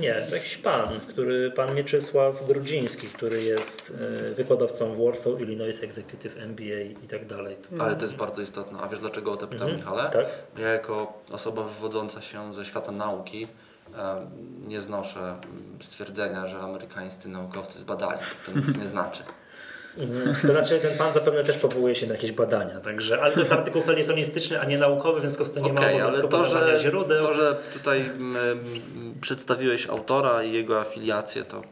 nie, 0.00 0.14
to 0.28 0.34
jakiś 0.34 0.56
pan, 0.56 0.88
który, 1.08 1.50
pan 1.50 1.74
Mieczysław 1.74 2.46
Grudziński, 2.46 3.06
który 3.06 3.42
jest 3.42 3.92
y, 4.30 4.34
wykładowcą 4.34 4.94
w 4.94 5.04
Warsaw, 5.04 5.40
Illinois 5.40 5.82
Executive 5.82 6.36
MBA 6.36 6.80
i 7.04 7.08
tak 7.08 7.26
dalej. 7.26 7.56
Ale 7.78 7.96
to 7.96 8.04
jest 8.04 8.16
bardzo 8.16 8.42
istotne. 8.42 8.78
A 8.80 8.88
wiesz 8.88 8.98
dlaczego 8.98 9.32
o 9.32 9.36
to 9.36 9.46
pytam, 9.46 9.76
Michale? 9.76 10.10
Tak? 10.10 10.26
Ja 10.58 10.68
jako 10.68 11.22
osoba 11.32 11.62
wywodząca 11.62 12.20
się 12.20 12.54
ze 12.54 12.64
świata 12.64 12.92
nauki 12.92 13.46
e, 13.96 14.26
nie 14.66 14.80
znoszę 14.80 15.36
stwierdzenia, 15.80 16.46
że 16.46 16.58
amerykańscy 16.58 17.28
naukowcy 17.28 17.78
zbadali. 17.78 18.18
To 18.46 18.52
nic 18.52 18.76
nie 18.76 18.86
znaczy. 18.86 19.22
Mhm. 19.98 20.36
To 20.42 20.52
znaczy 20.52 20.78
ten 20.78 20.98
pan 20.98 21.14
zapewne 21.14 21.44
też 21.44 21.58
powołuje 21.58 21.94
się 21.94 22.06
na 22.06 22.14
jakieś 22.14 22.32
badania, 22.32 22.80
także, 22.80 23.20
ale 23.20 23.32
to 23.32 23.40
jest 23.40 23.52
artykuł 23.52 23.82
felietonistyczny, 23.82 24.60
a 24.60 24.64
nie 24.64 24.78
naukowy, 24.78 25.18
w 25.18 25.20
związku 25.20 25.44
z 25.44 25.50
tym 25.50 25.64
nie 25.64 25.72
ma 25.72 25.80
Okej, 25.80 26.00
ale 26.00 26.22
to 26.22 26.44
że, 26.44 26.78
źródeł. 26.80 27.22
to, 27.22 27.32
że 27.32 27.56
tutaj 27.72 28.00
mm, 28.00 28.60
przedstawiłeś 29.20 29.88
autora 29.88 30.42
i 30.42 30.52
jego 30.52 30.80
afiliację, 30.80 31.44
to 31.44 31.62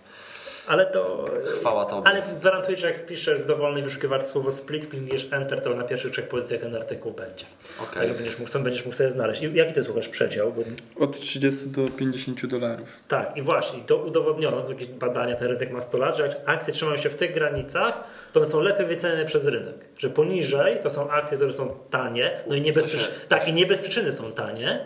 Ale 0.67 0.87
to. 0.87 1.25
Chwała 1.61 1.85
Tobie. 1.85 2.09
Ale 2.09 2.23
gwarantuję, 2.41 2.77
że 2.77 2.87
jak 2.87 2.97
wpiszesz 2.99 3.39
w 3.41 3.47
dowolnej 3.47 3.83
wyszukiwarce 3.83 4.29
słowo 4.33 4.53
split, 4.53 4.87
klikniesz 4.91 5.27
enter, 5.31 5.61
to 5.61 5.71
na 5.71 5.85
pierwszych 5.85 6.13
trzech 6.13 6.29
pozycjach 6.29 6.61
ten 6.61 6.77
artykuł 6.77 7.13
będzie. 7.13 7.45
okej. 7.83 8.09
Tak, 8.09 8.17
będziesz 8.17 8.39
mógł, 8.39 8.51
sam 8.51 8.63
będziesz 8.65 8.85
mógł 8.85 8.97
sobie 8.97 9.11
znaleźć. 9.11 9.43
I 9.43 9.55
jaki 9.55 9.73
to 9.73 9.81
jest 9.81 9.89
Łukasz 9.91 10.09
przedział? 10.09 10.53
Bo, 10.53 10.63
od 11.05 11.21
30 11.21 11.69
do 11.69 11.89
50 11.89 12.47
dolarów. 12.47 12.89
tak, 13.09 13.37
i 13.37 13.43
właśnie, 13.43 13.81
to 13.87 13.97
udowodniono, 13.97 14.63
to 14.63 14.73
jakieś 14.73 14.89
badania, 14.89 15.37
ten 15.37 15.49
rynek 15.49 15.71
ma 15.71 15.81
100 15.81 15.99
lat, 15.99 16.17
że 16.17 16.23
jak 16.23 16.37
akcje 16.47 16.73
trzymają 16.75 16.97
się 16.97 17.11
w 17.11 17.15
tych 17.15 17.35
granicach, 17.35 18.05
to 18.33 18.41
one 18.41 18.49
są 18.49 18.61
lepiej 18.61 18.87
wyceniane 18.87 19.25
przez 19.25 19.47
rynek. 19.47 19.75
Że 19.99 20.11
poniżej 20.11 20.79
to 20.83 20.91
są 20.91 21.11
akcje, 21.11 21.37
które 21.37 21.53
są 21.53 21.77
tanie, 21.91 22.31
no 22.47 22.55
i 22.55 22.61
nie 22.61 22.73
bez, 22.73 22.85
To 22.85 22.91
się- 22.91 22.97
przyczyn, 22.99 23.15
tak, 23.29 23.49
i 23.49 23.53
nie 23.53 23.67
bez 23.67 23.81
przyczyny 23.81 24.13
są 24.13 24.33
tanie. 24.33 24.81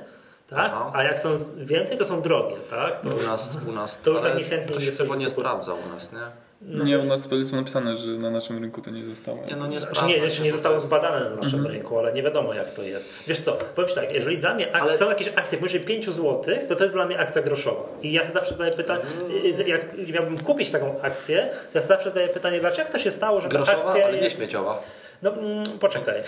Tak? 0.51 0.73
Aha. 0.75 0.91
A 0.95 1.03
jak 1.03 1.21
są 1.21 1.29
więcej, 1.57 1.99
to 1.99 2.05
są 2.05 2.23
drogie. 2.23 2.57
Tak? 2.71 3.01
To, 3.01 3.09
U 3.09 3.23
nas, 3.23 3.59
u 3.69 3.73
nas 3.73 3.99
To 4.03 4.11
już 4.11 4.23
tak 4.23 4.37
niechętnie 4.39 4.75
to 4.75 4.81
się 4.81 4.93
chyba 4.93 5.17
nie 5.17 5.29
sprawdza 5.29 5.73
u 5.75 5.95
nas, 5.95 6.13
nie? 6.13 6.19
No, 6.63 6.85
nie, 6.85 6.99
u 6.99 7.05
nas 7.05 7.29
jest 7.33 7.53
napisane, 7.53 7.97
że 7.97 8.11
na 8.11 8.31
naszym 8.31 8.59
rynku 8.59 8.83
to 8.83 8.91
nie 8.91 9.07
zostało. 9.07 9.39
Nie, 9.51 9.57
no 9.57 9.67
nie 9.67 9.81
Znaczy 9.81 10.05
nie, 10.05 10.21
nie 10.45 10.53
zostało 10.53 10.79
zbadane 10.79 11.31
na 11.31 11.37
naszym 11.37 11.59
Mhm. 11.59 11.67
rynku, 11.75 11.99
ale 11.99 12.13
nie 12.13 12.23
wiadomo 12.23 12.55
jak 12.55 12.71
to 12.73 12.83
jest. 12.83 13.29
Wiesz 13.29 13.41
co, 13.41 13.53
powiem 13.75 13.89
Ci 13.89 13.95
tak, 13.95 14.13
jeżeli 14.15 14.39
dla 14.39 14.55
mnie 14.55 14.73
ak- 14.77 14.83
Ale- 14.83 14.99
są 14.99 15.09
jakieś 15.09 15.29
akcje 15.29 15.59
poniżej 15.59 15.81
5 15.81 16.05
zł, 16.11 16.43
to 16.69 16.75
to 16.77 16.83
jest 16.83 16.95
dla 16.95 17.07
mnie 17.07 17.19
akcja 17.19 17.43
groszowa. 17.43 17.83
I 18.03 18.13
ja 18.13 18.21
sobie 18.23 18.33
zawsze 18.35 18.53
zadaję 18.53 18.73
pytanie, 18.73 19.03
Mhm. 19.31 19.69
jak 19.69 20.09
miałbym 20.09 20.39
kupić 20.39 20.71
taką 20.71 21.01
akcję, 21.03 21.37
to 21.73 21.79
ja 21.79 21.81
sobie 21.81 21.89
zawsze 21.95 22.09
zadaję 22.09 22.29
pytanie, 22.29 22.61
dlaczego 22.61 22.93
to 22.93 22.99
się 22.99 23.11
stało, 23.11 23.41
że 23.41 23.49
ta 23.49 23.57
Groszowa, 23.57 23.85
akcja 23.85 24.05
ale 24.07 24.17
nie 24.17 24.23
jest... 24.25 24.37
śmieciowa. 24.37 24.81
No 25.23 25.31
mm, 25.33 25.65
poczekaj. 25.81 26.23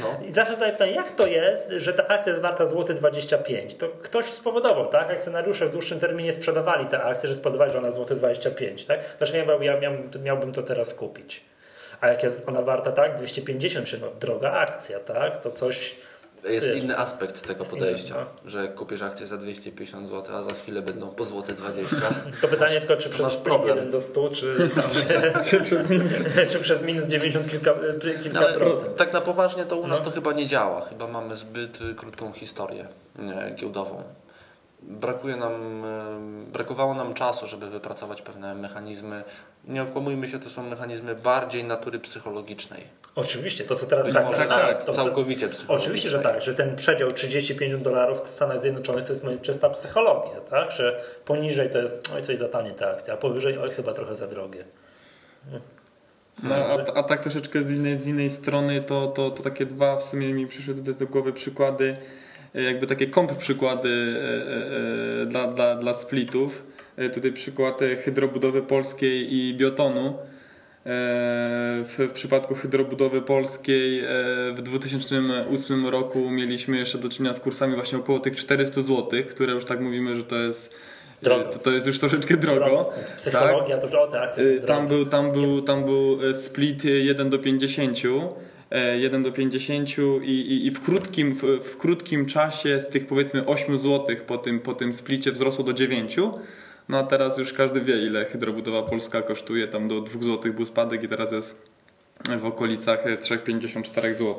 No. 0.00 0.20
I 0.28 0.32
zawsze 0.32 0.54
zadaję 0.54 0.72
pytanie, 0.72 0.92
jak 0.92 1.10
to 1.10 1.26
jest, 1.26 1.70
że 1.76 1.92
ta 1.92 2.08
akcja 2.08 2.30
jest 2.30 2.42
warta 2.42 2.66
złoty 2.66 2.94
25? 2.94 3.74
To 3.74 3.88
ktoś 3.88 4.24
spowodował, 4.24 4.88
tak? 4.88 5.10
Akcjonariusze 5.10 5.66
w 5.66 5.70
dłuższym 5.70 6.00
terminie 6.00 6.32
sprzedawali 6.32 6.86
te 6.86 7.02
akcje, 7.02 7.28
że 7.28 7.34
spodobali, 7.34 7.72
że 7.72 7.78
ona 7.78 7.90
złoty 7.90 8.14
25, 8.14 8.86
tak? 8.86 9.00
Dlaczego 9.18 9.38
ja, 9.38 9.44
miał- 9.44 9.62
ja 9.62 9.80
miałbym, 9.80 10.22
miałbym 10.22 10.52
to 10.52 10.62
teraz 10.62 10.94
kupić? 10.94 11.40
A 12.00 12.08
jak 12.08 12.22
jest 12.22 12.48
ona 12.48 12.62
warta, 12.62 12.92
tak? 12.92 13.14
250, 13.14 13.86
czy 13.86 13.98
no 13.98 14.06
droga 14.20 14.52
akcja, 14.52 15.00
tak? 15.00 15.40
To 15.40 15.50
coś... 15.50 15.94
Jest 16.48 16.74
inny 16.76 16.98
aspekt 16.98 17.46
tego 17.46 17.64
podejścia, 17.64 18.14
inny, 18.14 18.50
że 18.50 18.68
kupisz 18.68 19.02
akcję 19.02 19.26
za 19.26 19.36
250 19.36 20.08
zł, 20.08 20.36
a 20.36 20.42
za 20.42 20.52
chwilę 20.52 20.82
będą 20.82 21.08
po 21.08 21.24
złote 21.24 21.52
20. 21.52 21.96
To 22.42 22.48
pytanie 22.48 22.80
tylko, 22.80 22.96
czy 22.96 23.08
przez 23.08 23.36
problem. 23.36 23.76
1 23.76 23.90
do 23.90 24.00
100, 24.00 24.28
czy, 24.28 24.70
Czy 25.50 25.60
przez 25.60 25.88
minus. 25.90 26.12
czy 26.52 26.58
przez 26.58 26.82
minus 26.82 27.06
90 27.06 27.50
kilka, 27.50 27.74
kilka 28.22 28.40
Ale 28.40 28.52
procent. 28.54 28.96
tak 28.96 29.12
na 29.12 29.20
poważnie 29.20 29.64
to 29.64 29.76
u 29.76 29.86
nas 29.86 29.98
No. 29.98 30.04
to 30.04 30.10
chyba 30.10 30.32
nie 30.32 30.46
działa. 30.46 30.80
Chyba 30.80 31.06
mamy 31.06 31.36
zbyt 31.36 31.80
y, 31.80 31.94
krótką 31.94 32.32
historię 32.32 32.88
nie, 33.18 33.54
giełdową. 33.54 34.02
Brakuje 34.82 35.36
nam, 35.36 35.82
brakowało 36.52 36.94
nam 36.94 37.14
czasu, 37.14 37.46
żeby 37.46 37.70
wypracować 37.70 38.22
pewne 38.22 38.54
mechanizmy. 38.54 39.24
Nie 39.64 39.82
okłamujmy 39.82 40.28
się, 40.28 40.38
to 40.38 40.50
są 40.50 40.62
mechanizmy 40.62 41.14
bardziej 41.14 41.64
natury 41.64 41.98
psychologicznej. 41.98 42.84
Oczywiście, 43.14 43.64
to 43.64 43.76
co 43.76 43.86
teraz 43.86 44.06
Być 44.06 44.14
tak, 44.14 44.24
może 44.24 44.38
tak, 44.38 44.48
tak, 44.48 44.84
to, 44.84 44.92
całkowicie 44.92 45.48
psychologicznej. 45.48 45.82
Oczywiście, 45.82 46.08
że 46.08 46.18
tak, 46.18 46.42
że 46.42 46.54
ten 46.54 46.76
przedział 46.76 47.10
30-50 47.10 47.76
dolarów 47.76 48.20
w 48.20 48.30
Stanach 48.30 48.60
Zjednoczonych 48.60 49.04
to 49.04 49.12
jest 49.12 49.24
moja 49.24 49.38
czysta 49.38 49.70
psychologia, 49.70 50.40
tak? 50.50 50.72
Że 50.72 51.00
poniżej 51.24 51.70
to 51.70 51.78
jest 51.78 52.12
oj 52.14 52.22
coś 52.22 52.38
za 52.38 52.48
tanie 52.48 52.70
ta 52.70 52.90
akcja, 52.90 53.14
a 53.14 53.16
powyżej 53.16 53.58
oj 53.58 53.70
chyba 53.70 53.92
trochę 53.92 54.14
za 54.14 54.26
drogie. 54.26 54.64
No, 56.42 56.54
a, 56.54 56.94
a 56.94 57.02
tak 57.02 57.22
troszeczkę 57.22 57.62
z 57.62 57.70
innej, 57.70 57.98
z 57.98 58.06
innej 58.06 58.30
strony 58.30 58.80
to, 58.80 59.06
to, 59.06 59.30
to 59.30 59.42
takie 59.42 59.66
dwa 59.66 59.96
w 59.96 60.02
sumie 60.04 60.34
mi 60.34 60.46
przyszły 60.46 60.74
tutaj 60.74 60.94
do 60.94 61.06
głowy 61.06 61.32
przykłady, 61.32 61.96
jakby 62.54 62.86
takie 62.86 63.06
komp 63.06 63.32
przykłady 63.38 63.88
e, 63.88 65.22
e, 65.22 65.26
dla, 65.26 65.46
dla, 65.46 65.76
dla 65.76 65.94
splitów. 65.94 66.62
E, 66.96 67.10
Tutaj 67.10 67.32
przykład 67.32 67.82
e, 67.82 67.96
hydrobudowy 67.96 68.62
polskiej 68.62 69.34
i 69.34 69.54
biotonu. 69.54 70.06
E, 70.06 70.14
W, 71.84 72.10
przypadku 72.14 72.54
hydrobudowy 72.54 73.22
polskiej 73.22 74.00
e, 74.00 74.04
w 74.54 74.62
2008 74.62 75.86
roku 75.86 76.30
mieliśmy 76.30 76.76
jeszcze 76.76 76.98
do 76.98 77.08
czynienia 77.08 77.34
z 77.34 77.40
kursami 77.40 77.74
właśnie 77.74 77.98
około 77.98 78.20
tych 78.20 78.36
400 78.36 78.82
zł, 78.82 79.08
które 79.30 79.52
już 79.52 79.64
tak 79.64 79.80
mówimy, 79.80 80.16
że 80.16 80.24
to 80.24 80.36
jest, 80.36 80.76
Drogo. 81.22 81.44
to, 81.44 81.58
to 81.58 81.70
jest 81.70 81.86
już 81.86 82.00
troszeczkę 82.00 82.36
drogo. 82.36 82.82
Psychologia, 83.16 83.78
to 83.78 83.86
że 83.86 84.00
o 84.00 84.06
te 84.06 84.20
akcje 84.20 84.60
są 84.60 84.66
Tam 84.66 84.86
był, 84.86 85.06
tam, 85.06 85.32
był, 85.32 85.62
tam 85.62 85.84
był 85.84 86.34
split 86.34 86.84
y, 86.84 86.88
1 86.88 87.30
do 87.30 87.38
50. 87.38 87.98
e, 88.72 88.98
1 88.98 89.22
do 89.22 89.32
50 89.32 89.88
i, 90.22 90.30
i, 90.30 90.66
i 90.66 90.70
w, 90.70 90.80
krótkim, 90.80 91.34
w, 91.34 91.42
w 91.64 91.76
krótkim 91.76 92.26
czasie 92.26 92.80
z 92.80 92.88
tych 92.88 93.06
powiedzmy 93.06 93.46
8 93.46 93.78
zł 93.78 94.16
po 94.26 94.38
tym, 94.38 94.60
po 94.60 94.74
tym 94.74 94.92
splicie 94.92 95.32
wzrosło 95.32 95.64
do 95.64 95.72
9. 95.72 96.16
No 96.88 96.98
a 96.98 97.02
teraz 97.02 97.38
już 97.38 97.52
każdy 97.52 97.80
wie 97.80 98.06
ile 98.06 98.24
hydrobudowa 98.24 98.82
polska 98.82 99.22
kosztuje. 99.22 99.68
Tam 99.68 99.88
do 99.88 100.00
2 100.00 100.22
zł 100.22 100.52
był 100.52 100.66
spadek 100.66 101.02
i 101.02 101.08
teraz 101.08 101.32
jest 101.32 101.72
w 102.40 102.44
okolicach 102.44 103.06
e, 103.06 103.16
3,54 103.16 104.14
zł. 104.14 104.36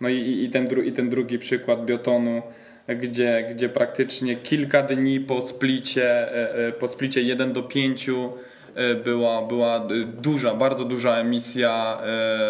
No 0.00 0.08
i, 0.08 0.44
i, 0.44 0.50
ten, 0.50 0.66
dru, 0.66 0.82
i 0.82 0.92
ten 0.92 1.10
drugi 1.10 1.38
przykład 1.38 1.84
biotonu, 1.84 2.42
gdzie, 2.88 3.48
gdzie 3.50 3.68
praktycznie 3.68 4.36
kilka 4.36 4.82
dni 4.82 5.20
po 5.20 5.40
splicie, 5.40 6.04
e, 6.04 6.66
e, 6.68 6.72
po 6.72 6.88
splicie 6.88 7.22
1 7.22 7.52
do 7.52 7.62
5 7.62 8.08
e, 8.08 8.12
była, 9.04 9.42
była 9.42 9.76
e, 9.76 9.80
duża, 10.04 10.54
bardzo 10.54 10.84
duża 10.84 11.16
emisja 11.16 11.98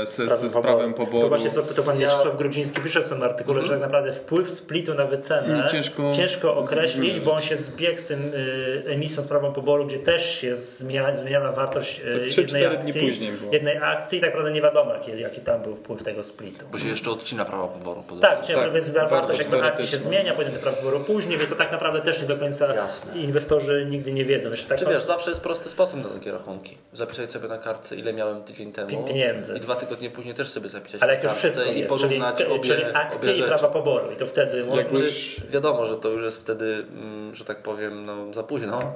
e, 0.03 0.07
z, 0.07 0.17
z, 0.17 0.53
z 0.53 0.63
prawem 0.63 0.95
poboru. 0.95 1.21
To 1.23 1.29
właśnie 1.29 1.51
co 1.51 1.63
to 1.63 1.83
pan 1.83 2.01
Ja- 2.01 2.07
Mieczysław 2.09 2.37
Grudziński 2.37 2.81
pisze 2.81 3.01
w 3.01 3.05
swoim 3.05 3.23
artykule, 3.23 3.63
że 3.63 3.69
tak 3.73 3.81
naprawdę 3.81 4.13
wpływ 4.13 4.51
splitu 4.51 4.95
na 4.95 5.05
wycenę 5.05 5.71
Nie, 5.73 6.13
ciężko 6.13 6.57
określić, 6.57 7.03
zmierzyć. 7.05 7.25
bo 7.25 7.33
on 7.33 7.41
się 7.43 7.57
zbiegł 7.57 7.99
z 7.99 8.07
tym 8.07 8.33
y, 8.35 8.83
emisją 8.87 9.23
z 9.23 9.27
prawem 9.27 9.53
poboru, 9.53 9.87
gdzie 9.87 9.99
też 9.99 10.43
jest 10.43 10.79
zmieniana, 10.79 11.15
zmieniana 11.15 11.53
wartość 11.53 12.01
y, 12.01 12.03
To 12.05 12.27
3-4 12.27 12.41
jednej 12.41 12.67
akcji, 12.67 13.21
jednej 13.53 13.77
akcji 13.77 14.19
i 14.19 14.21
tak 14.21 14.31
naprawdę 14.31 14.51
nie 14.53 14.63
wiadomo 14.63 14.93
jaki, 14.95 15.21
jaki 15.21 15.41
tam 15.41 15.63
był 15.63 15.77
wpływ 15.77 16.03
tego 16.03 16.23
splitu. 16.23 16.67
Bo 16.73 16.79
się 16.79 16.89
jeszcze 16.89 17.11
odcina 17.11 17.45
prawa 17.45 17.69
poboru. 17.69 18.03
po 18.09 18.17
Tak, 18.17 18.41
czyli 18.41 18.59
Tak, 18.59 18.73
więc 18.73 18.89
wartość 18.89 19.11
wartość 19.11 19.39
jakby 19.39 19.63
akcji 19.63 19.87
się 19.87 19.97
zmienia, 19.97 20.33
potem 20.35 20.53
te 20.53 20.59
prawo 20.59 20.77
poboru 20.77 21.01
później, 21.01 21.39
więc 21.39 21.51
to 21.51 21.57
tak 21.57 21.73
naprawdę 21.73 22.01
też 22.01 22.21
nie 22.21 22.27
do 22.27 22.37
końca 22.37 22.75
Jasne. 22.75 23.17
inwestorzy 23.19 23.87
nigdy 23.91 24.13
nie 24.13 24.25
wiedzą. 24.25 24.51
Jeszcze 24.51 24.69
tak 24.69 24.79
Czy 24.79 24.87
wiesz, 24.87 25.03
zawsze 25.05 25.31
jest 25.31 25.43
prosty 25.43 25.69
sposób 25.69 25.97
na 26.03 26.16
takie 26.19 26.33
rachunki. 26.33 26.79
Zapisać 26.93 27.33
sobie 27.33 27.49
na 27.49 27.59
kartce, 27.59 27.97
ile 27.97 28.13
miałem 28.13 28.45
tydzień 28.45 28.73
temu. 28.73 29.05
Pieniędzy. 29.05 29.57
I 29.57 29.61
dwa 29.61 29.77
tygodnie 29.77 30.11
później 30.11 30.35
też 30.35 30.49
sobie 30.49 30.69
zapisać 30.69 31.03
ale 31.03 31.13
na 31.13 31.15
jak 31.15 31.23
już 31.23 31.33
kartce 31.33 31.49
wszystko 31.49 31.73
i 31.73 31.81
jest, 31.81 31.97
czyli, 31.97 32.23
obie, 32.23 32.61
czyli 32.61 32.85
akcje 32.85 33.21
obie 33.21 33.33
i 33.33 33.37
rzeczy. 33.37 33.49
prawa 33.49 33.69
poboru 33.69 34.13
i 34.13 34.17
to 34.17 34.27
wtedy 34.27 34.65
Czy 34.97 35.13
wiadomo, 35.51 35.87
że 35.87 35.97
to 35.97 36.09
już 36.09 36.23
jest 36.23 36.41
wtedy, 36.41 36.87
mm, 36.93 37.35
że 37.35 37.45
tak 37.45 37.63
powiem, 37.63 38.07
no, 38.07 38.35
za 38.35 38.43
późno. 38.43 38.83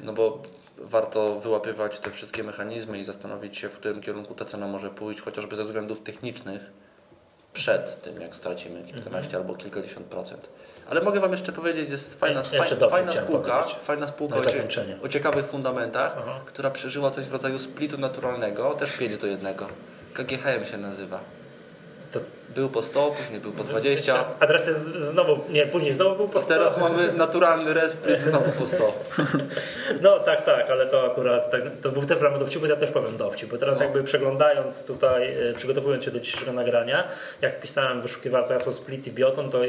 No 0.00 0.12
bo 0.12 0.42
warto 0.78 1.40
wyłapywać 1.40 1.98
te 1.98 2.10
wszystkie 2.10 2.44
mechanizmy 2.44 2.98
i 2.98 3.04
zastanowić 3.04 3.58
się, 3.58 3.68
w 3.68 3.78
którym 3.78 4.00
kierunku 4.00 4.34
ta 4.34 4.44
cena 4.44 4.66
może 4.66 4.90
pójść, 4.90 5.20
chociażby 5.20 5.56
ze 5.56 5.64
względów 5.64 6.00
technicznych, 6.00 6.72
przed 7.52 8.02
tym, 8.02 8.20
jak 8.20 8.36
stracimy 8.36 8.84
kilkanaście 8.84 9.36
albo 9.36 9.54
kilkadziesiąt 9.54 10.06
procent. 10.06 10.48
Ale 10.90 11.00
mogę 11.00 11.20
Wam 11.20 11.32
jeszcze 11.32 11.52
powiedzieć, 11.52 11.90
jest 11.90 12.20
fajna, 12.20 12.42
Jeszcze 12.52 12.88
fajna, 12.88 13.12
spółka, 13.12 13.62
fajna 13.62 14.06
spółka 14.06 14.36
o, 14.36 15.04
o 15.04 15.08
ciekawych 15.08 15.46
fundamentach, 15.46 16.16
Aha. 16.18 16.40
która 16.44 16.70
przeżyła 16.70 17.10
coś 17.10 17.24
w 17.24 17.32
rodzaju 17.32 17.58
splitu 17.58 17.98
naturalnego, 17.98 18.74
też 18.74 18.92
5 18.92 19.18
do 19.18 19.26
1. 19.26 19.54
KGHM 20.14 20.64
się 20.64 20.78
nazywa. 20.78 21.20
To, 22.12 22.20
Był 22.54 22.68
po 22.68 22.82
100, 22.82 23.10
później 23.10 23.40
był 23.40 23.52
po 23.52 23.64
20. 23.64 24.24
A 24.40 24.46
teraz 24.46 24.66
jest 24.66 24.84
znowu, 24.96 25.38
nie, 25.48 25.66
później 25.66 25.92
znowu 25.92 26.16
był 26.16 26.28
po 26.28 26.42
100. 26.42 26.54
Teraz 26.54 26.78
mamy 26.78 27.12
naturalny 27.12 27.74
resplit 27.74 28.22
znowu 28.22 28.52
po 28.52 28.66
100. 28.66 28.92
No 30.02 30.18
tak, 30.18 30.44
tak, 30.44 30.70
ale 30.70 30.86
to 30.86 31.12
akurat 31.12 31.50
tak, 31.50 31.62
to 31.82 31.88
był 31.90 32.02
też 32.04 32.20
ramach 32.20 32.38
dowcipu, 32.40 32.66
ja 32.66 32.76
też 32.76 32.90
powiem 32.90 33.16
dowcip, 33.16 33.50
bo 33.50 33.56
teraz 33.58 33.78
No. 33.78 33.84
jakby 33.84 34.04
przeglądając 34.04 34.84
tutaj, 34.84 35.48
e, 35.50 35.54
przygotowując 35.54 36.04
się 36.04 36.10
do 36.10 36.20
dzisiejszego 36.20 36.52
nagrania, 36.52 37.08
jak 37.40 37.56
wpisałem 37.58 38.00
w 38.00 38.02
wyszukiwarce 38.02 38.54
hasło 38.54 38.72
split 38.72 39.06
i 39.06 39.12
bioton, 39.12 39.50
to 39.50 39.64
e, 39.64 39.68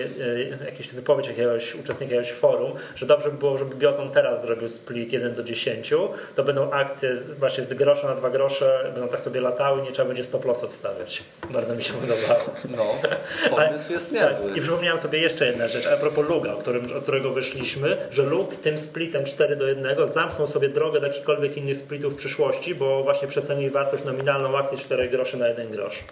jakieś 0.66 0.92
wypowiedź 0.94 1.28
jakiegoś 1.28 1.76
uczestnika 1.76 2.16
jakiegoś 2.16 2.40
forum, 2.40 2.72
że 2.96 3.06
dobrze 3.06 3.32
by 3.32 3.38
było, 3.38 3.58
żeby 3.58 3.76
bioton 3.76 4.12
teraz 4.12 4.42
zrobił 4.42 4.70
split 4.70 5.14
1 5.14 5.34
do 5.34 5.44
10, 5.44 5.94
to 6.36 6.44
będą 6.44 6.72
akcje 6.72 7.14
właśnie 7.40 7.64
z 7.64 7.74
grosza 7.74 8.08
na 8.08 8.16
2 8.16 8.30
grosze, 8.30 8.92
będą 8.94 9.08
tak 9.10 9.20
sobie 9.20 9.42
latały, 9.42 9.82
nie 9.82 9.92
trzeba 9.92 10.08
będzie 10.08 10.24
stop 10.24 10.46
lossów 10.46 10.74
stawiać. 10.76 11.24
Bardzo 11.50 11.76
mi 11.76 11.84
się 11.84 11.94
podobało. 11.94 12.29
No, 12.78 12.86
pomysł 13.50 13.92
jest 13.92 14.10
Tak, 14.14 14.14
niezły. 14.14 14.58
I 14.58 14.62
przypomniałem 14.62 15.00
sobie 15.00 15.20
jeszcze 15.20 15.46
jedna 15.46 15.68
rzecz, 15.68 15.86
a 15.88 15.98
propos 15.98 16.30
Luga, 16.30 16.54
o, 16.54 16.58
którym, 16.58 16.86
od 16.98 17.04
którego 17.04 17.32
wyszliśmy, 17.32 17.98
że 18.12 18.24
Lug 18.24 18.56
tym 18.56 18.78
splitem 18.78 19.26
4 19.26 19.56
do 19.56 19.68
1 19.68 20.08
zamknął 20.10 20.48
sobie 20.48 20.70
drogę 20.70 21.00
do 21.00 21.08
jakichkolwiek 21.08 21.58
innych 21.58 21.78
splitów 21.78 22.14
w 22.14 22.18
przyszłości, 22.18 22.76
bo 22.76 23.04
właśnie 23.04 23.28
przecenił 23.28 23.72
wartość 23.72 24.04
nominalną 24.04 24.58
akcji 24.58 24.78
4 24.78 25.10
groszy 25.10 25.38
na 25.38 25.48
1 25.48 25.70
grosz. 25.72 26.04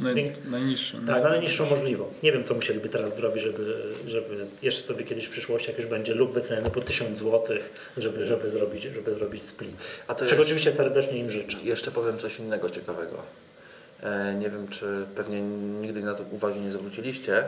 Naj, 0.00 0.14
Zwięk- 0.14 0.32
najniższy. 0.50 0.96
no. 1.00 1.06
Tak, 1.14 1.22
na 1.22 1.28
najniższą 1.30 1.66
możliwą. 1.66 2.04
Nie 2.22 2.32
wiem, 2.32 2.44
co 2.44 2.54
musieliby 2.54 2.88
teraz 2.88 3.16
zrobić, 3.16 3.42
żeby, 3.42 3.82
żeby 4.06 4.36
jeszcze 4.62 4.80
sobie 4.82 5.04
kiedyś 5.04 5.24
w 5.26 5.30
przyszłości, 5.30 5.68
jak 5.70 5.78
już 5.78 5.86
będzie 5.86 6.14
lub 6.14 6.32
wyceniony 6.32 6.70
po 6.70 6.80
1000 6.82 7.18
zł, 7.18 7.56
żeby, 7.96 8.24
żeby, 8.24 8.48
zrobić, 8.48 8.82
żeby 8.82 9.14
zrobić 9.14 9.42
split. 9.42 9.76
A 10.08 10.14
to 10.14 10.26
Czego 10.26 10.40
jest- 10.42 10.46
oczywiście 10.50 10.70
serdecznie 10.70 11.18
im 11.18 11.30
życzę. 11.30 11.56
Jeszcze 11.62 11.90
powiem 11.90 12.18
coś 12.18 12.38
innego 12.38 12.70
ciekawego. 12.70 13.16
E, 14.02 14.34
nie 14.34 14.50
wiem, 14.50 14.68
czy 14.68 15.06
pewnie 15.16 15.40
nigdy 15.80 16.02
na 16.02 16.14
to 16.14 16.24
uwagi 16.30 16.60
nie 16.60 16.70
zwróciliście, 16.72 17.44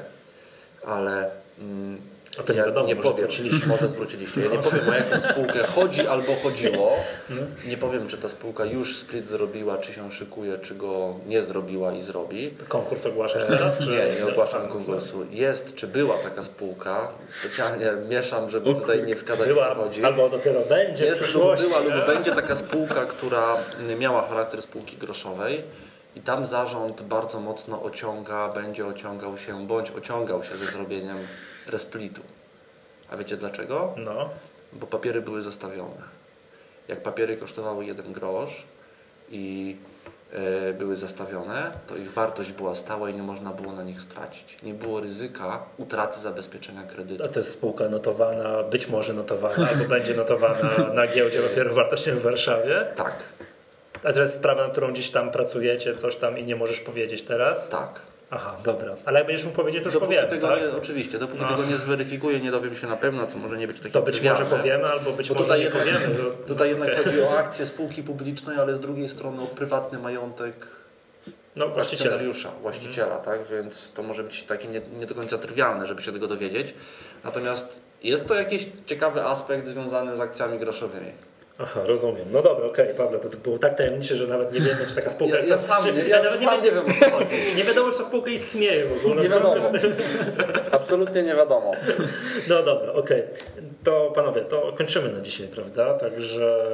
ale 0.86 1.30
mm, 1.61 1.99
A 2.38 2.42
to 2.42 2.53
nie 2.53 2.59
ja 2.59 2.66
wiadomo, 2.66 2.86
nie 2.86 2.94
może 2.94 3.09
powiem, 3.11 3.30
zwróciliśmy. 3.30 3.66
może 3.66 3.88
zwróciliście. 3.88 4.40
Ja 4.40 4.51
nie 4.51 4.59
powiem 4.59 4.88
o 4.88 4.92
jaką 4.92 5.20
spółkę 5.20 5.59
chodzi 5.66 6.07
albo 6.07 6.34
chodziło. 6.42 6.96
No. 7.30 7.36
Nie 7.66 7.76
powiem, 7.76 8.07
czy 8.07 8.18
ta 8.18 8.28
spółka 8.28 8.64
już 8.64 8.96
split 8.96 9.26
zrobiła, 9.26 9.78
czy 9.78 9.92
się 9.92 10.12
szykuje, 10.12 10.59
czy 10.59 10.74
go 10.74 11.14
nie 11.26 11.42
zrobiła 11.42 11.92
i 11.92 12.03
zrobi. 12.03 12.51
Konkurs 12.68 13.07
ogłaszasz 13.07 13.44
teraz? 13.44 13.78
Czy... 13.78 13.90
Nie, 13.90 14.07
nie 14.20 14.32
ogłaszam 14.32 14.68
konkursu. 14.68 15.26
Jest, 15.30 15.74
czy 15.74 15.86
była 15.86 16.14
taka 16.18 16.42
spółka, 16.42 17.09
specjalnie 17.40 17.90
mieszam, 18.09 18.51
żeby 18.51 18.74
tutaj 18.74 19.03
nie 19.07 19.16
wskazać 19.16 19.46
o 19.46 19.51
Była, 19.51 19.68
co 19.68 19.74
chodzi. 19.74 20.05
albo 20.05 20.28
dopiero 20.28 20.61
będzie 20.61 21.05
Jest 21.05 21.34
lub 21.34 21.61
była 21.61 21.78
lub 21.80 22.07
będzie 22.07 22.32
taka 22.32 22.57
spółka, 22.57 23.07
która 23.07 23.57
miała 23.99 24.28
charakter 24.28 24.62
spółki 24.62 24.96
groszowej 24.96 25.62
i 26.18 26.20
tam 26.20 26.46
zarząd 26.46 27.02
bardzo 27.02 27.40
mocno 27.40 27.82
ociąga, 27.82 28.48
będzie 28.48 28.86
ociągał 28.86 29.36
się, 29.36 29.66
bądź 29.66 29.90
ociągał 29.90 30.44
się 30.44 30.56
ze 30.56 30.66
zrobieniem 30.66 31.18
resplitu. 31.66 32.22
A 33.10 33.16
wiecie 33.16 33.36
dlaczego? 33.36 33.94
No. 33.96 34.28
Bo 34.72 34.86
papiery 34.86 35.22
były 35.22 35.42
zostawione. 35.42 36.18
jak 36.88 37.02
papiery 37.02 37.36
kosztowały 37.36 37.84
jeden 37.84 38.12
grosz 38.12 38.64
i 39.30 39.76
e, 40.32 40.72
były 40.72 40.96
zestawione, 40.96 41.70
to 41.86 41.96
ich 41.96 42.12
wartość 42.12 42.52
była 42.52 42.74
stała 42.74 43.10
i 43.10 43.14
nie 43.14 43.22
można 43.22 43.50
było 43.50 43.72
na 43.72 43.82
nich 43.82 44.00
stracić. 44.00 44.58
Nie 44.62 44.74
było 44.74 45.00
ryzyka 45.00 45.62
utraty 45.78 46.20
zabezpieczenia 46.20 46.82
kredytu. 46.82 47.24
A 47.24 47.28
to 47.28 47.40
jest 47.40 47.52
spółka 47.52 47.88
notowana, 47.88 48.62
być 48.62 48.88
może 48.88 49.14
notowana, 49.14 49.68
albo 49.68 49.84
będzie 49.84 50.14
notowana 50.14 50.70
na 50.94 51.06
giełdzie 51.06 51.40
papierów 51.42 51.74
wartościowych 51.74 52.20
w 52.20 52.24
Warszawie. 52.24 52.86
Tak, 52.96 53.14
A 54.05 54.12
to 54.12 54.20
jest 54.20 54.34
sprawa, 54.36 54.64
na 54.66 54.70
którą 54.72 54.92
gdzieś 54.92 55.11
tam 55.11 55.30
pracujecie, 55.30 55.94
coś 55.94 56.16
tam 56.16 56.38
i 56.38 56.44
nie 56.44 56.57
możesz 56.57 56.80
powiedzieć 56.80 57.22
teraz? 57.22 57.68
tak. 57.68 58.01
Aha, 58.30 58.57
dobra. 58.64 58.94
Ale 59.05 59.18
jak 59.18 59.26
będziesz 59.26 59.44
mógł 59.44 59.57
powiedzieć, 59.57 59.82
to 59.82 59.86
już 59.86 59.94
Dopóki 59.94 60.09
powiemy, 60.14 60.28
tego 60.28 60.49
tak? 60.49 60.61
nie, 60.62 60.70
oczywiście, 60.70 61.18
dopóki 61.18 61.42
No. 61.42 61.49
tego 61.49 61.64
nie 61.64 61.76
zweryfikuję, 61.76 62.40
nie 62.40 62.51
dowiem 62.51 62.76
się 62.76 62.86
na 62.86 62.96
pewno, 62.96 63.26
co 63.26 63.38
może 63.38 63.57
nie 63.57 63.66
być 63.66 63.76
takie 63.80 63.90
To 63.90 64.03
być 64.03 64.20
może 64.22 64.44
powiemy, 64.44 64.84
albo 64.88 65.12
być 65.12 65.28
Bo 65.28 65.34
może 65.34 65.44
tutaj 65.44 65.59
nie 65.59 65.64
jednak, 65.64 65.82
powiemy. 65.82 66.14
bo- 66.24 66.30
tutaj 66.49 66.68
jednak 66.68 66.88
okej. 66.92 67.05
chodzi 67.05 67.22
o 67.22 67.38
akcje 67.38 67.66
spółki 67.66 68.03
publicznej, 68.03 68.59
ale 68.59 68.76
z 68.76 68.80
drugiej 68.80 69.09
strony 69.09 69.42
o 69.42 69.46
prywatny 69.46 69.99
majątek 69.99 70.55
No 71.57 71.66
akcjonariusza, 71.80 72.51
właściciela, 72.62 73.16
tak? 73.16 73.40
Więc 73.51 73.92
to 73.92 74.03
może 74.03 74.22
być 74.22 74.42
takie 74.42 74.68
nie, 74.68 74.80
nie 74.99 75.07
do 75.07 75.14
końca 75.14 75.38
trywialne, 75.38 75.86
żeby 75.86 76.03
się 76.03 76.12
tego 76.12 76.26
dowiedzieć. 76.26 76.74
Natomiast 77.24 77.80
jest 78.03 78.26
to 78.28 78.34
jakiś 78.34 78.66
ciekawy 78.86 79.22
aspekt 79.24 79.66
związany 79.66 80.16
z 80.16 80.20
akcjami 80.20 80.59
groszowymi. 80.59 81.11
Aha, 81.61 81.80
rozumiem. 81.86 82.24
No 82.32 82.42
dobra, 82.42 82.66
okej, 82.66 82.94
Pawle, 82.94 83.18
to, 83.18 83.28
to 83.28 83.36
było 83.36 83.59
tak 83.59 83.76
tajemnicze, 83.76 84.16
że 84.16 84.26
nawet 84.26 84.52
nie 84.52 84.61
wiemy, 84.61 84.86
czy 84.86 84.94
taka 84.94 85.11
spółka... 85.11 85.38
Ja, 85.38 85.44
ja 85.44 85.59
sam, 85.59 85.84
czy, 85.84 85.92
nie, 85.92 86.02
ja 86.02 86.22
nawet 86.22 86.40
sam 86.40 86.62
nie 86.62 86.70
wiem 86.70 86.84
o 86.86 86.92
co 86.92 87.11
chodzi. 87.11 87.34
nie 87.56 87.64
wiadomo, 87.64 87.92
czy 87.92 87.98
ta 87.98 88.04
spółka 88.04 88.30
istnieje 88.30 88.84
w 88.84 88.96
ogóle. 88.96 89.22
Nie 89.22 89.28
wiadomo. 89.28 89.54
Absolutnie 90.72 91.22
nie 91.22 91.34
wiadomo. 91.34 91.72
No 92.48 92.62
dobra, 92.62 92.92
okej. 92.92 93.22
To 93.84 94.12
panowie, 94.14 94.40
to 94.40 94.72
kończymy 94.78 95.12
na 95.12 95.20
dzisiaj, 95.20 95.48
prawda? 95.48 95.94
Także 95.94 96.64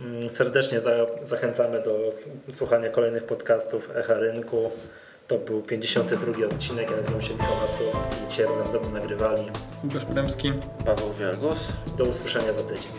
mm, 0.00 0.30
serdecznie 0.30 0.80
za, 0.80 1.06
zachęcamy 1.22 1.82
do 1.82 2.12
słuchania 2.52 2.88
kolejnych 2.88 3.24
podcastów 3.24 3.90
Echa 3.96 4.14
Rynku. 4.14 4.70
To 5.28 5.38
był 5.38 5.62
52 5.62 6.46
odcinek. 6.46 6.90
Ja 6.90 6.96
nazywam 6.96 7.22
się 7.22 7.34
Michał 7.34 7.56
Masłowski. 7.60 8.16
Cierdzam, 8.28 8.70
ze 8.70 8.80
mną 8.80 8.90
nagrywali. 8.90 9.50
Łukasz 9.84 10.04
Premski. 10.04 10.52
Paweł 10.86 11.12
Wielgus. 11.12 11.72
Do 11.98 12.04
usłyszenia 12.04 12.52
za 12.52 12.62
tydzień. 12.62 12.92